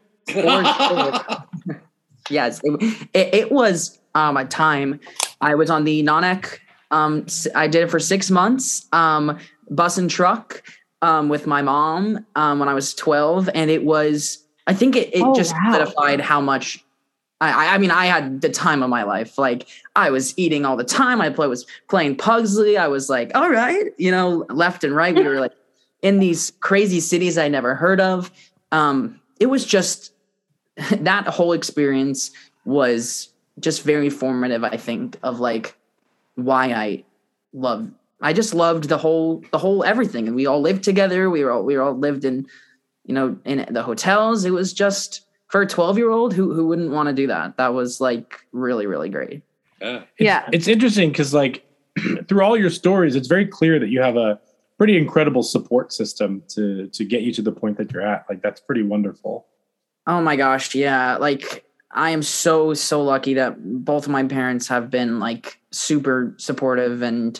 yes, 2.30 2.59
it, 2.63 3.07
it, 3.13 3.34
it, 3.34 3.51
was 3.51 3.99
um, 4.16 4.38
a 4.38 4.45
time. 4.45 4.99
I 5.39 5.55
was 5.55 5.70
on 5.70 5.84
the 5.84 6.01
non-Eq. 6.01 6.57
Um, 6.91 7.28
I 7.53 7.68
did 7.68 7.84
it 7.84 7.91
for 7.91 7.99
six 7.99 8.32
months. 8.32 8.88
Um, 8.91 9.38
bus 9.70 9.97
and 9.97 10.09
truck 10.09 10.63
um, 11.01 11.30
with 11.30 11.47
my 11.47 11.61
mom 11.61 12.26
um, 12.36 12.59
when 12.59 12.68
I 12.68 12.74
was 12.74 12.93
twelve, 12.93 13.49
and 13.53 13.70
it 13.70 13.86
was. 13.86 14.39
I 14.68 14.74
think 14.74 14.95
it, 14.95 15.13
it 15.13 15.22
oh, 15.22 15.36
just 15.36 15.53
wow. 15.53 15.74
solidified 15.74 16.20
how 16.20 16.41
much 16.41 16.84
I, 17.41 17.75
I 17.75 17.77
mean, 17.77 17.91
I 17.91 18.05
had 18.05 18.41
the 18.41 18.49
time 18.49 18.81
of 18.81 18.89
my 18.89 19.03
life. 19.03 19.38
Like 19.38 19.67
I 19.95 20.09
was 20.09 20.38
eating 20.38 20.65
all 20.65 20.77
the 20.77 20.86
time. 20.86 21.21
I 21.21 21.29
play, 21.29 21.47
was 21.47 21.65
playing 21.89 22.15
Pugsley. 22.15 22.77
I 22.77 22.88
was 22.88 23.09
like, 23.09 23.31
all 23.36 23.49
right, 23.49 23.91
you 23.97 24.09
know, 24.09 24.45
left 24.49 24.83
and 24.83 24.95
right. 24.95 25.13
We 25.13 25.23
were 25.23 25.39
like 25.39 25.53
in 26.01 26.19
these 26.19 26.53
crazy 26.61 26.99
cities 26.99 27.38
I 27.38 27.47
never 27.47 27.75
heard 27.75 27.99
of. 27.99 28.31
Um, 28.71 29.19
it 29.39 29.47
was 29.47 29.65
just 29.65 30.13
that 30.91 31.27
whole 31.27 31.51
experience 31.51 32.31
was 32.63 33.29
just 33.59 33.83
very 33.83 34.09
formative. 34.09 34.63
I 34.63 34.77
think 34.77 35.17
of 35.23 35.39
like 35.39 35.77
why 36.36 36.71
I 36.71 37.03
love. 37.53 37.89
I 38.21 38.33
just 38.33 38.53
loved 38.53 38.86
the 38.86 38.97
whole 38.97 39.43
the 39.51 39.57
whole 39.57 39.83
everything, 39.83 40.27
and 40.27 40.36
we 40.36 40.45
all 40.45 40.61
lived 40.61 40.83
together. 40.83 41.29
We 41.29 41.43
were 41.43 41.51
all 41.51 41.63
we 41.63 41.75
were 41.75 41.83
all 41.83 41.97
lived 41.97 42.23
in, 42.23 42.47
you 43.05 43.13
know, 43.13 43.38
in 43.43 43.65
the 43.69 43.83
hotels. 43.83 44.45
It 44.45 44.51
was 44.51 44.73
just 44.73 45.25
for 45.48 45.62
a 45.62 45.68
12 45.68 45.98
year 45.98 46.10
old 46.10 46.34
who 46.34 46.54
who 46.54 46.68
wouldn't 46.68 46.91
want 46.91 47.08
to 47.08 47.14
do 47.14 47.28
that 47.28 47.58
that 47.58 47.74
was 47.74 48.02
like 48.02 48.39
really 48.52 48.88
really 48.88 49.10
great. 49.10 49.43
Yeah. 49.82 49.96
It's, 49.98 50.06
yeah. 50.20 50.50
it's 50.52 50.68
interesting 50.68 51.10
because 51.10 51.34
like 51.34 51.66
through 52.28 52.41
all 52.41 52.58
your 52.58 52.70
stories 52.70 53.16
it's 53.16 53.28
very 53.28 53.46
clear 53.46 53.80
that 53.80 53.89
you 53.89 54.02
have 54.02 54.18
a 54.18 54.39
pretty 54.78 54.98
incredible 54.98 55.43
support 55.43 55.93
system 55.93 56.43
to 56.50 56.88
to 56.88 57.06
get 57.06 57.22
you 57.22 57.32
to 57.34 57.41
the 57.41 57.52
point 57.52 57.78
that 57.78 57.91
you're 57.91 58.06
at. 58.06 58.26
Like 58.30 58.41
that's 58.41 58.60
pretty 58.60 58.84
wonderful. 58.84 59.46
Oh 60.08 60.22
my 60.22 60.36
gosh 60.36 60.76
yeah. 60.76 61.18
Like 61.18 61.66
i 61.96 62.10
am 62.10 62.22
so 62.22 62.74
so 62.74 63.02
lucky 63.02 63.34
that 63.34 63.56
both 63.86 64.06
of 64.06 64.12
my 64.12 64.24
parents 64.24 64.68
have 64.68 64.91
been 64.91 65.20
like 65.20 65.60
super 65.72 66.36
supportive 66.38 67.02
and 67.02 67.39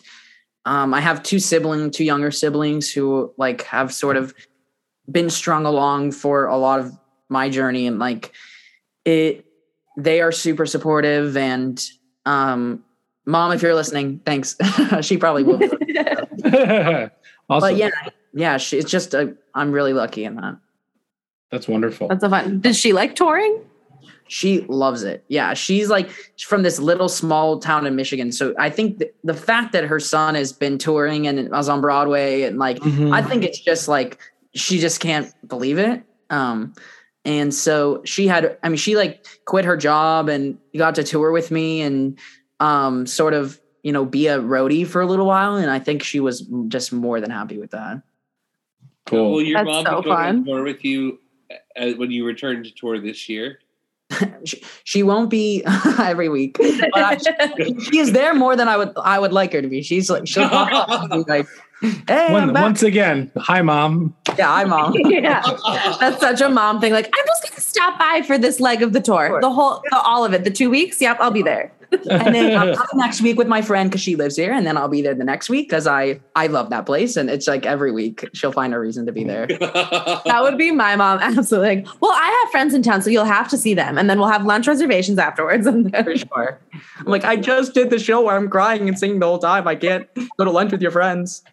um, 0.66 0.94
i 0.94 1.02
have 1.02 1.22
two 1.22 1.40
siblings 1.40 1.96
two 1.96 2.04
younger 2.04 2.32
siblings 2.32 2.92
who 2.92 3.32
like 3.38 3.64
have 3.64 3.94
sort 3.94 4.18
of 4.18 4.34
been 5.12 5.30
strung 5.30 5.66
along 5.66 6.12
for 6.12 6.46
a 6.46 6.58
lot 6.58 6.80
of 6.80 6.92
my 7.30 7.50
journey 7.50 7.88
and 7.88 8.00
like 8.00 8.34
it 9.04 9.46
they 9.98 10.22
are 10.22 10.32
super 10.32 10.66
supportive 10.66 11.38
and 11.38 11.84
um 12.26 12.84
mom 13.26 13.52
if 13.52 13.62
you're 13.62 13.76
listening 13.76 14.20
thanks. 14.26 14.56
She 15.02 15.18
probably 15.18 15.44
will. 15.44 15.60
Awesome. 17.48 17.70
but 17.70 17.78
yeah 17.78 17.92
yeah 18.34 18.58
she, 18.58 18.80
it's 18.80 18.90
just 18.90 19.14
a, 19.14 19.38
i'm 19.54 19.72
really 19.72 19.94
lucky 19.94 20.24
in 20.24 20.36
that. 20.38 20.58
That's 21.52 21.68
wonderful. 21.68 22.08
That's 22.08 22.24
a 22.24 22.30
fun 22.30 22.60
does 22.60 22.76
she 22.76 22.92
like 22.92 23.16
touring? 23.16 23.62
She 24.28 24.62
loves 24.62 25.04
it. 25.04 25.24
Yeah 25.28 25.54
she's 25.54 25.88
like 25.88 26.10
from 26.40 26.64
this 26.64 26.80
little 26.80 27.08
small 27.08 27.60
town 27.60 27.86
in 27.86 27.96
michigan. 27.96 28.32
So 28.32 28.56
i 28.58 28.72
think 28.72 29.04
the 29.24 29.36
fact 29.36 29.74
that 29.74 29.84
her 29.84 30.00
son 30.00 30.34
has 30.34 30.52
been 30.54 30.80
touring 30.80 31.28
and 31.28 31.52
was 31.52 31.70
on 31.70 31.82
broadway 31.82 32.42
and 32.42 32.58
like 32.58 32.80
mm-hmm. 32.80 33.14
i 33.14 33.22
think 33.22 33.44
it's 33.44 33.60
just 33.60 33.88
like 33.88 34.18
she 34.56 34.80
just 34.80 35.00
can't 35.00 35.32
believe 35.48 35.78
it. 35.78 36.02
Um 36.32 36.74
and 37.26 37.54
so 37.54 38.02
she 38.06 38.28
had, 38.28 38.58
I 38.62 38.70
mean, 38.70 38.78
she 38.78 38.96
like 38.96 39.26
quit 39.46 39.66
her 39.66 39.76
job 39.76 40.30
and 40.30 40.58
got 40.78 40.96
to 40.96 41.04
tour 41.04 41.32
with 41.32 41.50
me 41.50 41.82
and 41.82 42.20
um, 42.60 43.08
sort 43.08 43.34
of, 43.34 43.60
you 43.82 43.92
know, 43.92 44.06
be 44.06 44.28
a 44.28 44.40
roadie 44.40 44.86
for 44.86 45.02
a 45.02 45.06
little 45.06 45.26
while. 45.26 45.56
And 45.56 45.72
I 45.72 45.80
think 45.80 46.04
she 46.04 46.20
was 46.20 46.48
just 46.68 46.94
more 46.94 47.20
than 47.20 47.32
happy 47.32 47.58
with 47.58 47.72
that. 47.72 48.04
Cool. 49.08 49.34
Will 49.34 49.42
your 49.42 49.64
That's 49.64 49.68
mom 49.68 49.86
so 49.86 50.02
be 50.02 50.10
going 50.10 50.18
on 50.18 50.36
fun. 50.36 50.46
tour 50.46 50.64
with 50.64 50.86
you 50.86 51.20
uh, 51.76 51.92
when 51.92 52.12
you 52.12 52.26
return 52.26 52.64
to 52.64 52.72
tour 52.72 53.00
this 53.00 53.28
year? 53.28 53.60
she, 54.46 54.62
she 54.84 55.04
won't 55.04 55.30
be 55.30 55.64
every 56.00 56.30
week, 56.30 56.58
but 56.58 56.90
I, 56.96 57.18
she, 57.18 57.80
she 57.80 57.98
is 58.00 58.12
there 58.12 58.34
more 58.34 58.56
than 58.56 58.68
I 58.68 58.78
would 58.78 58.94
I 58.98 59.20
would 59.20 59.34
like 59.34 59.54
her 59.54 59.62
to 59.62 59.68
be. 59.68 59.82
She's 59.82 60.10
like 60.10 60.28
she'll 60.28 60.48
pop 60.48 60.70
up 60.72 61.12
and 61.12 61.26
be 61.26 61.32
like, 61.32 61.48
"Hey, 62.08 62.32
One- 62.32 62.54
once 62.54 62.84
again, 62.84 63.32
hi 63.38 63.62
mom. 63.62 64.16
yeah, 64.38 64.46
hi 64.48 64.64
mom." 64.64 64.94
yeah, 64.96 65.42
that's 66.00 66.20
such 66.20 66.42
a 66.42 66.50
mom 66.50 66.80
thing. 66.80 66.94
Like, 66.94 67.08
I'm 67.08 67.26
just 67.26 67.50
gonna 67.50 67.62
stop 67.62 67.98
by 68.00 68.22
for 68.26 68.38
this 68.38 68.60
leg 68.60 68.84
of 68.84 68.94
the 68.94 69.02
tour, 69.02 69.40
the 69.42 69.50
whole, 69.50 69.82
the, 69.90 69.98
all 69.98 70.24
of 70.24 70.34
it, 70.34 70.44
the 70.44 70.52
two 70.52 70.70
weeks. 70.70 71.02
Yep, 71.02 71.18
I'll 71.20 71.32
be 71.32 71.42
there. 71.44 71.72
And 71.92 72.36
then 72.36 72.56
I'm 72.58 72.76
coming 72.76 72.88
next 72.96 73.22
week 73.22 73.38
with 73.38 73.48
my 73.48 73.62
friend 73.62 73.90
because 73.90 74.02
she 74.02 74.16
lives 74.16 74.36
here, 74.36 74.52
and 74.52 74.66
then 74.66 74.78
I'll 74.78 74.88
be 74.88 75.02
there 75.02 75.14
the 75.14 75.24
next 75.24 75.50
week 75.50 75.70
because 75.70 75.88
I 75.88 76.20
I 76.36 76.48
love 76.48 76.70
that 76.70 76.86
place, 76.86 77.16
and 77.16 77.30
it's 77.30 77.48
like 77.48 77.66
every 77.66 77.92
week 77.92 78.28
she'll 78.34 78.52
find 78.52 78.74
a 78.74 78.80
reason 78.80 79.06
to 79.06 79.12
be 79.12 79.24
there. 79.24 79.48
That 80.26 80.40
would 80.42 80.58
be 80.58 80.72
my 80.72 80.96
mom. 80.96 81.20
Absolutely. 81.22 81.78
Like, 81.78 81.88
well, 82.02 82.12
I 82.12 82.42
have 82.44 82.52
friends 82.52 82.74
in 82.74 82.82
town, 82.84 83.02
so 83.02 83.10
you'll 83.10 83.26
have 83.26 83.48
to 83.50 83.58
see 83.58 83.74
them, 83.74 83.98
and 83.98 84.10
then 84.10 84.20
we'll 84.20 84.30
have 84.30 84.46
lunch 84.46 84.68
reservations 84.68 85.18
afterwards. 85.20 85.66
And 85.68 85.96
For 86.04 86.16
sure. 86.18 86.60
I'm 86.98 87.06
like, 87.06 87.24
I 87.24 87.36
just 87.36 87.74
did 87.74 87.90
the 87.90 88.00
show 88.00 88.22
where 88.22 88.36
I'm 88.36 88.50
crying 88.50 88.88
and 88.88 88.98
singing 88.98 89.20
the 89.20 89.26
whole 89.28 89.40
time. 89.40 89.68
I 89.68 89.76
can't 89.76 90.08
go 90.38 90.46
to 90.46 90.52
lunch 90.52 90.72
with 90.72 90.82
your 90.82 90.92
friends. 90.92 91.44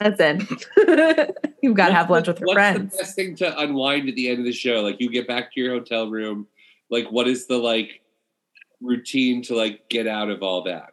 that's 0.00 0.20
it. 0.20 1.36
You've 1.62 1.76
got 1.76 1.88
to 1.88 1.94
have 1.94 2.10
lunch 2.10 2.28
with 2.28 2.40
your 2.40 2.46
What's 2.48 2.54
friends. 2.56 2.92
the 2.92 2.98
best 2.98 3.14
thing 3.16 3.36
to 3.36 3.58
unwind 3.58 4.08
at 4.08 4.14
the 4.14 4.28
end 4.28 4.40
of 4.40 4.44
the 4.44 4.52
show? 4.52 4.80
Like 4.80 4.96
you 5.00 5.10
get 5.10 5.26
back 5.26 5.52
to 5.54 5.60
your 5.60 5.72
hotel 5.74 6.10
room. 6.10 6.46
Like 6.90 7.08
what 7.10 7.26
is 7.28 7.46
the 7.46 7.58
like 7.58 8.00
routine 8.80 9.42
to 9.42 9.56
like 9.56 9.88
get 9.88 10.06
out 10.06 10.30
of 10.30 10.42
all 10.42 10.62
that? 10.64 10.92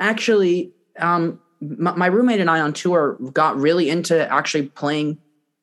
Actually, 0.00 0.72
um, 0.98 1.40
my, 1.60 1.94
my 1.94 2.06
roommate 2.06 2.40
and 2.40 2.50
I 2.50 2.60
on 2.60 2.72
tour 2.72 3.16
got 3.32 3.56
really 3.56 3.88
into 3.88 4.30
actually 4.30 4.68
playing 4.68 5.18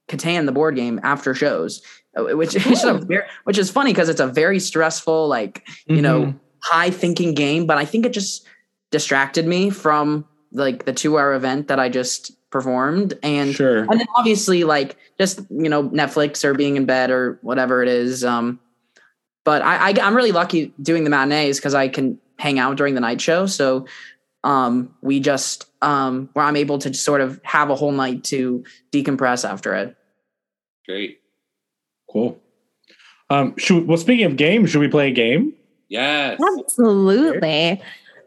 Catan, 0.10 0.46
the 0.46 0.52
board 0.52 0.76
game, 0.76 1.00
after 1.04 1.36
shows, 1.36 1.82
uh, 2.18 2.36
which 2.36 2.56
is 2.56 2.84
a 2.84 2.96
very, 2.96 3.24
which 3.44 3.58
is 3.58 3.70
funny 3.70 3.92
because 3.92 4.10
it's 4.10 4.20
a 4.20 4.28
very 4.28 4.60
stressful, 4.60 5.28
like 5.28 5.68
you 5.86 6.02
know, 6.02 6.24
Mhm. 6.26 6.40
high 6.64 6.90
thinking 6.90 7.34
game. 7.36 7.66
But 7.68 7.78
I 7.78 7.86
think 7.86 8.06
it 8.06 8.12
just 8.14 8.46
distracted 8.90 9.46
me 9.48 9.70
from 9.70 10.26
like 10.52 10.86
the 10.86 10.94
two 10.94 11.18
hour 11.18 11.34
event 11.34 11.68
that 11.68 11.80
I 11.80 11.90
just 11.90 12.32
performed, 12.50 13.14
and 13.24 13.54
Sure. 13.54 13.80
and 13.80 14.00
then 14.00 14.08
obviously 14.16 14.64
like 14.64 14.98
just 15.20 15.42
you 15.52 15.70
know 15.70 15.90
Netflix 15.90 16.44
or 16.44 16.54
being 16.56 16.76
in 16.76 16.86
bed 16.86 17.12
or 17.12 17.38
whatever 17.44 17.82
it 17.84 17.88
is. 17.90 18.24
Um, 18.26 18.60
but 19.44 19.62
I, 19.62 19.90
I 19.90 19.94
I'm 20.02 20.16
really 20.16 20.32
lucky 20.32 20.74
doing 20.82 21.04
the 21.04 21.10
matinees 21.10 21.58
because 21.60 21.74
I 21.74 21.88
can 21.88 22.20
hang 22.40 22.60
out 22.60 22.78
during 22.78 22.96
the 22.96 23.02
night 23.02 23.22
show. 23.22 23.46
So 23.46 23.86
um, 24.44 24.94
we 25.02 25.20
just 25.20 25.66
um, 25.82 26.30
where 26.34 26.46
I'm 26.46 26.56
able 26.56 26.80
to 26.80 26.90
just 26.90 27.06
sort 27.06 27.22
of 27.22 27.40
have 27.44 27.70
a 27.70 27.76
whole 27.76 27.92
night 27.92 28.24
to 28.26 28.64
decompress 28.92 29.48
after 29.48 29.74
it. 29.76 29.96
Great. 30.88 31.20
Cool. 32.12 32.40
Um, 33.30 33.56
should, 33.58 33.88
well, 33.88 33.98
speaking 33.98 34.26
of 34.26 34.38
games, 34.38 34.70
should 34.70 34.82
we 34.82 34.88
play 34.88 35.08
a 35.10 35.14
game? 35.14 35.54
Yes. 35.90 36.40
Absolutely. 36.60 37.82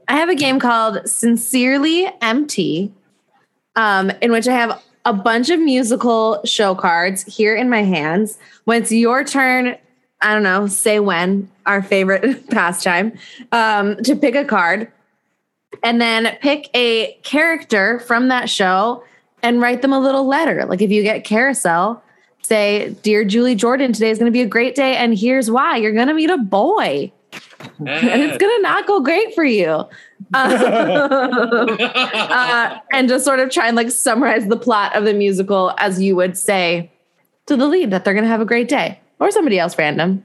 I 0.09 0.13
have 0.13 0.29
a 0.29 0.35
game 0.35 0.59
called 0.59 1.07
Sincerely 1.09 2.09
MT, 2.23 2.93
um, 3.75 4.11
in 4.23 4.33
which 4.33 4.49
I 4.49 4.53
have 4.53 4.83
a 5.05 5.13
bunch 5.13 5.51
of 5.51 5.61
musical 5.61 6.41
show 6.45 6.75
cards 6.75 7.23
here 7.25 7.55
in 7.55 7.69
my 7.69 7.83
hands. 7.83 8.39
When 8.65 8.83
it's 8.83 8.93
your 8.93 9.25
turn, 9.25 9.77
I 10.21 10.33
don't 10.33 10.43
know, 10.43 10.67
say 10.67 10.99
when, 10.99 11.51
our 11.67 11.83
favorite 11.83 12.47
pastime, 12.51 13.13
um, 13.53 13.97
to 14.03 14.17
pick 14.17 14.35
a 14.35 14.45
card 14.45 14.91
and 15.83 16.01
then 16.01 16.37
pick 16.41 16.71
a 16.75 17.13
character 17.23 18.01
from 18.01 18.29
that 18.29 18.49
show 18.49 19.05
and 19.43 19.61
write 19.61 19.83
them 19.83 19.93
a 19.93 19.99
little 19.99 20.27
letter. 20.27 20.65
Like 20.65 20.81
if 20.81 20.91
you 20.91 21.03
get 21.03 21.25
carousel, 21.25 22.03
say, 22.43 22.97
Dear 23.03 23.25
Julie 23.25 23.55
Jordan, 23.55 23.93
today 23.93 24.11
is 24.11 24.19
going 24.19 24.31
to 24.31 24.33
be 24.33 24.41
a 24.41 24.47
great 24.47 24.75
day. 24.75 24.97
And 24.97 25.17
here's 25.17 25.51
why 25.51 25.77
you're 25.77 25.93
going 25.93 26.09
to 26.09 26.15
meet 26.15 26.31
a 26.31 26.39
boy. 26.39 27.13
and 27.79 28.23
it's 28.23 28.39
going 28.39 28.57
to 28.57 28.63
not 28.63 28.87
go 28.87 29.01
great 29.01 29.35
for 29.35 29.45
you. 29.45 29.85
Uh, 30.35 30.49
and 32.93 33.09
just 33.09 33.25
sort 33.25 33.39
of 33.39 33.51
try 33.51 33.69
and 33.69 33.77
like 33.77 33.91
summarize 33.91 34.49
the 34.49 34.57
plot 34.57 34.97
of 34.97 35.05
the 35.05 35.13
musical 35.13 35.73
as 35.79 36.01
you 36.01 36.17
would 36.17 36.37
say 36.37 36.91
to 37.45 37.57
the 37.57 37.67
lead 37.67 37.91
that 37.91 38.05
they're 38.05 38.15
going 38.15 38.25
to 38.25 38.29
have 38.29 38.41
a 38.41 38.47
great 38.47 38.69
day 38.69 38.99
or 39.19 39.31
somebody 39.31 39.59
else 39.59 39.77
random. 39.79 40.23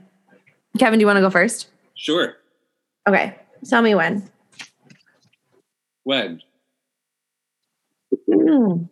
Kevin, 0.78 1.00
do 1.00 1.04
you 1.04 1.08
want 1.08 1.18
to 1.18 1.22
go 1.22 1.30
first? 1.30 1.68
Sure. 1.96 2.36
Okay. 3.08 3.36
Tell 3.68 3.82
me 3.82 3.96
when. 3.96 4.30
When? 6.04 6.42
Hmm. 8.32 8.84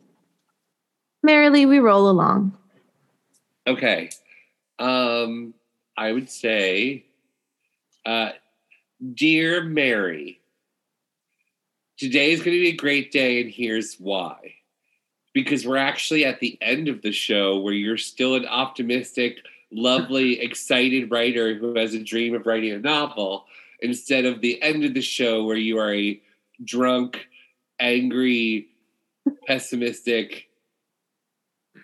Merrily, 1.24 1.66
we 1.66 1.80
roll 1.80 2.10
along. 2.10 2.58
Okay. 3.68 4.10
Um, 4.78 5.54
I 5.98 6.14
would 6.14 6.30
say, 6.30 7.06
uh, 8.06 8.32
Dear 9.14 9.64
Mary, 9.64 10.40
today 11.98 12.32
is 12.32 12.40
going 12.40 12.56
to 12.56 12.62
be 12.62 12.70
a 12.70 12.76
great 12.76 13.12
day, 13.12 13.42
and 13.42 13.50
here's 13.50 13.96
why. 13.96 14.56
Because 15.34 15.66
we're 15.66 15.78
actually 15.78 16.26
at 16.26 16.40
the 16.40 16.58
end 16.62 16.88
of 16.88 17.02
the 17.02 17.12
show 17.12 17.60
where 17.60 17.74
you're 17.74 17.98
still 17.98 18.36
an 18.36 18.46
optimistic, 18.46 19.38
lovely, 19.72 20.40
excited 20.42 21.12
writer 21.12 21.56
who 21.56 21.76
has 21.76 21.94
a 21.94 22.04
dream 22.04 22.34
of 22.36 22.46
writing 22.46 22.72
a 22.72 22.80
novel, 22.80 23.46
instead 23.82 24.26
of 24.26 24.42
the 24.42 24.62
end 24.62 24.84
of 24.84 24.94
the 24.94 25.02
show 25.02 25.44
where 25.46 25.58
you 25.58 25.78
are 25.78 25.94
a 25.94 26.22
drunk, 26.64 27.28
angry, 27.80 28.68
pessimistic, 29.48 30.50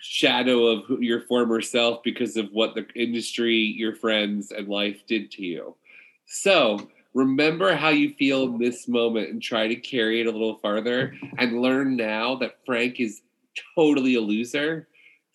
shadow 0.01 0.67
of 0.67 1.01
your 1.01 1.21
former 1.21 1.61
self 1.61 2.03
because 2.03 2.37
of 2.37 2.49
what 2.51 2.75
the 2.75 2.85
industry, 2.95 3.55
your 3.55 3.95
friends, 3.95 4.51
and 4.51 4.67
life 4.67 5.01
did 5.07 5.31
to 5.31 5.43
you. 5.43 5.75
So 6.25 6.89
remember 7.13 7.75
how 7.75 7.89
you 7.89 8.13
feel 8.13 8.43
in 8.43 8.59
this 8.59 8.87
moment 8.87 9.29
and 9.29 9.41
try 9.41 9.67
to 9.67 9.75
carry 9.75 10.21
it 10.21 10.27
a 10.27 10.31
little 10.31 10.57
farther 10.57 11.15
and 11.37 11.61
learn 11.61 11.95
now 11.95 12.35
that 12.35 12.59
Frank 12.65 12.99
is 12.99 13.21
totally 13.75 14.15
a 14.15 14.21
loser 14.21 14.87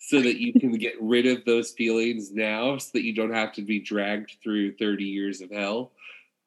so 0.03 0.19
that 0.19 0.41
you 0.41 0.51
can 0.51 0.71
get 0.71 0.95
rid 0.99 1.27
of 1.27 1.45
those 1.45 1.71
feelings 1.71 2.31
now 2.31 2.75
so 2.77 2.89
that 2.93 3.03
you 3.03 3.13
don't 3.13 3.33
have 3.33 3.53
to 3.53 3.61
be 3.61 3.79
dragged 3.79 4.35
through 4.43 4.75
30 4.77 5.03
years 5.03 5.41
of 5.41 5.51
hell. 5.51 5.91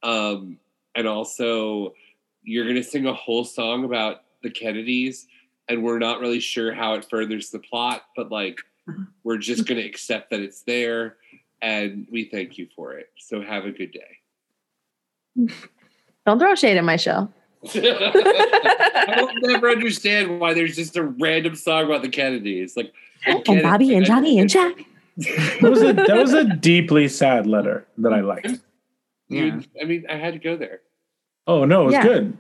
Um, 0.03 0.59
and 0.97 1.07
also, 1.07 1.95
you're 2.43 2.65
going 2.65 2.77
to 2.77 2.83
sing 2.83 3.07
a 3.07 3.15
whole 3.15 3.45
song 3.45 3.85
about 3.85 4.23
the 4.43 4.51
Kennedys 4.51 5.29
and 5.69 5.85
we're 5.85 6.01
not 6.01 6.21
really 6.21 6.41
sure 6.41 6.75
how 6.75 6.95
it 6.95 7.09
furthers 7.09 7.51
the 7.51 7.61
plot, 7.61 8.03
but 8.17 8.31
like 8.31 8.59
we're 9.23 9.39
just 9.39 9.67
going 9.67 9.81
to 9.81 9.87
accept 9.87 10.31
that 10.31 10.41
it's 10.41 10.63
there 10.63 11.17
and 11.63 12.09
we 12.11 12.25
thank 12.25 12.59
you 12.59 12.67
for 12.75 12.95
it. 12.95 13.09
So 13.19 13.41
have 13.41 13.65
a 13.67 13.71
good 13.71 13.93
day. 13.93 15.49
Don't 16.27 16.41
throw 16.41 16.57
shade 16.57 16.77
at 16.77 16.85
my 16.85 16.97
show. 16.97 17.29
I 17.75 19.15
will 19.21 19.49
never 19.51 19.71
understand 19.71 20.41
why 20.41 20.55
there's 20.55 20.77
just 20.77 20.97
a 20.97 21.03
random 21.05 21.55
song 21.57 21.85
about 21.85 22.03
the 22.03 22.09
Kennedys. 22.09 22.77
Like 22.77 22.93
I 23.27 23.33
And 23.47 23.59
it. 23.59 23.63
Bobby 23.63 23.95
and 23.95 24.05
Johnny 24.05 24.39
and 24.39 24.49
Jack. 24.51 24.85
That 25.17 25.63
was 25.71 25.83
a 25.83 25.93
that 25.93 26.17
was 26.17 26.33
a 26.33 26.45
deeply 26.45 27.09
sad 27.09 27.47
letter 27.47 27.87
that 27.99 28.13
I 28.13 28.21
liked. 28.21 28.59
You- 29.29 29.63
I 29.81 29.85
mean, 29.85 30.05
I 30.09 30.17
had 30.17 30.35
to 30.35 30.39
go 30.41 30.57
there. 30.57 30.81
Oh 31.47 31.65
no, 31.65 31.83
it 31.83 31.85
was 31.87 31.93
Yeah. 31.95 32.03
good. 32.03 32.39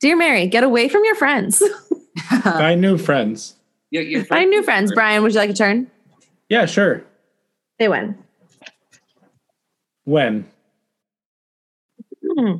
Dear 0.00 0.16
Mary, 0.16 0.46
get 0.46 0.62
away 0.62 0.88
from 0.88 1.04
your 1.04 1.14
friends. 1.16 1.62
Find 2.42 2.80
new 2.80 2.96
friends. 2.98 3.54
Yeah, 3.90 4.00
your 4.02 4.24
Find 4.24 4.50
new 4.50 4.62
friends. 4.62 4.92
Brian, 4.92 5.22
would 5.22 5.32
you 5.32 5.38
like 5.38 5.50
a 5.50 5.54
turn? 5.54 5.90
Yeah, 6.48 6.66
sure. 6.66 7.02
Say 7.80 7.88
when. 7.88 8.16
When? 10.04 10.46
Hmm. 12.24 12.56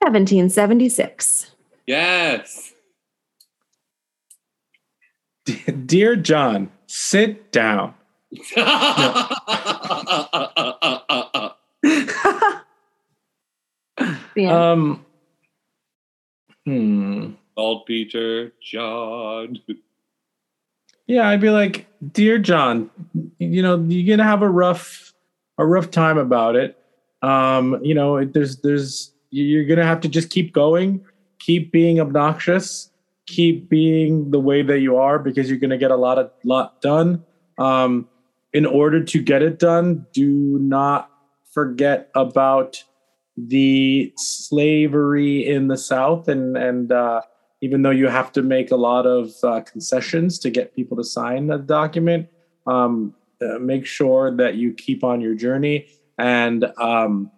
1776. 0.00 1.50
Yes. 1.86 2.72
Dear 5.86 6.16
John, 6.16 6.70
sit 6.86 7.52
down. 7.52 7.94
The 14.34 14.44
end. 14.44 14.50
Um. 14.50 15.04
Hmm. 16.64 17.32
Old 17.56 17.86
Peter, 17.86 18.52
John. 18.62 19.58
Yeah, 21.06 21.28
I'd 21.28 21.40
be 21.40 21.50
like, 21.50 21.86
dear 22.12 22.38
John, 22.38 22.90
you 23.38 23.62
know, 23.62 23.76
you're 23.88 24.16
gonna 24.16 24.28
have 24.28 24.42
a 24.42 24.48
rough, 24.48 25.12
a 25.58 25.66
rough 25.66 25.90
time 25.90 26.16
about 26.16 26.56
it. 26.56 26.78
Um, 27.22 27.80
you 27.82 27.94
know, 27.94 28.24
there's, 28.24 28.58
there's, 28.58 29.12
you're 29.30 29.64
gonna 29.64 29.86
have 29.86 30.00
to 30.00 30.08
just 30.08 30.30
keep 30.30 30.52
going, 30.52 31.04
keep 31.38 31.72
being 31.72 32.00
obnoxious, 32.00 32.90
keep 33.30 33.68
being 33.68 34.30
the 34.30 34.40
way 34.40 34.62
that 34.62 34.80
you 34.80 34.96
are 34.96 35.18
because 35.18 35.48
you're 35.48 35.58
going 35.58 35.70
to 35.70 35.78
get 35.78 35.90
a 35.90 35.96
lot 35.96 36.18
of 36.18 36.30
lot 36.44 36.80
done. 36.80 37.24
Um, 37.58 38.08
in 38.52 38.66
order 38.66 39.02
to 39.04 39.22
get 39.22 39.42
it 39.42 39.58
done, 39.58 40.06
do 40.12 40.58
not 40.60 41.10
forget 41.52 42.10
about 42.14 42.82
the 43.36 44.12
slavery 44.16 45.46
in 45.46 45.68
the 45.68 45.76
South, 45.76 46.28
and 46.28 46.56
and 46.56 46.92
uh, 46.92 47.22
even 47.60 47.82
though 47.82 47.90
you 47.90 48.08
have 48.08 48.32
to 48.32 48.42
make 48.42 48.70
a 48.70 48.76
lot 48.76 49.06
of 49.06 49.32
uh, 49.44 49.60
concessions 49.60 50.38
to 50.40 50.50
get 50.50 50.74
people 50.74 50.96
to 50.96 51.04
sign 51.04 51.46
the 51.46 51.58
document, 51.58 52.28
um, 52.66 53.14
uh, 53.40 53.58
make 53.58 53.86
sure 53.86 54.34
that 54.36 54.56
you 54.56 54.72
keep 54.72 55.04
on 55.04 55.20
your 55.20 55.34
journey 55.34 55.86
and 56.18 56.64
um, 56.78 57.30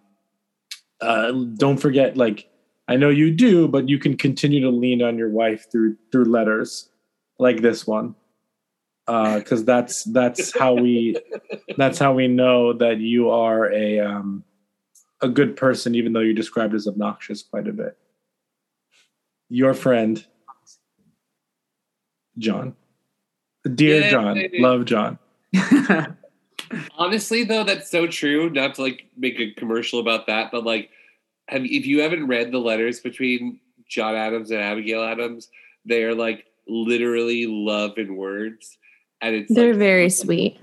uh, 1.03 1.31
don't 1.55 1.77
forget 1.77 2.17
like 2.17 2.49
I 2.87 2.95
know 2.95 3.09
you 3.09 3.31
do, 3.31 3.67
but 3.67 3.87
you 3.87 3.97
can 3.97 4.17
continue 4.17 4.61
to 4.61 4.69
lean 4.69 5.01
on 5.01 5.17
your 5.17 5.29
wife 5.29 5.71
through 5.71 5.97
through 6.11 6.25
letters 6.25 6.89
like 7.39 7.61
this 7.61 7.87
one, 7.87 8.15
because 9.05 9.61
uh, 9.61 9.65
that's 9.65 10.03
that's 10.05 10.57
how 10.57 10.73
we 10.73 11.17
that's 11.77 11.99
how 11.99 12.13
we 12.13 12.27
know 12.27 12.73
that 12.73 12.99
you 12.99 13.29
are 13.29 13.71
a 13.71 13.99
um, 13.99 14.43
a 15.21 15.29
good 15.29 15.55
person, 15.55 15.95
even 15.95 16.13
though 16.13 16.19
you're 16.19 16.33
described 16.33 16.73
as 16.73 16.87
obnoxious 16.87 17.41
quite 17.41 17.67
a 17.67 17.73
bit. 17.73 17.97
Your 19.49 19.73
friend, 19.73 20.25
John. 22.37 22.75
Dear 23.75 24.01
Yay. 24.01 24.09
John, 24.09 24.43
love 24.59 24.85
John. 24.85 25.19
Honestly, 26.97 27.43
though, 27.43 27.63
that's 27.63 27.89
so 27.89 28.07
true. 28.07 28.49
Not 28.49 28.75
to 28.75 28.81
like 28.81 29.05
make 29.17 29.39
a 29.39 29.51
commercial 29.51 29.99
about 29.99 30.27
that, 30.27 30.51
but 30.51 30.63
like, 30.63 30.89
have 31.47 31.63
if 31.65 31.85
you 31.85 32.01
haven't 32.01 32.27
read 32.27 32.51
the 32.51 32.59
letters 32.59 32.99
between 32.99 33.59
John 33.87 34.15
Adams 34.15 34.51
and 34.51 34.61
Abigail 34.61 35.03
Adams, 35.03 35.49
they 35.85 36.03
are 36.03 36.15
like 36.15 36.45
literally 36.67 37.45
love 37.47 37.97
in 37.97 38.15
words, 38.15 38.77
and 39.21 39.35
it's 39.35 39.53
They're 39.53 39.69
like, 39.69 39.79
very 39.79 40.09
sweet. 40.09 40.57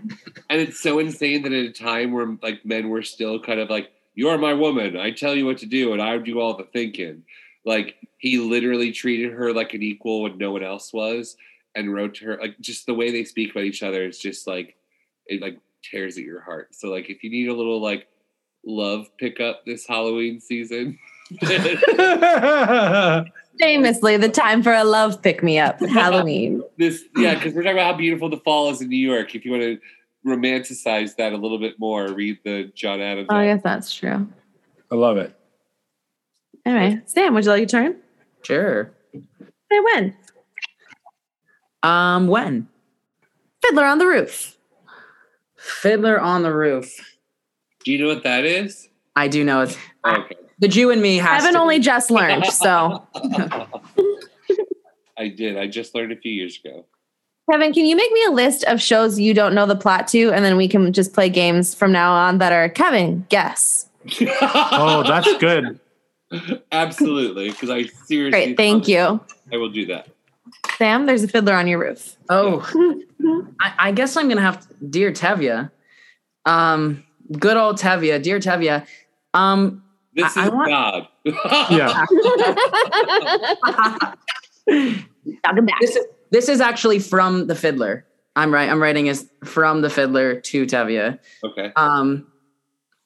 and 0.49 0.61
it's 0.61 0.81
so 0.81 0.99
insane 0.99 1.43
that 1.43 1.53
at 1.53 1.65
a 1.65 1.73
time 1.73 2.13
where 2.13 2.37
like 2.43 2.65
men 2.65 2.89
were 2.89 3.03
still 3.03 3.41
kind 3.41 3.61
of 3.61 3.69
like, 3.71 3.91
"You're 4.15 4.39
my 4.39 4.55
woman. 4.55 4.97
I 4.97 5.11
tell 5.11 5.35
you 5.35 5.47
what 5.47 5.59
to 5.59 5.67
do, 5.67 5.93
and 5.93 6.01
I 6.03 6.17
do 6.19 6.41
all 6.41 6.57
the 6.57 6.65
thinking." 6.65 7.25
Like 7.65 7.97
he 8.17 8.39
literally 8.39 8.91
treated 8.93 9.33
her 9.33 9.53
like 9.53 9.75
an 9.75 9.83
equal 9.83 10.23
when 10.23 10.39
no 10.39 10.53
one 10.53 10.65
else 10.65 10.93
was, 10.93 11.37
and 11.75 11.93
wrote 11.93 12.15
to 12.17 12.25
her 12.27 12.39
like 12.41 12.59
just 12.61 12.87
the 12.87 12.95
way 12.95 13.11
they 13.11 13.25
speak 13.25 13.51
about 13.51 13.65
each 13.65 13.83
other 13.83 14.05
is 14.05 14.19
just 14.19 14.47
like 14.47 14.77
it 15.27 15.43
like 15.43 15.59
tears 15.83 16.19
at 16.19 16.25
your 16.25 16.41
heart. 16.41 16.75
So 16.75 16.89
like 16.89 17.11
if 17.11 17.23
you 17.23 17.31
need 17.31 17.49
a 17.49 17.55
little 17.55 17.81
like 17.81 18.07
love 18.65 19.07
pickup 19.19 19.65
this 19.65 19.87
Halloween 19.87 20.41
season. 20.41 20.99
Famously, 23.61 24.17
the 24.17 24.29
time 24.29 24.63
for 24.63 24.73
a 24.73 24.85
love 24.85 25.23
pick 25.23 25.43
me 25.43 25.59
up, 25.59 25.81
Halloween. 25.89 26.63
this 26.77 27.05
yeah, 27.17 27.35
because 27.35 27.53
we're 27.55 27.63
talking 27.63 27.79
about 27.79 27.93
how 27.93 27.99
beautiful 27.99 28.29
the 28.29 28.39
fall 28.39 28.71
is 28.71 28.81
in 28.81 28.89
New 28.89 28.97
York. 28.97 29.35
If 29.35 29.45
you 29.45 29.51
want 29.51 29.63
to 29.63 29.79
romanticize 30.27 31.17
that 31.17 31.33
a 31.33 31.37
little 31.37 31.59
bit 31.59 31.79
more, 31.79 32.09
read 32.09 32.39
the 32.45 32.73
John 32.75 33.01
Adams. 33.01 33.29
Oh, 33.31 33.37
I 33.37 33.47
guess 33.47 33.63
that's 33.63 33.95
true. 33.95 34.27
I 34.91 34.95
love 34.95 35.19
it. 35.19 35.35
Anyway, 36.67 37.01
Sam, 37.07 37.35
would 37.35 37.45
you 37.45 37.51
like 37.51 37.63
a 37.63 37.67
turn? 37.67 37.97
Sure. 38.43 38.91
Hey, 39.13 39.81
when? 39.81 40.17
Um, 41.83 42.27
when? 42.27 42.69
Fiddler 43.63 43.85
on 43.85 43.99
the 43.99 44.07
Roof. 44.07 44.57
Fiddler 45.61 46.21
on 46.21 46.43
the 46.43 46.53
Roof. 46.53 46.95
Do 47.85 47.93
you 47.93 47.99
know 47.99 48.09
what 48.09 48.23
that 48.25 48.45
is? 48.45 48.89
I 49.17 49.29
do 49.29 49.45
know 49.45 49.63
it. 49.63 49.79
Okay. 50.07 50.37
The 50.59 50.69
Jew 50.69 50.91
in 50.91 51.01
me 51.01 51.17
has 51.19 51.43
Evan 51.45 51.55
to- 51.55 51.61
only 51.61 51.79
just 51.79 52.11
learned, 52.11 52.47
so. 52.47 53.07
I 55.19 55.29
did. 55.29 55.57
I 55.59 55.67
just 55.67 55.95
learned 55.95 56.13
a 56.13 56.17
few 56.17 56.33
years 56.33 56.59
ago. 56.63 56.85
Kevin, 57.51 57.73
can 57.73 57.85
you 57.85 57.97
make 57.97 58.13
me 58.13 58.25
a 58.25 58.31
list 58.31 58.65
of 58.65 58.81
shows 58.81 59.19
you 59.19 59.35
don't 59.35 59.55
know 59.55 59.67
the 59.67 59.75
plot 59.77 60.07
to, 60.09 60.31
and 60.33 60.45
then 60.45 60.57
we 60.57 60.69
can 60.69 60.93
just 60.93 61.13
play 61.13 61.29
games 61.29 61.75
from 61.75 61.93
now 61.93 62.13
on 62.13 62.39
that 62.39 62.53
are 62.53 62.69
Kevin, 62.69 63.27
guess. 63.29 63.89
Oh, 64.43 65.03
that's 65.07 65.37
good. 65.39 65.79
Absolutely, 66.73 67.51
because 67.51 67.71
I 67.71 67.85
seriously. 68.07 68.31
Great, 68.31 68.57
thank 68.57 68.87
you. 68.89 69.21
I 69.53 69.57
will 69.57 69.69
do 69.71 69.85
that. 69.87 70.09
Sam, 70.77 71.07
there's 71.07 71.23
a 71.25 71.29
fiddler 71.29 71.55
on 71.55 71.67
your 71.67 71.79
roof. 71.81 72.17
Oh, 72.29 72.61
I, 73.61 73.73
I 73.79 73.93
guess 73.93 74.17
I'm 74.17 74.29
gonna 74.29 74.41
have 74.41 74.67
to, 74.67 74.75
dear 74.89 75.13
Tevye. 75.13 75.71
Um, 76.47 77.05
good 77.39 77.57
old 77.57 77.77
Tevye, 77.79 78.23
dear 78.23 78.39
Tevye. 78.41 78.87
Um, 79.35 79.83
This 80.15 80.37
I- 80.37 80.43
I 80.43 80.47
is 80.47 80.51
want- 80.53 80.69
God. 80.69 81.09
Yeah. 81.71 82.05
Talking 85.45 85.67
back. 85.67 85.81
this 85.81 85.97
is 85.97 86.05
this 86.31 86.49
is 86.49 86.61
actually 86.61 86.99
from 86.99 87.47
the 87.47 87.55
Fiddler. 87.55 88.07
I'm 88.37 88.55
right. 88.55 88.71
I'm 88.71 88.81
writing 88.81 89.09
is 89.09 89.29
from 89.45 89.83
the 89.83 89.91
Fiddler 89.91 90.41
to 90.41 90.65
Tevye. 90.65 91.19
Okay. 91.45 91.73
Um, 91.77 92.27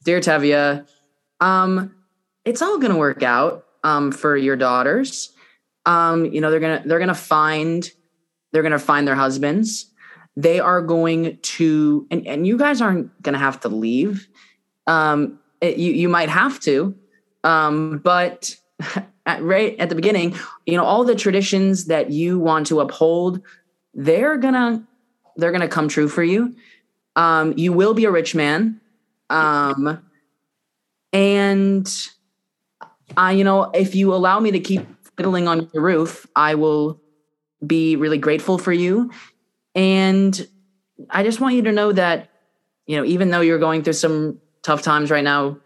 dear 0.05 0.21
Tevye, 0.21 0.87
um, 1.41 1.95
it's 2.45 2.63
all 2.63 2.79
gonna 2.79 2.99
work 2.99 3.23
out 3.23 3.65
um, 3.83 4.13
for 4.13 4.37
your 4.37 4.57
daughters. 4.57 5.33
Um, 5.87 6.27
you 6.27 6.41
know 6.41 6.51
they're 6.51 6.61
gonna 6.61 6.83
they're 6.85 6.99
gonna 6.99 7.15
find 7.15 7.89
they're 8.53 8.63
gonna 8.63 8.79
find 8.79 9.07
their 9.07 9.15
husbands. 9.15 9.91
They 10.37 10.59
are 10.61 10.83
going 10.83 11.39
to 11.43 12.07
and 12.11 12.27
and 12.27 12.47
you 12.47 12.57
guys 12.59 12.81
aren't 12.81 13.23
gonna 13.23 13.39
have 13.39 13.61
to 13.61 13.69
leave. 13.69 14.27
Um, 14.87 15.39
it- 15.61 15.77
you 15.77 15.93
you 15.93 16.09
might 16.09 16.29
have 16.29 16.59
to, 16.61 16.95
um, 17.45 17.99
but 18.03 18.57
at, 19.27 19.43
right 19.43 19.77
at 19.79 19.89
the 19.89 19.95
beginning, 19.95 20.35
you 20.67 20.77
know 20.77 20.85
all 20.85 21.05
the 21.05 21.15
traditions 21.15 21.87
that 21.87 22.11
you 22.11 22.39
want 22.39 22.67
to 22.69 22.81
uphold, 22.81 23.41
they're 23.95 24.37
gonna 24.37 24.83
they're 25.37 25.53
gonna 25.53 25.69
come 25.69 25.89
true 25.89 26.09
for 26.09 26.23
you. 26.25 26.55
Um, 27.17 27.55
you 27.57 27.73
will 27.73 27.95
be 27.95 28.05
a 28.07 28.11
rich 28.11 28.35
man. 28.35 28.81
Um, 29.31 30.03
and 31.13 31.91
I, 33.17 33.33
you 33.33 33.45
know, 33.45 33.71
if 33.73 33.95
you 33.95 34.13
allow 34.15 34.41
me 34.41 34.51
to 34.51 34.61
keep 34.61 34.87
fiddling 35.17 35.49
on 35.49 35.69
your 35.73 35.83
roof, 35.83 36.27
I 36.37 36.55
will 36.55 37.01
be 37.67 37.97
really 37.97 38.19
grateful 38.19 38.59
for 38.59 38.73
you. 38.73 39.11
And 39.75 40.47
I 41.11 41.23
just 41.23 41.41
want 41.41 41.55
you 41.55 41.63
to 41.63 41.73
know 41.73 41.93
that, 41.93 42.31
you 42.87 42.97
know, 42.97 43.05
even 43.05 43.31
though 43.31 43.41
you're 43.41 43.59
going 43.59 43.83
through 43.83 43.95
some 43.95 44.39
tough 44.63 44.83
times 44.83 45.11
right 45.11 45.25
now, 45.25 45.59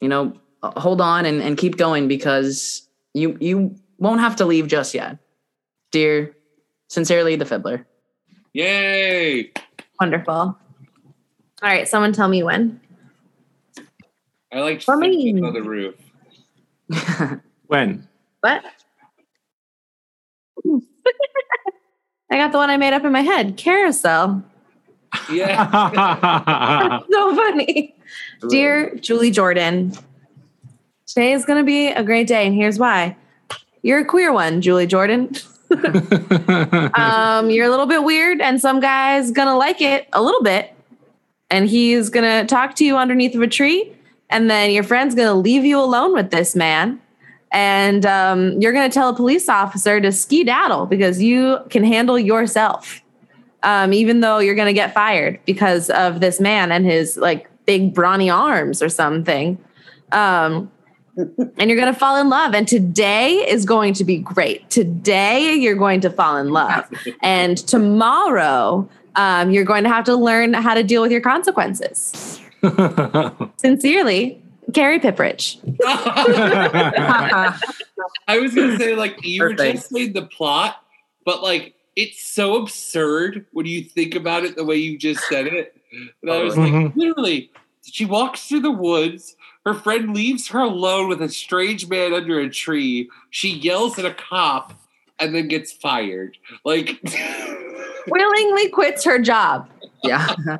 you 0.00 0.08
know, 0.08 0.34
hold 0.62 1.00
on 1.00 1.26
and, 1.26 1.42
and 1.42 1.56
keep 1.58 1.76
going 1.76 2.08
because 2.08 2.88
you 3.12 3.36
you 3.40 3.74
won't 3.98 4.20
have 4.20 4.36
to 4.36 4.44
leave 4.44 4.66
just 4.66 4.94
yet. 4.94 5.18
Dear, 5.90 6.34
sincerely, 6.88 7.36
the 7.36 7.44
fiddler. 7.44 7.86
Yay! 8.52 9.52
Wonderful. 10.00 10.34
All 10.34 10.58
right, 11.62 11.86
someone 11.88 12.12
tell 12.12 12.28
me 12.28 12.42
when. 12.42 12.80
I 14.52 14.60
like 14.60 14.82
For 14.82 14.96
me. 14.96 15.40
on 15.42 15.52
the 15.52 15.62
roof. 15.62 15.96
When? 17.66 18.06
What? 18.44 18.62
I 22.30 22.36
got 22.36 22.52
the 22.52 22.58
one 22.58 22.68
I 22.68 22.76
made 22.76 22.92
up 22.92 23.02
in 23.02 23.10
my 23.10 23.22
head. 23.22 23.56
Carousel. 23.56 24.44
Yeah. 25.32 27.00
so 27.10 27.34
funny. 27.34 27.94
Dear 28.50 28.96
Julie 28.96 29.30
Jordan, 29.30 29.94
today 31.06 31.32
is 31.32 31.46
going 31.46 31.56
to 31.58 31.64
be 31.64 31.88
a 31.88 32.02
great 32.02 32.26
day, 32.26 32.46
and 32.46 32.54
here's 32.54 32.78
why. 32.78 33.16
You're 33.80 34.00
a 34.00 34.04
queer 34.04 34.30
one, 34.30 34.60
Julie 34.60 34.86
Jordan. 34.86 35.34
um, 36.92 37.48
you're 37.48 37.64
a 37.64 37.70
little 37.70 37.86
bit 37.86 38.04
weird, 38.04 38.42
and 38.42 38.60
some 38.60 38.78
guy's 38.78 39.30
going 39.30 39.48
to 39.48 39.56
like 39.56 39.80
it 39.80 40.06
a 40.12 40.20
little 40.22 40.42
bit, 40.42 40.74
and 41.48 41.66
he's 41.66 42.10
going 42.10 42.24
to 42.24 42.46
talk 42.46 42.74
to 42.74 42.84
you 42.84 42.98
underneath 42.98 43.34
of 43.34 43.40
a 43.40 43.48
tree, 43.48 43.90
and 44.28 44.50
then 44.50 44.70
your 44.70 44.82
friend's 44.82 45.14
going 45.14 45.28
to 45.28 45.34
leave 45.34 45.64
you 45.64 45.80
alone 45.80 46.12
with 46.12 46.30
this 46.30 46.54
man. 46.54 47.00
And 47.54 48.04
um, 48.04 48.60
you're 48.60 48.72
going 48.72 48.90
to 48.90 48.92
tell 48.92 49.08
a 49.08 49.14
police 49.14 49.48
officer 49.48 50.00
to 50.00 50.12
skedaddle 50.12 50.86
because 50.86 51.22
you 51.22 51.60
can 51.70 51.84
handle 51.84 52.18
yourself 52.18 53.00
um, 53.64 53.92
even 53.92 54.20
though 54.20 54.38
you're 54.38 54.54
going 54.54 54.66
to 54.66 54.74
get 54.74 54.94
fired 54.94 55.40
because 55.46 55.90
of 55.90 56.20
this 56.20 56.38
man 56.38 56.70
and 56.70 56.84
his 56.84 57.16
like 57.16 57.48
big 57.64 57.94
brawny 57.94 58.30
arms 58.30 58.82
or 58.82 58.88
something. 58.88 59.58
Um, 60.12 60.70
and 61.16 61.70
you're 61.70 61.78
going 61.78 61.92
to 61.92 61.98
fall 61.98 62.16
in 62.16 62.28
love. 62.28 62.54
And 62.54 62.68
today 62.68 63.32
is 63.32 63.64
going 63.64 63.94
to 63.94 64.04
be 64.04 64.18
great. 64.18 64.68
Today 64.68 65.54
you're 65.54 65.76
going 65.76 66.00
to 66.02 66.10
fall 66.10 66.36
in 66.36 66.50
love. 66.50 66.88
and 67.22 67.56
tomorrow 67.56 68.88
um, 69.16 69.50
you're 69.50 69.64
going 69.64 69.84
to 69.84 69.90
have 69.90 70.04
to 70.04 70.14
learn 70.14 70.52
how 70.52 70.74
to 70.74 70.82
deal 70.82 71.00
with 71.00 71.10
your 71.10 71.20
consequences. 71.20 72.40
Sincerely, 73.56 74.42
Carrie 74.74 74.98
Pipperidge. 75.00 75.58
I 78.28 78.38
was 78.38 78.54
gonna 78.54 78.76
say 78.78 78.94
like 78.94 79.24
you 79.24 79.40
Perfect. 79.40 79.76
just 79.76 79.90
saying 79.90 80.12
the 80.12 80.26
plot, 80.26 80.76
but 81.24 81.42
like 81.42 81.74
it's 81.96 82.22
so 82.24 82.56
absurd 82.62 83.46
when 83.52 83.66
you 83.66 83.82
think 83.84 84.14
about 84.14 84.44
it 84.44 84.56
the 84.56 84.64
way 84.64 84.76
you 84.76 84.98
just 84.98 85.20
said 85.28 85.46
it. 85.46 85.76
And 86.22 86.30
I 86.30 86.42
was 86.42 86.56
like, 86.56 86.72
Mhm. 86.72 86.96
literally, 86.96 87.50
she 87.84 88.04
walks 88.04 88.48
through 88.48 88.60
the 88.60 88.70
woods. 88.72 89.36
Her 89.64 89.74
friend 89.74 90.12
leaves 90.14 90.48
her 90.48 90.58
alone 90.60 91.08
with 91.08 91.22
a 91.22 91.28
strange 91.28 91.88
man 91.88 92.12
under 92.12 92.40
a 92.40 92.50
tree. 92.50 93.08
She 93.30 93.48
yells 93.50 93.98
at 93.98 94.04
a 94.04 94.12
cop, 94.12 94.74
and 95.20 95.34
then 95.34 95.48
gets 95.48 95.72
fired. 95.72 96.36
Like 96.64 97.00
Willingly 98.08 98.68
quits 98.70 99.04
her 99.04 99.18
job. 99.18 99.68
Yeah. 100.02 100.34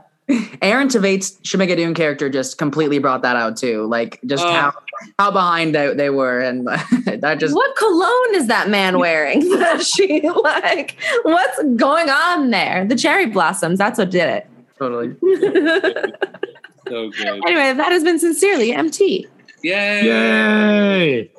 Aaron 0.63 0.89
Tveit 0.89 1.39
Schmigadoon 1.43 1.95
character 1.95 2.31
just 2.31 2.57
completely 2.57 2.99
brought 2.99 3.23
that 3.23 3.37
out 3.37 3.57
too. 3.57 3.85
Like 3.87 4.21
just 4.27 4.43
Oh. 4.45 4.51
how 4.51 4.75
how 5.19 5.31
behind 5.31 5.75
they, 5.75 5.93
they 5.95 6.09
were, 6.11 6.41
and 6.41 6.67
that 7.07 7.37
just 7.39 7.55
what 7.55 7.77
cologne 7.77 8.35
is 8.35 8.47
that 8.47 8.71
man 8.71 8.99
wearing? 9.05 9.41
That 9.59 9.83
she 9.85 10.23
like, 10.29 10.97
what's 11.25 11.63
going 11.77 12.09
on 12.09 12.51
there? 12.51 12.85
The 12.87 12.97
cherry 12.97 13.27
blossoms. 13.27 13.79
That's 13.79 13.99
what 13.99 14.11
did 14.11 14.29
it. 14.29 14.47
totally. 14.79 15.15
so 16.89 17.11
good. 17.11 17.27
Anyway, 17.47 17.73
that 17.75 17.93
has 17.93 18.03
been 18.05 18.19
sincerely 18.19 18.73
MT. 18.73 19.27
Yay! 19.63 20.05
Yay! 20.05 21.31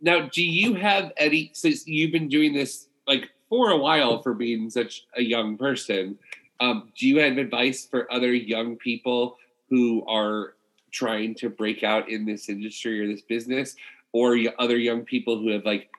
Now, 0.00 0.28
do 0.32 0.42
you 0.44 0.74
have 0.74 1.12
any? 1.16 1.50
Since 1.54 1.86
you've 1.86 2.12
been 2.12 2.28
doing 2.28 2.52
this 2.54 2.88
like 3.06 3.30
for 3.48 3.70
a 3.70 3.76
while 3.76 4.22
for 4.22 4.34
being 4.34 4.68
such 4.70 5.04
a 5.16 5.22
young 5.22 5.56
person, 5.56 6.18
um, 6.60 6.90
do 6.98 7.06
you 7.06 7.18
have 7.18 7.38
advice 7.38 7.86
for 7.86 8.10
other 8.12 8.32
young 8.32 8.76
people 8.76 9.36
who 9.70 10.04
are 10.06 10.54
trying 10.92 11.34
to 11.34 11.50
break 11.50 11.82
out 11.82 12.08
in 12.08 12.24
this 12.24 12.48
industry 12.48 13.00
or 13.00 13.08
this 13.08 13.22
business, 13.22 13.74
or 14.12 14.38
other 14.58 14.78
young 14.78 15.04
people 15.04 15.38
who 15.38 15.48
have 15.48 15.64
like 15.64 15.90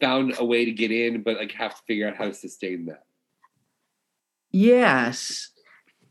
found 0.00 0.34
a 0.38 0.44
way 0.44 0.64
to 0.64 0.72
get 0.72 0.90
in 0.90 1.22
but 1.22 1.36
like 1.36 1.52
have 1.52 1.76
to 1.76 1.82
figure 1.86 2.08
out 2.08 2.16
how 2.16 2.24
to 2.24 2.34
sustain 2.34 2.86
that? 2.86 3.04
Yes. 4.50 5.50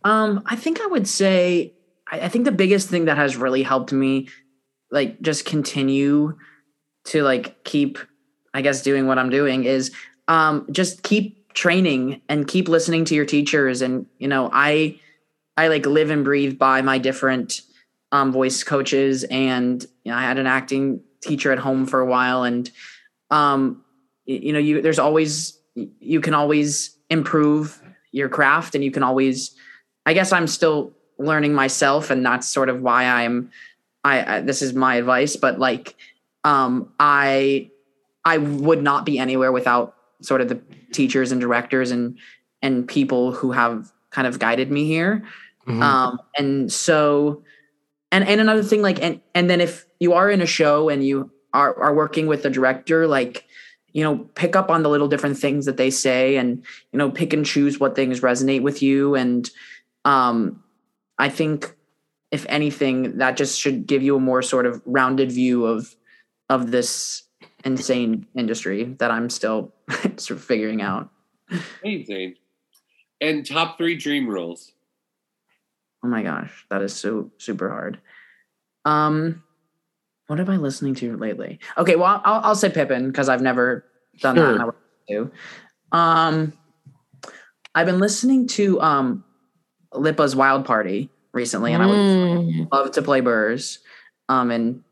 Um, 0.05 0.41
I 0.45 0.55
think 0.55 0.79
I 0.79 0.87
would 0.87 1.07
say 1.07 1.73
I, 2.09 2.21
I 2.21 2.29
think 2.29 2.45
the 2.45 2.51
biggest 2.51 2.87
thing 2.87 3.05
that 3.05 3.17
has 3.17 3.35
really 3.35 3.63
helped 3.63 3.91
me 3.91 4.29
like 4.91 5.21
just 5.21 5.45
continue 5.45 6.37
to 7.05 7.23
like 7.23 7.63
keep 7.65 7.99
I 8.53 8.61
guess 8.61 8.81
doing 8.81 9.05
what 9.05 9.19
I'm 9.19 9.29
doing 9.29 9.65
is 9.65 9.91
um 10.27 10.65
just 10.71 11.03
keep 11.03 11.38
training 11.59 12.21
and 12.29 12.47
keep 12.47 12.69
listening 12.69 13.03
to 13.03 13.13
your 13.13 13.25
teachers. 13.25 13.81
And 13.81 14.05
you 14.17 14.29
know 14.29 14.49
I 14.53 14.97
I 15.57 15.67
like 15.67 15.85
live 15.85 16.09
and 16.09 16.23
breathe 16.23 16.57
by 16.57 16.81
my 16.81 16.97
different 16.97 17.59
um 18.13 18.31
voice 18.31 18.63
coaches. 18.63 19.25
And 19.25 19.85
you 20.05 20.11
know 20.11 20.17
I 20.17 20.21
had 20.21 20.39
an 20.39 20.47
acting 20.47 21.01
teacher 21.21 21.51
at 21.51 21.59
home 21.59 21.85
for 21.85 21.99
a 21.99 22.05
while. 22.05 22.43
And 22.43 22.71
um 23.29 23.83
you 24.25 24.53
know 24.53 24.59
you 24.59 24.81
there's 24.81 24.99
always 24.99 25.59
you 25.75 26.21
can 26.21 26.33
always 26.33 26.95
improve 27.09 27.81
your 28.13 28.29
craft 28.29 28.73
and 28.73 28.83
you 28.83 28.91
can 28.91 29.03
always 29.03 29.55
i 30.05 30.13
guess 30.13 30.31
i'm 30.31 30.47
still 30.47 30.93
learning 31.17 31.53
myself. 31.53 32.09
And 32.09 32.25
that's 32.25 32.47
sort 32.47 32.69
of 32.69 32.81
why 32.81 33.03
i'm 33.03 33.51
i, 34.05 34.37
I 34.37 34.39
this 34.39 34.61
is 34.61 34.73
my 34.73 34.95
advice. 34.95 35.35
But 35.35 35.59
like 35.59 35.97
um 36.45 36.93
i 37.01 37.69
i 38.23 38.37
would 38.37 38.81
not 38.81 39.05
be 39.05 39.19
anywhere 39.19 39.51
without 39.51 39.98
sort 40.21 40.41
of 40.41 40.49
the 40.49 40.59
teachers 40.91 41.31
and 41.31 41.39
directors 41.41 41.91
and 41.91 42.17
and 42.61 42.87
people 42.87 43.31
who 43.31 43.51
have 43.51 43.91
kind 44.11 44.27
of 44.27 44.39
guided 44.39 44.71
me 44.71 44.85
here 44.85 45.23
Mhm. 45.67 45.81
um 45.83 46.19
and 46.37 46.71
so 46.71 47.43
and 48.11 48.27
and 48.27 48.41
another 48.41 48.63
thing 48.63 48.81
like 48.81 49.01
and 49.03 49.21
and 49.35 49.49
then 49.49 49.61
if 49.61 49.85
you 49.99 50.13
are 50.13 50.29
in 50.31 50.41
a 50.41 50.45
show 50.45 50.89
and 50.89 51.05
you 51.05 51.29
are 51.53 51.77
are 51.79 51.93
working 51.93 52.27
with 52.27 52.43
the 52.43 52.49
director 52.49 53.07
like 53.07 53.45
you 53.93 54.03
know 54.03 54.17
pick 54.35 54.55
up 54.55 54.69
on 54.69 54.83
the 54.83 54.89
little 54.89 55.07
different 55.07 55.37
things 55.37 55.65
that 55.65 55.77
they 55.77 55.89
say 55.91 56.37
and 56.37 56.63
you 56.91 56.97
know 56.97 57.09
pick 57.11 57.33
and 57.33 57.45
choose 57.45 57.79
what 57.79 57.95
things 57.95 58.21
resonate 58.21 58.61
with 58.61 58.81
you 58.81 59.15
and 59.15 59.49
um 60.05 60.63
i 61.17 61.29
think 61.29 61.75
if 62.31 62.45
anything 62.49 63.17
that 63.17 63.35
just 63.37 63.59
should 63.59 63.85
give 63.87 64.01
you 64.03 64.15
a 64.15 64.19
more 64.19 64.41
sort 64.41 64.65
of 64.65 64.81
rounded 64.85 65.31
view 65.31 65.65
of 65.65 65.95
of 66.49 66.71
this 66.71 67.23
insane 67.65 68.25
industry 68.35 68.95
that 68.99 69.11
i'm 69.11 69.29
still 69.29 69.73
sort 70.17 70.31
of 70.31 70.43
figuring 70.43 70.81
out 70.81 71.09
Amazing. 71.83 72.35
And 73.21 73.45
top 73.45 73.77
three 73.77 73.95
dream 73.97 74.27
rules. 74.29 74.71
oh 76.03 76.07
my 76.07 76.23
gosh 76.23 76.65
that 76.69 76.81
is 76.81 76.93
so 76.95 77.31
super 77.37 77.69
hard 77.69 77.99
um 78.85 79.43
what 80.27 80.39
am 80.39 80.49
i 80.49 80.57
listening 80.57 80.95
to 80.95 81.17
lately 81.17 81.59
okay 81.77 81.95
well 81.95 82.21
i'll, 82.23 82.41
I'll 82.45 82.55
say 82.55 82.69
pippin 82.69 83.07
because 83.07 83.27
i've 83.29 83.41
never 83.41 83.85
done 84.21 84.35
that 84.37 84.53
and 84.53 84.61
I 84.61 84.65
Sure. 84.65 84.65
would 84.65 84.75
like 85.21 85.31
to. 85.91 85.97
um 85.97 86.53
i've 87.75 87.85
been 87.87 87.99
listening 87.99 88.47
to 88.47 88.79
um 88.81 89.23
Lippa's 89.93 90.35
wild 90.35 90.65
party 90.65 91.09
recently 91.33 91.73
and 91.73 91.81
i 91.83 91.87
would 91.87 91.99
Mm. 91.99 92.71
love 92.71 92.91
to 92.91 93.01
play 93.01 93.19
burrs 93.21 93.79
um 94.29 94.51
in 94.51 94.83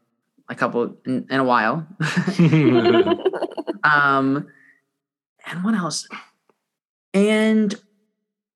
a 0.49 0.55
couple 0.55 0.95
in, 1.05 1.25
in 1.29 1.39
a 1.39 1.43
while 1.43 1.85
um 3.83 4.47
and 5.45 5.63
what 5.63 5.73
else 5.75 6.07
and 7.13 7.75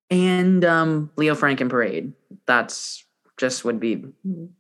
and 0.10 0.64
um 0.66 1.12
leo 1.16 1.36
Frank 1.36 1.62
and 1.62 1.70
parade 1.70 2.14
that's 2.46 3.04
just 3.38 3.66
would 3.66 3.80
be 3.80 4.04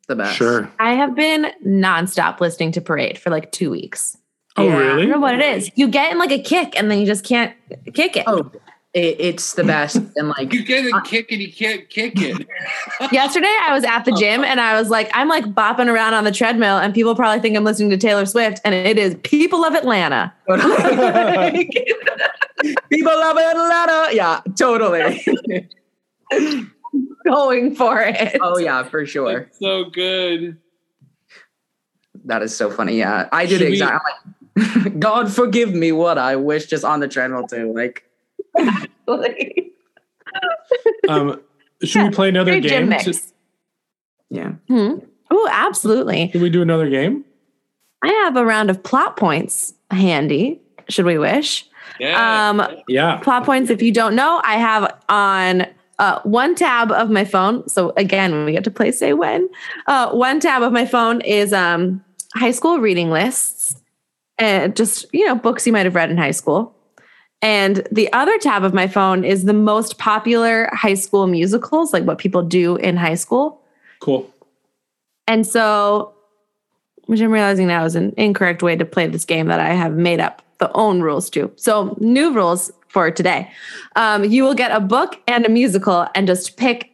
the 0.07 0.15
best 0.15 0.35
Sure. 0.37 0.69
I 0.79 0.93
have 0.93 1.13
been 1.15 1.51
nonstop 1.65 2.39
listening 2.39 2.71
to 2.71 2.81
Parade 2.81 3.19
for 3.19 3.29
like 3.29 3.51
two 3.51 3.69
weeks. 3.69 4.17
Oh, 4.57 4.67
Yeah. 4.67 4.75
I 4.75 4.95
don't 4.97 5.09
know 5.09 5.19
what 5.19 5.35
it 5.35 5.45
is. 5.55 5.69
You 5.75 5.87
get 5.87 6.11
in 6.11 6.17
like 6.17 6.31
a 6.31 6.41
kick 6.41 6.75
and 6.75 6.89
then 6.89 6.99
you 6.99 7.05
just 7.05 7.23
can't 7.23 7.53
kick 7.93 8.17
it. 8.17 8.23
oh 8.25 8.51
it, 8.93 9.15
it's 9.19 9.53
the 9.53 9.63
best 9.63 9.95
and 10.17 10.29
like 10.29 10.51
You 10.53 10.63
get 10.65 10.85
a 10.85 11.01
kick 11.01 11.31
and 11.31 11.41
you 11.41 11.51
can't 11.51 11.89
kick 11.89 12.13
it. 12.17 12.45
Yesterday, 13.11 13.55
I 13.61 13.73
was 13.73 13.83
at 13.83 14.03
the 14.05 14.11
gym 14.13 14.43
and 14.43 14.59
I 14.59 14.77
was 14.79 14.89
like, 14.89 15.09
I'm 15.13 15.27
like 15.29 15.45
bopping 15.45 15.87
around 15.87 16.13
on 16.13 16.23
the 16.25 16.31
treadmill, 16.31 16.77
and 16.77 16.93
people 16.93 17.15
probably 17.15 17.39
think 17.41 17.55
I'm 17.55 17.63
listening 17.63 17.89
to 17.91 17.97
Taylor 17.97 18.25
Swift, 18.25 18.59
and 18.65 18.73
it 18.75 18.97
is 18.97 19.15
People 19.23 19.63
of 19.63 19.73
Atlanta. 19.75 20.33
people 22.89 23.11
love 23.11 23.37
atlanta 23.37 24.09
yeah 24.13 24.41
totally 24.57 25.25
Going 27.25 27.75
for 27.75 28.01
it. 28.01 28.37
oh 28.41 28.57
yeah 28.57 28.83
for 28.83 29.05
sure 29.05 29.49
so 29.53 29.85
good. 29.85 30.57
that 32.25 32.41
is 32.43 32.55
so 32.55 32.69
funny 32.69 32.97
yeah 32.97 33.29
i 33.31 33.45
did 33.45 33.59
Should 33.59 33.67
we- 33.67 33.73
exactly 33.73 34.11
I'm 34.57 34.83
like 34.83 34.99
god 34.99 35.31
forgive 35.31 35.73
me 35.73 35.91
what 35.91 36.17
i 36.17 36.35
wish 36.35 36.65
just 36.67 36.83
on 36.83 36.99
the 36.99 37.07
treadmill 37.07 37.47
too 37.47 37.73
like 37.73 38.03
Um, 41.09 41.41
should 41.83 42.03
we 42.03 42.09
play 42.11 42.29
another 42.29 42.51
Great 42.51 42.63
game? 42.63 42.89
mix. 42.89 43.03
To- 43.05 43.21
yeah 44.29 44.49
Hmm. 44.67 44.95
Oh, 45.29 45.49
absolutely. 45.51 46.27
Can 46.29 46.41
we 46.41 46.49
do 46.49 46.61
another 46.61 46.89
game? 46.89 47.23
I 48.03 48.07
have 48.09 48.35
a 48.35 48.45
round 48.45 48.69
of 48.69 48.81
plot 48.83 49.17
points 49.17 49.73
handy. 49.91 50.61
Should 50.89 51.05
we 51.05 51.17
wish? 51.17 51.65
Yeah. 51.99 52.49
Um, 52.49 52.65
Yeah. 52.87 53.17
plot 53.17 53.45
points. 53.45 53.69
If 53.69 53.81
you 53.81 53.91
don't 53.91 54.15
know, 54.15 54.41
I 54.43 54.55
have 54.55 54.93
on 55.09 55.65
uh, 55.99 56.19
one 56.23 56.55
tab 56.55 56.91
of 56.91 57.09
my 57.09 57.23
phone. 57.25 57.67
So 57.69 57.93
again, 57.97 58.45
we 58.45 58.51
get 58.53 58.63
to 58.65 58.71
play 58.71 58.91
say 58.91 59.13
when. 59.13 59.47
Uh, 59.87 60.11
one 60.11 60.39
tab 60.39 60.63
of 60.63 60.71
my 60.73 60.85
phone 60.85 61.21
is 61.21 61.53
um, 61.53 62.03
high 62.35 62.51
school 62.51 62.79
reading 62.79 63.09
lists, 63.11 63.75
and 64.37 64.75
just 64.75 65.05
you 65.13 65.25
know 65.25 65.35
books 65.35 65.67
you 65.67 65.73
might 65.73 65.85
have 65.85 65.95
read 65.95 66.09
in 66.09 66.17
high 66.17 66.31
school. 66.31 66.75
And 67.41 67.87
the 67.91 68.11
other 68.13 68.37
tab 68.37 68.63
of 68.63 68.73
my 68.73 68.87
phone 68.87 69.23
is 69.23 69.45
the 69.45 69.53
most 69.53 69.97
popular 69.97 70.69
high 70.73 70.93
school 70.93 71.25
musicals, 71.27 71.91
like 71.91 72.03
what 72.03 72.19
people 72.19 72.43
do 72.43 72.75
in 72.75 72.97
high 72.97 73.15
school. 73.15 73.59
Cool. 73.99 74.29
And 75.27 75.45
so, 75.47 76.13
which 77.05 77.19
I'm 77.19 77.31
realizing 77.31 77.67
now 77.67 77.83
is 77.85 77.95
an 77.95 78.13
incorrect 78.17 78.61
way 78.61 78.75
to 78.75 78.85
play 78.85 79.07
this 79.07 79.25
game 79.25 79.47
that 79.47 79.59
I 79.59 79.69
have 79.73 79.93
made 79.93 80.19
up 80.19 80.41
the 80.59 80.71
own 80.73 81.01
rules 81.01 81.29
to. 81.31 81.51
So, 81.55 81.97
new 81.99 82.31
rules 82.33 82.71
for 82.89 83.09
today. 83.09 83.49
Um, 83.95 84.23
you 84.25 84.43
will 84.43 84.53
get 84.53 84.71
a 84.71 84.79
book 84.79 85.19
and 85.27 85.45
a 85.45 85.49
musical 85.49 86.07
and 86.13 86.27
just 86.27 86.57
pick 86.57 86.91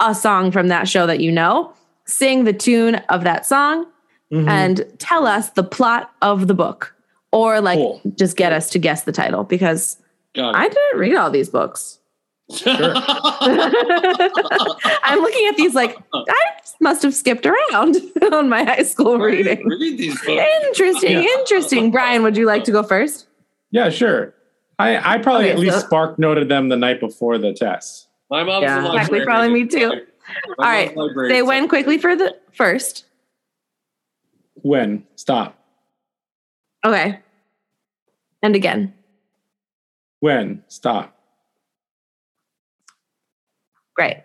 a 0.00 0.14
song 0.14 0.50
from 0.50 0.68
that 0.68 0.88
show 0.88 1.06
that 1.06 1.20
you 1.20 1.30
know, 1.30 1.72
sing 2.06 2.44
the 2.44 2.52
tune 2.52 2.96
of 3.08 3.22
that 3.24 3.46
song, 3.46 3.86
Mhm. 4.32 4.48
and 4.48 4.84
tell 4.98 5.26
us 5.26 5.50
the 5.50 5.62
plot 5.62 6.10
of 6.22 6.48
the 6.48 6.54
book. 6.54 6.94
Or 7.36 7.60
like 7.60 7.76
Cool. 7.78 8.00
just 8.16 8.36
get 8.38 8.52
us 8.54 8.70
to 8.70 8.78
guess 8.78 9.02
the 9.04 9.12
title 9.12 9.44
because 9.44 9.98
I 10.38 10.68
didn't 10.68 10.98
read 10.98 11.14
all 11.16 11.30
these 11.30 11.50
books. 11.50 11.98
I'm 12.64 13.58
looking 15.20 15.46
at 15.48 15.56
these 15.56 15.74
like 15.74 15.96
I 16.14 16.34
must 16.80 17.02
have 17.02 17.12
skipped 17.14 17.44
around 17.46 17.96
on 18.32 18.48
my 18.48 18.64
high 18.64 18.82
school 18.84 19.18
reading. 19.18 19.66
Read 19.68 19.98
these 19.98 20.14
books. 20.24 20.42
Interesting, 20.68 21.12
Yeah. 21.12 21.20
interesting. 21.38 21.90
Brian, 21.90 22.22
would 22.22 22.36
you 22.36 22.46
like 22.46 22.64
to 22.64 22.72
go 22.72 22.82
first? 22.82 23.26
Yeah, 23.70 23.90
sure. 23.90 24.34
I, 24.78 25.14
I 25.16 25.18
probably 25.18 25.46
Okay, 25.46 25.52
at 25.54 25.58
least 25.58 25.80
so- 25.80 25.86
spark 25.86 26.18
noted 26.18 26.48
them 26.48 26.68
the 26.68 26.76
night 26.76 27.00
before 27.00 27.38
the 27.38 27.52
test. 27.52 28.08
My 28.30 28.44
mom's 28.44 28.62
Yeah. 28.64 28.80
a 28.80 28.82
librarian. 28.82 28.96
Exactly, 29.00 29.24
probably 29.24 29.50
me 29.50 29.66
too. 29.66 29.88
My 29.88 29.88
All 29.88 29.96
mom's 29.96 30.58
right, 30.58 30.96
a 30.96 31.00
librarian, 31.00 31.34
Say 31.34 31.40
so- 31.40 31.46
when 31.46 31.68
quickly 31.68 31.98
for 31.98 32.16
the 32.16 32.36
first. 32.52 33.04
When? 34.62 35.04
Stop. 35.16 35.58
Okay. 36.84 37.20
And 38.46 38.54
again. 38.54 38.94
When? 40.20 40.62
Stop. 40.68 41.18
Great. 43.96 44.22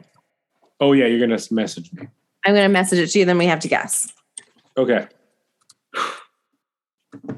Oh 0.80 0.94
yeah, 0.94 1.08
you're 1.08 1.20
gonna 1.20 1.42
message 1.50 1.92
me. 1.92 2.08
I'm 2.46 2.54
going 2.54 2.66
to 2.66 2.70
message 2.70 3.00
it 3.00 3.08
to 3.08 3.20
you, 3.20 3.26
then 3.26 3.40
we 3.40 3.46
have 3.48 3.60
to 3.62 3.68
guess. 3.68 4.12
Okay. 4.78 5.08
All 7.28 7.38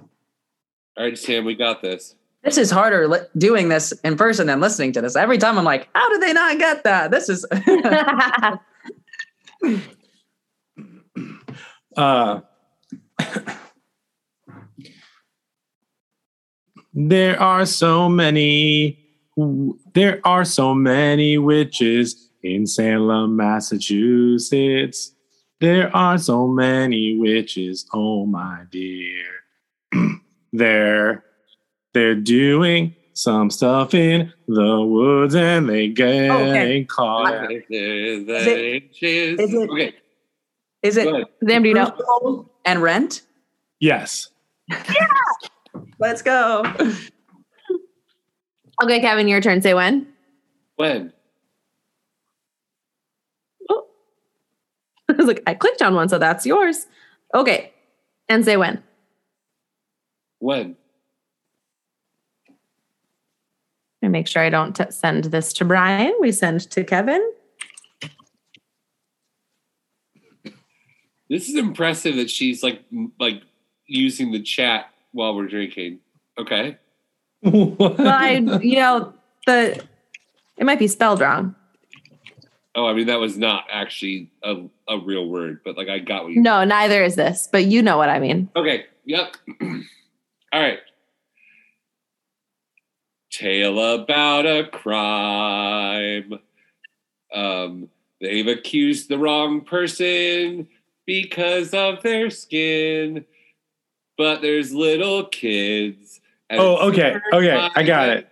right, 0.98 1.18
Sam, 1.18 1.46
we 1.46 1.56
got 1.56 1.82
this. 1.82 2.16
This 2.44 2.58
is 2.58 2.70
harder 2.70 3.08
li- 3.08 3.20
doing 3.38 3.70
this 3.70 3.94
in 4.04 4.18
person 4.18 4.48
than 4.48 4.60
listening 4.60 4.92
to 4.94 5.02
this. 5.02 5.16
Every 5.16 5.38
time 5.38 5.58
I'm 5.58 5.64
like, 5.64 5.88
how 5.96 6.10
did 6.10 6.22
they 6.22 6.34
not 6.34 6.60
get 6.60 6.84
that? 6.84 7.12
This 7.12 7.30
is 7.30 7.46
Uh, 11.96 12.42
there 16.94 17.40
are 17.42 17.66
so 17.66 18.10
many. 18.10 19.00
There 19.94 20.22
are 20.24 20.46
so 20.46 20.76
many 20.76 21.38
witches 21.40 22.30
in 22.44 22.68
Salem, 22.68 23.36
Massachusetts. 23.36 25.12
There 25.60 25.96
are 25.96 26.18
so 26.18 26.48
many 26.48 27.18
witches. 27.18 27.86
Oh 27.94 28.26
my 28.26 28.64
dear, 28.72 29.24
they're 30.54 31.24
they're 31.94 32.16
doing 32.16 32.96
some 33.14 33.50
stuff 33.50 33.94
in 33.94 34.34
the 34.48 34.82
woods, 34.82 35.36
and 35.36 35.70
they 35.70 35.86
oh, 35.88 35.94
get 35.94 36.30
Okay. 36.32 36.84
caught. 36.86 37.52
Is 37.52 37.64
it- 37.70 38.92
is 39.02 39.54
it- 39.54 39.70
okay. 39.70 39.94
is 40.82 40.98
it 40.98 41.04
Go 41.06 41.16
ahead. 41.16 41.28
Sam, 41.48 41.64
do 41.64 41.70
you 41.70 41.76
know? 41.76 42.50
And 42.66 42.82
rent? 42.82 43.22
Yes. 43.80 44.30
Let's 46.00 46.22
go. 46.22 46.64
Okay, 48.82 49.00
Kevin, 49.00 49.28
your 49.28 49.40
turn. 49.40 49.62
Say 49.62 49.74
when. 49.74 50.08
When? 50.76 51.14
Oh. 53.70 53.86
I 55.10 55.14
was 55.14 55.28
like, 55.28 55.44
I 55.46 55.54
clicked 55.54 55.82
on 55.82 55.94
one, 55.94 56.10
so 56.10 56.18
that's 56.18 56.46
yours. 56.46 56.88
Okay. 57.34 57.72
And 58.30 58.44
say 58.44 58.58
when. 58.58 58.82
When? 60.40 60.76
And 64.02 64.12
make 64.12 64.28
sure 64.28 64.42
I 64.42 64.50
don't 64.50 64.76
t- 64.76 64.90
send 64.90 65.26
this 65.26 65.54
to 65.54 65.66
Brian. 65.66 66.14
We 66.20 66.32
send 66.32 66.70
to 66.72 66.84
Kevin. 66.84 67.32
This 71.30 71.48
is 71.48 71.56
impressive 71.56 72.18
that 72.18 72.30
she's 72.30 72.62
like 72.62 72.82
like 73.20 73.42
using 73.88 74.32
the 74.32 74.42
chat 74.42 74.93
while 75.14 75.36
we're 75.36 75.48
drinking. 75.48 76.00
Okay. 76.38 76.78
Well, 77.44 77.96
I, 78.00 78.38
you 78.62 78.76
know, 78.76 79.14
the 79.46 79.82
it 80.58 80.66
might 80.66 80.80
be 80.80 80.88
spelled 80.88 81.22
wrong. 81.22 81.56
Oh, 82.76 82.86
I 82.86 82.94
mean 82.94 83.08
that 83.08 83.20
was 83.20 83.38
not 83.38 83.66
actually 83.72 84.32
a, 84.44 84.66
a 84.88 84.98
real 84.98 85.28
word, 85.28 85.60
but 85.64 85.78
like 85.78 85.90
I 85.90 86.00
got 86.00 86.24
what 86.24 86.34
you. 86.34 86.42
No, 86.42 86.64
neither 86.64 87.04
is 87.04 87.16
this, 87.16 87.48
but 87.52 87.66
you 87.66 87.82
know 87.82 87.98
what 87.98 88.10
I 88.10 88.20
mean. 88.20 88.50
Okay. 88.56 88.86
Yep. 89.06 89.36
All 89.62 90.62
right. 90.62 90.80
Tale 93.32 93.96
about 93.96 94.46
a 94.46 94.68
crime. 94.68 96.40
Um, 97.34 97.90
they've 98.22 98.48
accused 98.48 99.10
the 99.10 99.18
wrong 99.18 99.62
person 99.62 100.68
because 101.06 101.74
of 101.74 102.04
their 102.04 102.30
skin, 102.30 103.26
but 104.18 104.42
there's 104.42 104.74
little 104.74 105.26
kids. 105.26 106.20
Oh, 106.52 106.90
okay. 106.90 107.16
Okay. 107.34 107.70
I 107.76 107.84
got 107.84 108.10
it. 108.10 108.28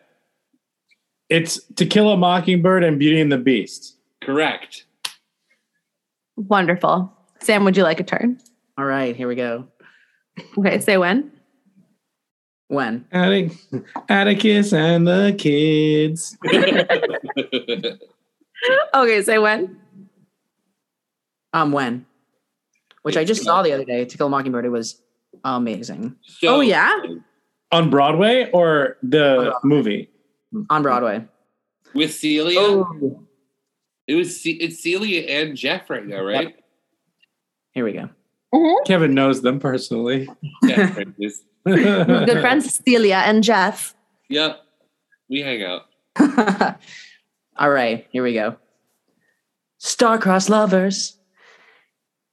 It's 1.30 1.64
To 1.76 1.86
Kill 1.86 2.10
a 2.12 2.18
Mockingbird 2.18 2.84
and 2.84 3.00
Beauty 3.00 3.20
and 3.22 3.32
the 3.32 3.38
Beast. 3.38 3.96
Correct. 4.22 4.86
Wonderful. 6.36 7.12
Sam, 7.40 7.64
would 7.64 7.76
you 7.78 7.84
like 7.84 8.00
a 8.00 8.04
turn? 8.04 8.40
All 8.78 8.86
right, 8.86 9.16
here 9.16 9.28
we 9.28 9.36
go. 9.36 9.68
Okay, 10.58 10.80
say 10.80 10.98
when. 10.98 11.32
When? 12.68 13.06
Attic- 13.12 13.54
Atticus 14.10 14.74
and 14.74 15.08
the 15.08 15.36
kids. 15.38 16.38
Okay, 18.94 19.24
say 19.24 19.40
when. 19.40 19.80
Um, 21.52 21.72
when? 21.72 22.06
Which 23.02 23.18
I 23.18 23.24
just 23.26 23.44
saw 23.44 23.64
the 23.64 23.74
other 23.74 23.86
day. 23.86 24.06
To 24.06 24.18
Kill 24.18 24.28
a 24.28 24.30
Mockingbird. 24.30 24.66
It 24.66 24.70
was 24.70 25.02
amazing 25.44 26.16
oh 26.44 26.62
yeah. 26.62 26.94
On 27.72 27.90
Broadway 27.90 28.50
or 28.52 28.98
the 29.02 29.56
movie? 29.64 30.10
on 30.70 30.84
Broadway. 30.84 31.26
With 31.94 32.14
Celia. 32.14 32.60
Oh. 32.60 33.26
It 34.08 34.16
was 34.16 34.42
Ce- 34.42 34.58
it's 34.60 34.82
Celia 34.82 35.22
and 35.22 35.56
Jeff 35.56 35.90
right 35.90 36.06
now, 36.06 36.22
right? 36.22 36.56
Here 37.72 37.86
we 37.86 37.94
go. 37.94 38.10
Mm-hmm. 38.54 38.84
Kevin 38.86 39.14
knows 39.14 39.42
them 39.42 39.60
personally. 39.60 40.30
Yeah, 40.64 40.94
right. 40.94 41.08
Good 41.66 42.42
friends 42.42 42.82
Celia 42.86 43.24
and 43.26 43.44
Jeff. 43.44 43.96
Yep. 44.30 44.60
We 45.30 45.42
hang 45.42 45.64
out. 45.64 45.84
All 47.58 47.70
right, 47.70 48.08
here 48.12 48.24
we 48.24 48.34
go. 48.34 48.58
Star-crossed 49.78 50.50
lovers, 50.50 51.18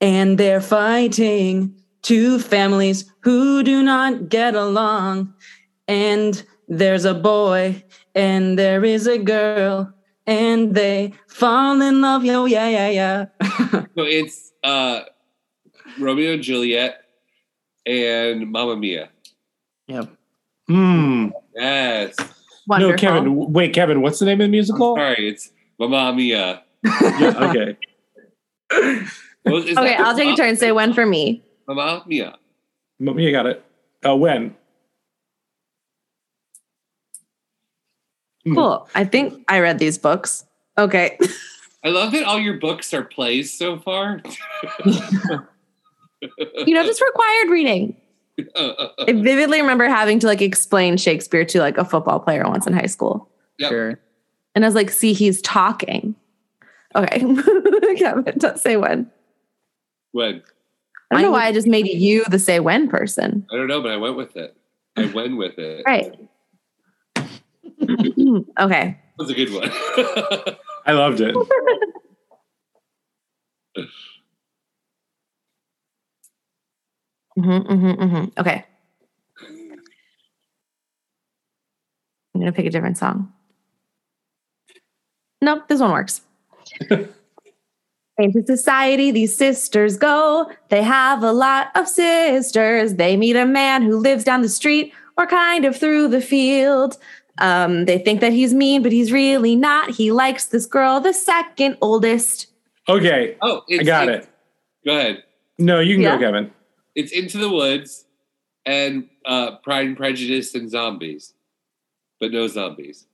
and 0.00 0.36
they're 0.36 0.60
fighting 0.60 1.77
two 2.02 2.38
families 2.38 3.10
who 3.20 3.62
do 3.62 3.82
not 3.82 4.28
get 4.28 4.54
along. 4.54 5.32
And 5.86 6.42
there's 6.68 7.04
a 7.04 7.14
boy, 7.14 7.82
and 8.14 8.58
there 8.58 8.84
is 8.84 9.06
a 9.06 9.18
girl, 9.18 9.92
and 10.26 10.74
they 10.74 11.14
fall 11.28 11.80
in 11.80 12.00
love. 12.02 12.24
Yo, 12.24 12.44
yeah, 12.44 12.68
yeah, 12.68 12.88
yeah. 12.90 13.26
So 13.96 14.04
it's 14.04 14.52
uh, 14.62 15.00
Romeo 15.98 16.34
and 16.34 16.42
Juliet 16.42 17.02
and 17.86 18.50
Mamma 18.50 18.76
Mia. 18.76 19.08
Yep. 19.86 20.10
Hmm. 20.68 21.28
Yes. 21.54 22.14
No, 22.68 22.94
Kevin. 22.94 23.34
Wait, 23.52 23.72
Kevin. 23.72 24.02
What's 24.02 24.18
the 24.18 24.26
name 24.26 24.40
of 24.42 24.44
the 24.44 24.50
musical? 24.50 24.94
Sorry, 24.96 25.28
it's 25.30 25.50
Mamma 25.78 26.12
Mia. 26.14 26.62
Yeah, 26.84 27.50
okay. 27.50 27.76
Well, 29.44 29.62
Okay, 29.62 29.94
I'll 29.96 30.14
take 30.14 30.24
a 30.24 30.26
Mamma- 30.26 30.36
turn. 30.36 30.56
Say 30.56 30.70
one 30.72 30.92
for 30.92 31.06
me. 31.06 31.42
Mamma 31.68 32.02
Mia. 32.06 32.36
M- 33.00 33.18
You 33.18 33.30
got 33.30 33.46
it. 33.46 33.62
Uh, 34.04 34.16
when? 34.16 34.56
Cool. 38.46 38.88
I 38.94 39.04
think 39.04 39.44
I 39.48 39.60
read 39.60 39.78
these 39.78 39.98
books. 39.98 40.46
Okay. 40.78 41.18
I 41.84 41.88
love 41.90 42.12
that 42.12 42.24
all 42.24 42.38
your 42.40 42.54
books 42.54 42.92
are 42.94 43.04
plays 43.04 43.52
so 43.56 43.78
far. 43.78 44.20
you 44.86 46.74
know, 46.74 46.84
just 46.84 47.02
required 47.02 47.50
reading. 47.50 47.96
I 48.56 49.12
vividly 49.12 49.60
remember 49.60 49.86
having 49.88 50.18
to 50.20 50.26
like 50.26 50.40
explain 50.40 50.96
Shakespeare 50.96 51.44
to 51.44 51.60
like 51.60 51.76
a 51.76 51.84
football 51.84 52.20
player 52.20 52.44
once 52.44 52.66
in 52.66 52.72
high 52.72 52.86
school. 52.86 53.28
Yep. 53.58 53.68
Sure. 53.70 54.00
And 54.54 54.64
I 54.64 54.68
was 54.68 54.74
like, 54.74 54.90
see, 54.90 55.12
he's 55.12 55.42
talking. 55.42 56.14
Okay. 56.96 57.18
Kevin, 57.96 58.34
don't 58.38 58.58
say 58.58 58.76
when. 58.76 59.10
when? 60.12 60.42
I 61.10 61.14
don't 61.14 61.22
know 61.22 61.30
why 61.30 61.46
I 61.46 61.52
just 61.52 61.66
made 61.66 61.86
you 61.86 62.24
the 62.26 62.38
say 62.38 62.60
when 62.60 62.88
person. 62.88 63.46
I 63.50 63.56
don't 63.56 63.66
know, 63.66 63.80
but 63.80 63.92
I 63.92 63.96
went 63.96 64.16
with 64.16 64.36
it. 64.36 64.56
I 64.96 65.06
went 65.06 65.36
with 65.36 65.58
it. 65.58 65.84
Right. 65.86 66.14
okay. 68.60 68.98
That 69.16 69.18
was 69.18 69.30
a 69.30 69.34
good 69.34 69.52
one. 69.52 69.70
I 70.86 70.92
loved 70.92 71.20
it. 71.20 71.34
hmm 77.36 77.58
hmm 77.58 77.90
hmm 77.92 78.24
Okay. 78.36 78.64
I'm 82.34 82.40
gonna 82.40 82.52
pick 82.52 82.66
a 82.66 82.70
different 82.70 82.98
song. 82.98 83.32
Nope, 85.40 85.68
this 85.68 85.80
one 85.80 85.92
works. 85.92 86.20
Into 88.18 88.44
society, 88.44 89.12
these 89.12 89.36
sisters 89.36 89.96
go. 89.96 90.50
They 90.70 90.82
have 90.82 91.22
a 91.22 91.30
lot 91.30 91.68
of 91.76 91.86
sisters. 91.86 92.94
They 92.96 93.16
meet 93.16 93.36
a 93.36 93.46
man 93.46 93.82
who 93.82 93.96
lives 93.96 94.24
down 94.24 94.42
the 94.42 94.48
street 94.48 94.92
or 95.16 95.24
kind 95.28 95.64
of 95.64 95.76
through 95.76 96.08
the 96.08 96.20
field. 96.20 96.98
Um, 97.38 97.84
they 97.84 97.98
think 97.98 98.20
that 98.20 98.32
he's 98.32 98.52
mean, 98.52 98.82
but 98.82 98.90
he's 98.90 99.12
really 99.12 99.54
not. 99.54 99.90
He 99.90 100.10
likes 100.10 100.46
this 100.46 100.66
girl, 100.66 100.98
the 100.98 101.12
second 101.12 101.78
oldest. 101.80 102.48
Okay. 102.88 103.36
oh, 103.40 103.62
I 103.70 103.82
got 103.84 104.08
it's- 104.08 104.24
it. 104.24 104.30
Go 104.84 104.96
ahead. 104.98 105.22
No, 105.58 105.78
you 105.78 105.94
can 105.96 106.02
Yeah? 106.02 106.16
go, 106.16 106.22
Kevin. 106.26 106.50
It's 106.96 107.12
Into 107.12 107.38
the 107.38 107.48
Woods 107.50 108.04
and 108.66 109.08
uh, 109.26 109.56
Pride 109.62 109.86
and 109.86 109.96
Prejudice 109.96 110.54
and 110.56 110.68
Zombies, 110.70 111.34
but 112.18 112.32
no 112.32 112.46
zombies 112.48 113.06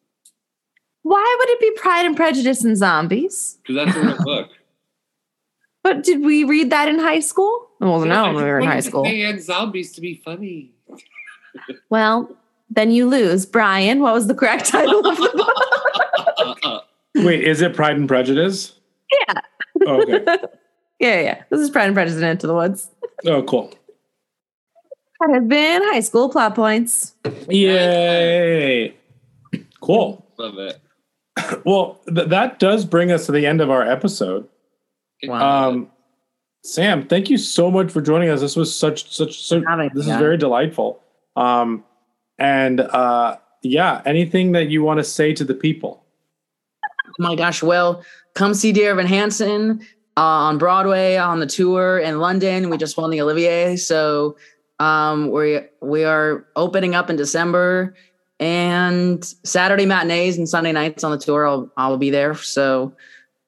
Why 1.03 1.37
would 1.39 1.49
it 1.51 1.61
be 1.61 1.71
Pride 1.81 2.07
and 2.07 2.17
Prejudice 2.17 2.65
and 2.65 2.77
Zombies? 2.77 3.59
because 3.63 3.85
that's 3.85 3.97
a 3.97 4.01
real 4.01 4.17
book. 4.25 4.49
But 5.85 6.03
did 6.03 6.23
we 6.23 6.45
read 6.45 6.71
that 6.71 6.89
in 6.89 6.99
high 6.99 7.21
school? 7.21 7.69
Well, 7.79 8.05
no, 8.07 8.25
when 8.25 8.37
we 8.37 8.43
were 8.43 8.59
in 8.59 8.67
high 8.67 8.81
school. 8.81 9.05
say 9.05 9.21
and 9.23 9.41
zombies 9.41 9.93
to 9.93 10.01
be 10.01 10.21
funny. 10.25 10.73
Well, 11.91 12.35
then 12.71 12.91
you 12.91 13.07
lose. 13.07 13.45
Brian, 13.45 14.01
what 14.01 14.15
was 14.15 14.27
the 14.27 14.35
correct 14.35 14.65
title 14.67 15.07
of 15.07 15.17
the 15.17 16.55
book? 16.67 16.85
Wait, 17.17 17.45
is 17.45 17.61
it 17.61 17.77
Pride 17.77 17.97
and 17.97 18.09
Prejudice? 18.09 18.73
Yeah. 19.13 19.41
Oh, 19.87 20.03
okay. 20.03 20.25
yeah, 20.27 20.39
yeah, 20.99 21.21
yeah. 21.21 21.43
This 21.51 21.61
is 21.61 21.69
Pride 21.69 21.87
and 21.87 21.95
Prejudice 21.95 22.17
and 22.17 22.31
Into 22.31 22.47
the 22.47 22.55
Woods. 22.55 22.89
Oh, 23.27 23.43
cool. 23.43 23.73
That 25.21 25.35
has 25.35 25.45
been 25.45 25.83
high 25.83 26.01
school 26.01 26.31
plot 26.31 26.55
points. 26.55 27.15
Yay! 27.49 28.95
Cool. 29.81 30.27
Love 30.39 30.59
it. 30.59 30.81
Well, 31.65 32.01
th- 32.13 32.29
that 32.29 32.59
does 32.59 32.87
bring 32.87 33.13
us 33.13 33.27
to 33.27 33.33
the 33.33 33.47
end 33.47 33.61
of 33.61 33.71
our 33.71 33.83
episode. 33.83 34.49
Wow. 35.29 35.69
Um, 35.69 35.91
Sam, 36.63 37.07
thank 37.07 37.29
you 37.29 37.37
so 37.37 37.71
much 37.71 37.93
for 37.93 38.01
joining 38.01 38.31
us. 38.31 38.41
This 38.41 38.57
was 38.57 38.75
such 38.75 39.13
such 39.13 39.43
so. 39.43 39.63
This 39.95 40.07
is 40.07 40.17
very 40.17 40.39
delightful. 40.39 41.03
Um, 41.37 41.85
and 42.39 42.81
uh, 42.81 43.37
yeah, 43.63 44.03
anything 44.07 44.53
that 44.53 44.71
you 44.71 44.83
want 44.83 44.99
to 44.99 45.05
say 45.05 45.35
to 45.35 45.45
the 45.45 45.55
people? 45.55 46.05
Oh 46.85 47.13
my 47.19 47.35
gosh. 47.35 47.63
Well, 47.63 48.05
come 48.35 48.55
see 48.55 48.73
Dear 48.73 48.93
Evan 48.93 49.07
Hansen 49.07 49.81
uh, 50.17 50.21
on 50.21 50.59
Broadway 50.59 51.17
on 51.17 51.41
the 51.41 51.47
tour 51.47 51.99
in 51.99 52.19
London. 52.19 52.71
We 52.71 52.79
just 52.79 52.97
won 52.97 53.11
the 53.11 53.21
Olivier. 53.21 53.77
So 53.77 54.37
um, 54.79 55.31
we 55.31 55.61
we 55.81 56.05
are 56.05 56.47
opening 56.57 56.95
up 56.95 57.11
in 57.11 57.17
December 57.17 57.95
and 58.41 59.25
Saturday 59.45 59.87
matinees 59.87 60.39
and 60.39 60.49
Sunday 60.49 60.73
nights 60.73 61.05
on 61.05 61.13
the 61.13 61.19
tour. 61.19 61.47
I'll 61.47 61.71
I'll 61.77 61.99
be 61.99 62.11
there. 62.11 62.35
So 62.35 62.95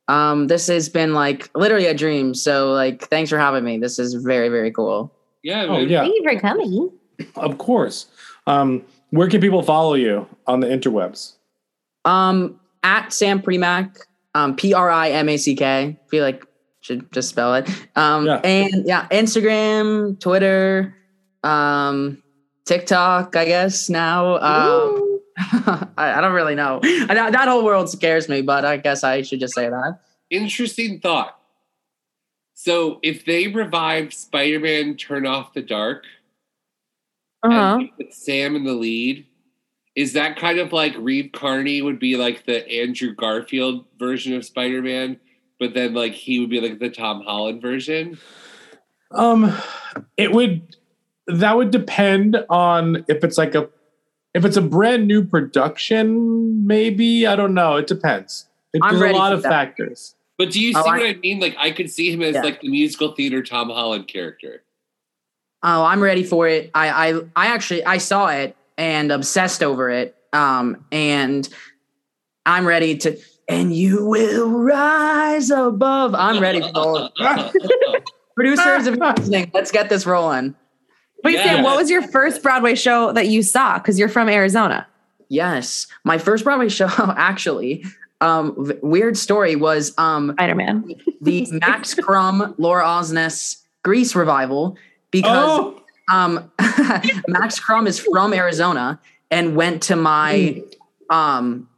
um, 0.08 0.46
this 0.46 0.66
has 0.68 0.88
been 0.88 1.14
like 1.14 1.50
literally 1.54 1.86
a 1.86 1.94
dream. 1.94 2.34
So 2.34 2.72
like, 2.72 3.08
thanks 3.08 3.30
for 3.30 3.38
having 3.38 3.64
me. 3.64 3.78
This 3.78 3.98
is 3.98 4.14
very 4.14 4.48
very 4.48 4.70
cool. 4.70 5.12
Yeah. 5.42 5.66
Oh 5.68 5.78
yeah, 5.78 6.02
Thank 6.02 6.14
you 6.16 6.22
for 6.32 6.40
coming. 6.40 6.90
of 7.36 7.58
course. 7.58 8.06
Um, 8.46 8.82
where 9.10 9.28
can 9.28 9.40
people 9.40 9.62
follow 9.62 9.94
you 9.94 10.26
on 10.46 10.60
the 10.60 10.66
interwebs? 10.66 11.32
Um, 12.04 12.60
at 12.84 13.12
Sam 13.12 13.40
Primack, 13.42 13.98
um, 14.34 14.54
P 14.56 14.72
R 14.74 14.90
I 14.90 15.10
M 15.10 15.28
A 15.28 15.36
C 15.36 15.54
K. 15.56 15.96
Feel 16.08 16.22
like 16.24 16.44
should 16.80 17.10
just 17.12 17.28
spell 17.28 17.54
it. 17.54 17.68
Um, 17.96 18.26
Yeah. 18.26 18.36
and 18.44 18.86
yeah, 18.86 19.08
Instagram, 19.10 20.20
Twitter, 20.20 20.94
um, 21.42 22.22
TikTok. 22.64 23.34
I 23.34 23.44
guess 23.44 23.88
now. 23.90 24.36
Um, 24.38 24.95
I, 25.38 25.88
I 26.16 26.20
don't 26.20 26.32
really 26.32 26.54
know. 26.54 26.80
I- 26.82 27.14
That, 27.14 27.32
that 27.32 27.48
whole 27.48 27.64
world 27.64 27.90
scares 27.90 28.28
me, 28.28 28.42
but 28.42 28.64
I 28.64 28.76
guess 28.78 29.04
I 29.04 29.22
should 29.22 29.40
just 29.40 29.54
say 29.54 29.68
that. 29.68 30.00
Interesting 30.30 31.00
thought. 31.00 31.38
So 32.54 32.98
if 33.02 33.24
they 33.24 33.48
revived 33.48 34.12
Spider-Man 34.14 34.96
Turn 34.96 35.26
Off 35.26 35.52
the 35.52 35.62
Dark 35.62 36.04
Uh-huh. 37.42 37.78
and 37.80 37.90
put 37.96 38.14
Sam 38.14 38.56
in 38.56 38.64
the 38.64 38.72
lead, 38.72 39.26
is 39.94 40.14
that 40.14 40.36
kind 40.36 40.58
of 40.58 40.72
like 40.72 40.94
Reeve 40.98 41.30
Carney 41.32 41.80
would 41.82 41.98
be 41.98 42.16
like 42.16 42.44
the 42.46 42.66
Andrew 42.70 43.14
Garfield 43.14 43.84
version 43.98 44.34
of 44.34 44.44
Spider-Man, 44.44 45.18
but 45.60 45.74
then 45.74 45.94
like 45.94 46.12
he 46.12 46.40
would 46.40 46.50
be 46.50 46.60
like 46.60 46.78
the 46.78 46.90
Tom 46.90 47.22
Holland 47.22 47.60
version? 47.62 48.18
Um, 49.12 49.52
it 50.16 50.32
would 50.32 50.76
that 51.28 51.56
would 51.56 51.70
depend 51.70 52.36
on 52.50 53.04
if 53.08 53.22
it's 53.24 53.38
like 53.38 53.54
a 53.54 53.68
if 54.36 54.44
it's 54.44 54.56
a 54.56 54.62
brand 54.62 55.08
new 55.08 55.24
production. 55.24 56.66
Maybe 56.66 57.26
I 57.26 57.34
don't 57.36 57.54
know. 57.54 57.76
It 57.76 57.86
depends. 57.86 58.46
It, 58.74 58.82
there's 58.88 59.00
a 59.00 59.16
lot 59.16 59.32
of 59.32 59.42
that. 59.42 59.48
factors. 59.48 60.14
But 60.38 60.50
do 60.50 60.60
you 60.60 60.72
see 60.74 60.78
Oh, 60.78 60.82
I- 60.88 60.98
what 60.98 61.06
I 61.06 61.14
mean? 61.14 61.40
Like 61.40 61.56
I 61.58 61.70
could 61.70 61.90
see 61.90 62.12
him 62.12 62.20
as 62.22 62.34
Yeah. 62.34 62.42
like 62.42 62.60
the 62.60 62.68
musical 62.68 63.12
theater 63.14 63.42
Tom 63.42 63.70
Holland 63.70 64.06
character. 64.08 64.62
Oh, 65.62 65.82
I'm 65.84 66.02
ready 66.02 66.22
for 66.22 66.46
it. 66.46 66.70
I 66.74 66.88
I 67.10 67.20
I 67.34 67.46
actually 67.48 67.84
I 67.84 67.96
saw 67.98 68.28
it 68.28 68.54
and 68.76 69.10
obsessed 69.10 69.62
over 69.62 69.88
it. 69.90 70.14
Um, 70.32 70.84
and 70.92 71.48
I'm 72.44 72.66
ready 72.66 72.96
to. 72.98 73.16
And 73.48 73.72
you 73.74 74.04
will 74.04 74.50
rise 74.50 75.50
above. 75.50 76.14
I'm 76.14 76.40
ready 76.40 76.60
for 76.60 77.08
it. 77.16 78.02
Producers, 78.34 78.86
if 78.88 78.96
you're 78.96 79.14
listening, 79.16 79.50
let's 79.54 79.70
get 79.72 79.88
this 79.88 80.04
rolling. 80.04 80.54
Wait, 81.24 81.36
Sam, 81.36 81.62
what 81.64 81.76
was 81.76 81.90
your 81.90 82.02
first 82.02 82.42
Broadway 82.42 82.74
show 82.74 83.12
that 83.12 83.26
you 83.28 83.42
saw? 83.42 83.78
Because 83.78 83.98
you're 83.98 84.08
from 84.08 84.28
Arizona. 84.28 84.86
Yes, 85.28 85.86
my 86.04 86.18
first 86.18 86.44
Broadway 86.44 86.68
show, 86.80 86.88
actually, 87.16 87.84
um, 88.20 88.54
v- 88.58 88.74
weird 88.82 89.16
story 89.16 89.56
was 89.56 89.92
um, 89.98 90.32
Spider-Man, 90.32 90.94
the 91.20 91.46
Max 91.52 91.94
Crumb, 92.06 92.54
Laura 92.58 92.84
Osnes 92.84 93.62
Grease 93.82 94.14
revival, 94.14 94.76
because 95.10 95.60
Oh, 95.60 95.82
um, 96.12 96.50
Max 97.28 97.58
Crumb 97.58 97.86
is 97.86 97.98
from 97.98 98.32
Arizona 98.32 99.00
and 99.30 99.56
went 99.56 99.82
to 99.84 99.96
my 99.96 100.62
um, 101.10 101.68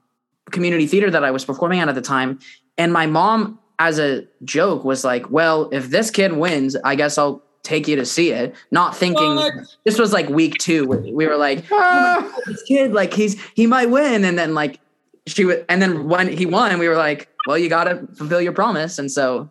community 0.50 0.86
theater 0.86 1.10
that 1.10 1.24
I 1.24 1.30
was 1.30 1.44
performing 1.44 1.80
at 1.80 1.88
at 1.88 1.94
the 1.94 2.02
time, 2.02 2.38
and 2.76 2.92
my 2.92 3.06
mom, 3.06 3.58
as 3.78 3.98
a 3.98 4.26
joke, 4.44 4.84
was 4.84 5.04
like, 5.04 5.30
"Well, 5.30 5.68
if 5.72 5.88
this 5.90 6.10
kid 6.10 6.34
wins, 6.34 6.76
I 6.84 6.94
guess 6.94 7.16
I'll." 7.18 7.42
Take 7.68 7.86
you 7.86 7.96
to 7.96 8.06
see 8.06 8.30
it, 8.32 8.54
not 8.70 8.96
thinking 8.96 9.34
What? 9.36 9.52
this 9.84 9.98
was 9.98 10.10
like 10.10 10.30
week 10.30 10.54
two. 10.56 10.86
We 10.86 11.12
we 11.12 11.26
were 11.26 11.36
like, 11.36 11.58
oh 11.70 11.76
ah. 11.78 12.16
God, 12.22 12.42
this 12.46 12.62
kid, 12.62 12.94
like 12.94 13.12
he's 13.12 13.38
he 13.54 13.66
might 13.66 13.90
win, 13.90 14.24
and 14.24 14.38
then 14.38 14.54
like 14.54 14.80
she 15.26 15.44
would, 15.44 15.66
and 15.68 15.82
then 15.82 16.08
when 16.08 16.28
he 16.32 16.46
won, 16.46 16.78
we 16.78 16.88
were 16.88 16.96
like, 16.96 17.28
well, 17.46 17.58
you 17.58 17.68
got 17.68 17.84
to 17.84 18.06
fulfill 18.16 18.40
your 18.40 18.54
promise, 18.54 18.98
and 18.98 19.12
so 19.12 19.50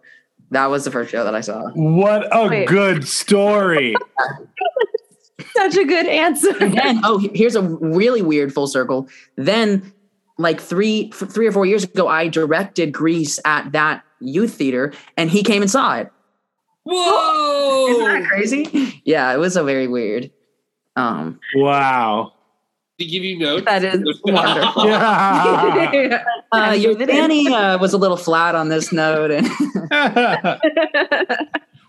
that 0.50 0.66
was 0.66 0.84
the 0.84 0.90
first 0.90 1.12
show 1.12 1.24
that 1.26 1.36
I 1.36 1.42
saw. 1.42 1.70
what 1.76 2.28
a 2.36 2.48
Wait. 2.48 2.68
good 2.68 3.08
story! 3.08 3.94
Such 5.56 5.78
a 5.78 5.86
good 5.86 6.08
answer. 6.08 6.56
And 6.60 6.76
then, 6.76 7.02
oh, 7.04 7.20
here's 7.36 7.56
a 7.56 7.62
really 7.62 8.24
weird 8.24 8.52
full 8.52 8.66
circle. 8.66 9.08
Then, 9.36 9.94
like 10.40 10.60
three 10.60 11.12
f- 11.14 11.30
three 11.30 11.46
or 11.46 11.52
four 11.52 11.68
years 11.68 11.84
ago, 11.84 12.08
I 12.08 12.30
directed 12.30 12.92
Grease 12.94 13.40
at 13.46 13.72
that 13.74 14.04
youth 14.20 14.56
theater, 14.56 14.92
and 15.18 15.30
he 15.30 15.44
came 15.44 15.62
and 15.62 15.70
saw 15.70 15.98
it. 15.98 16.12
Whoa! 16.88 17.88
Isn't 17.90 18.06
that 18.06 18.30
crazy? 18.30 19.02
Yeah, 19.04 19.34
it 19.34 19.38
was 19.38 19.58
a 19.58 19.64
very 19.64 19.88
weird. 19.88 20.32
Um, 20.96 21.40
wow. 21.56 22.34
to 22.98 23.06
give 23.06 23.24
you 23.24 23.38
notes. 23.38 23.66
That 23.66 23.84
is 23.84 24.02
wonderful. 24.24 24.86
Yeah. 24.88 26.24
uh, 26.52 26.76
your 26.78 26.96
Danny 26.96 27.54
uh, 27.54 27.78
was 27.78 27.94
a 27.94 27.98
little 27.98 28.18
flat 28.18 28.56
on 28.56 28.70
this 28.70 28.92
note, 28.92 29.32
and 29.32 29.48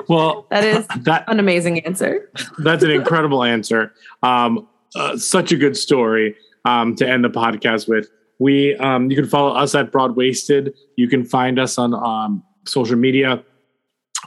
well, 0.09 0.47
That 0.51 0.65
is 0.65 0.87
that 1.05 1.25
an 1.29 1.39
amazing 1.39 1.81
answer. 1.81 2.31
That's 2.59 2.83
an 2.83 2.91
incredible 2.91 3.45
answer. 3.45 3.93
Um, 4.23 4.69
uh, 4.97 5.17
such 5.17 5.53
a 5.53 5.57
good 5.57 5.77
story 5.77 6.37
um, 6.65 6.97
to 6.97 7.09
end 7.09 7.25
the 7.25 7.31
podcast 7.31 7.89
with. 7.89 8.11
We 8.39 8.77
um, 8.77 9.11
you 9.11 9.17
can 9.17 9.27
follow 9.27 9.55
us 9.55 9.75
at 9.75 9.93
Broadwasted. 9.93 10.75
You 10.97 11.09
can 11.09 11.25
find 11.25 11.59
us 11.59 11.79
on 11.79 11.95
um, 11.95 12.43
social 12.67 12.97
media, 12.97 13.43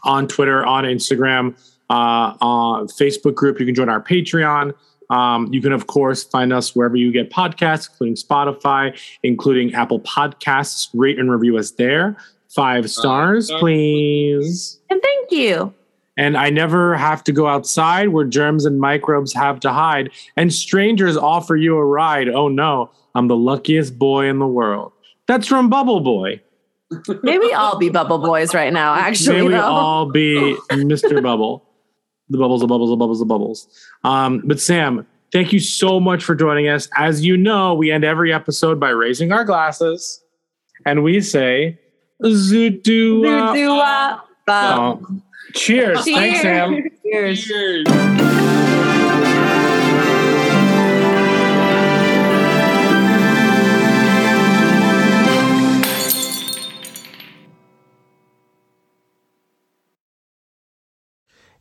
on 0.03 0.27
Twitter, 0.27 0.65
on 0.65 0.83
Instagram, 0.83 1.57
uh, 1.89 2.35
on 2.41 2.87
Facebook 2.87 3.35
group. 3.35 3.59
You 3.59 3.65
can 3.65 3.75
join 3.75 3.89
our 3.89 4.01
Patreon. 4.01 4.73
Um, 5.09 5.51
you 5.51 5.61
can 5.61 5.73
of 5.73 5.87
course 5.87 6.23
find 6.23 6.53
us 6.53 6.73
wherever 6.73 6.95
you 6.95 7.11
get 7.11 7.29
podcasts, 7.29 7.89
including 7.89 8.15
Spotify, 8.15 8.97
including 9.23 9.73
Apple 9.73 9.99
Podcasts. 9.99 10.89
Rate 10.93 11.19
and 11.19 11.29
review 11.29 11.57
us 11.57 11.71
there. 11.71 12.15
Five 12.49 12.89
stars, 12.89 13.47
stars. 13.47 13.59
please. 13.59 14.79
And 14.89 15.01
thank 15.01 15.31
you. 15.31 15.73
And 16.17 16.37
I 16.37 16.49
never 16.49 16.95
have 16.95 17.23
to 17.25 17.31
go 17.31 17.47
outside 17.47 18.09
where 18.09 18.25
germs 18.25 18.65
and 18.65 18.79
microbes 18.79 19.33
have 19.33 19.59
to 19.61 19.71
hide. 19.71 20.11
And 20.37 20.53
strangers 20.53 21.17
offer 21.17 21.55
you 21.55 21.77
a 21.77 21.85
ride. 21.85 22.29
Oh 22.29 22.47
no, 22.47 22.91
I'm 23.15 23.27
the 23.27 23.37
luckiest 23.37 23.97
boy 23.97 24.27
in 24.27 24.39
the 24.39 24.47
world. 24.47 24.91
That's 25.27 25.47
from 25.47 25.69
Bubble 25.69 26.01
Boy. 26.01 26.41
May 27.23 27.51
I'll 27.53 27.77
be 27.77 27.89
bubble 27.89 28.19
boys 28.19 28.53
right 28.53 28.71
now, 28.71 28.93
actually. 28.95 29.37
May 29.37 29.41
we 29.43 29.53
though. 29.53 29.61
all 29.61 30.11
be 30.11 30.57
Mr. 30.71 31.21
Bubble. 31.21 31.65
The 32.29 32.37
bubbles, 32.37 32.61
the 32.61 32.67
bubbles, 32.67 32.89
the 32.89 32.95
bubbles, 32.95 33.19
the 33.19 33.25
bubbles. 33.25 33.67
Um, 34.03 34.41
but 34.45 34.59
Sam, 34.59 35.05
thank 35.33 35.51
you 35.51 35.59
so 35.59 35.99
much 35.99 36.23
for 36.23 36.33
joining 36.33 36.69
us. 36.69 36.87
As 36.97 37.25
you 37.25 37.35
know, 37.35 37.73
we 37.73 37.91
end 37.91 38.05
every 38.05 38.33
episode 38.33 38.79
by 38.79 38.89
raising 38.89 39.31
our 39.31 39.43
glasses 39.43 40.23
and 40.85 41.03
we 41.03 41.21
say, 41.21 41.77
Zoodoo. 42.23 42.83
Doo-doo-wah. 42.83 44.21
Oh, 44.47 45.21
cheers. 45.53 46.03
Thanks, 46.03 46.41
Sam. 46.41 46.83
Cheers. 47.03 47.43
Cheers. 47.43 48.51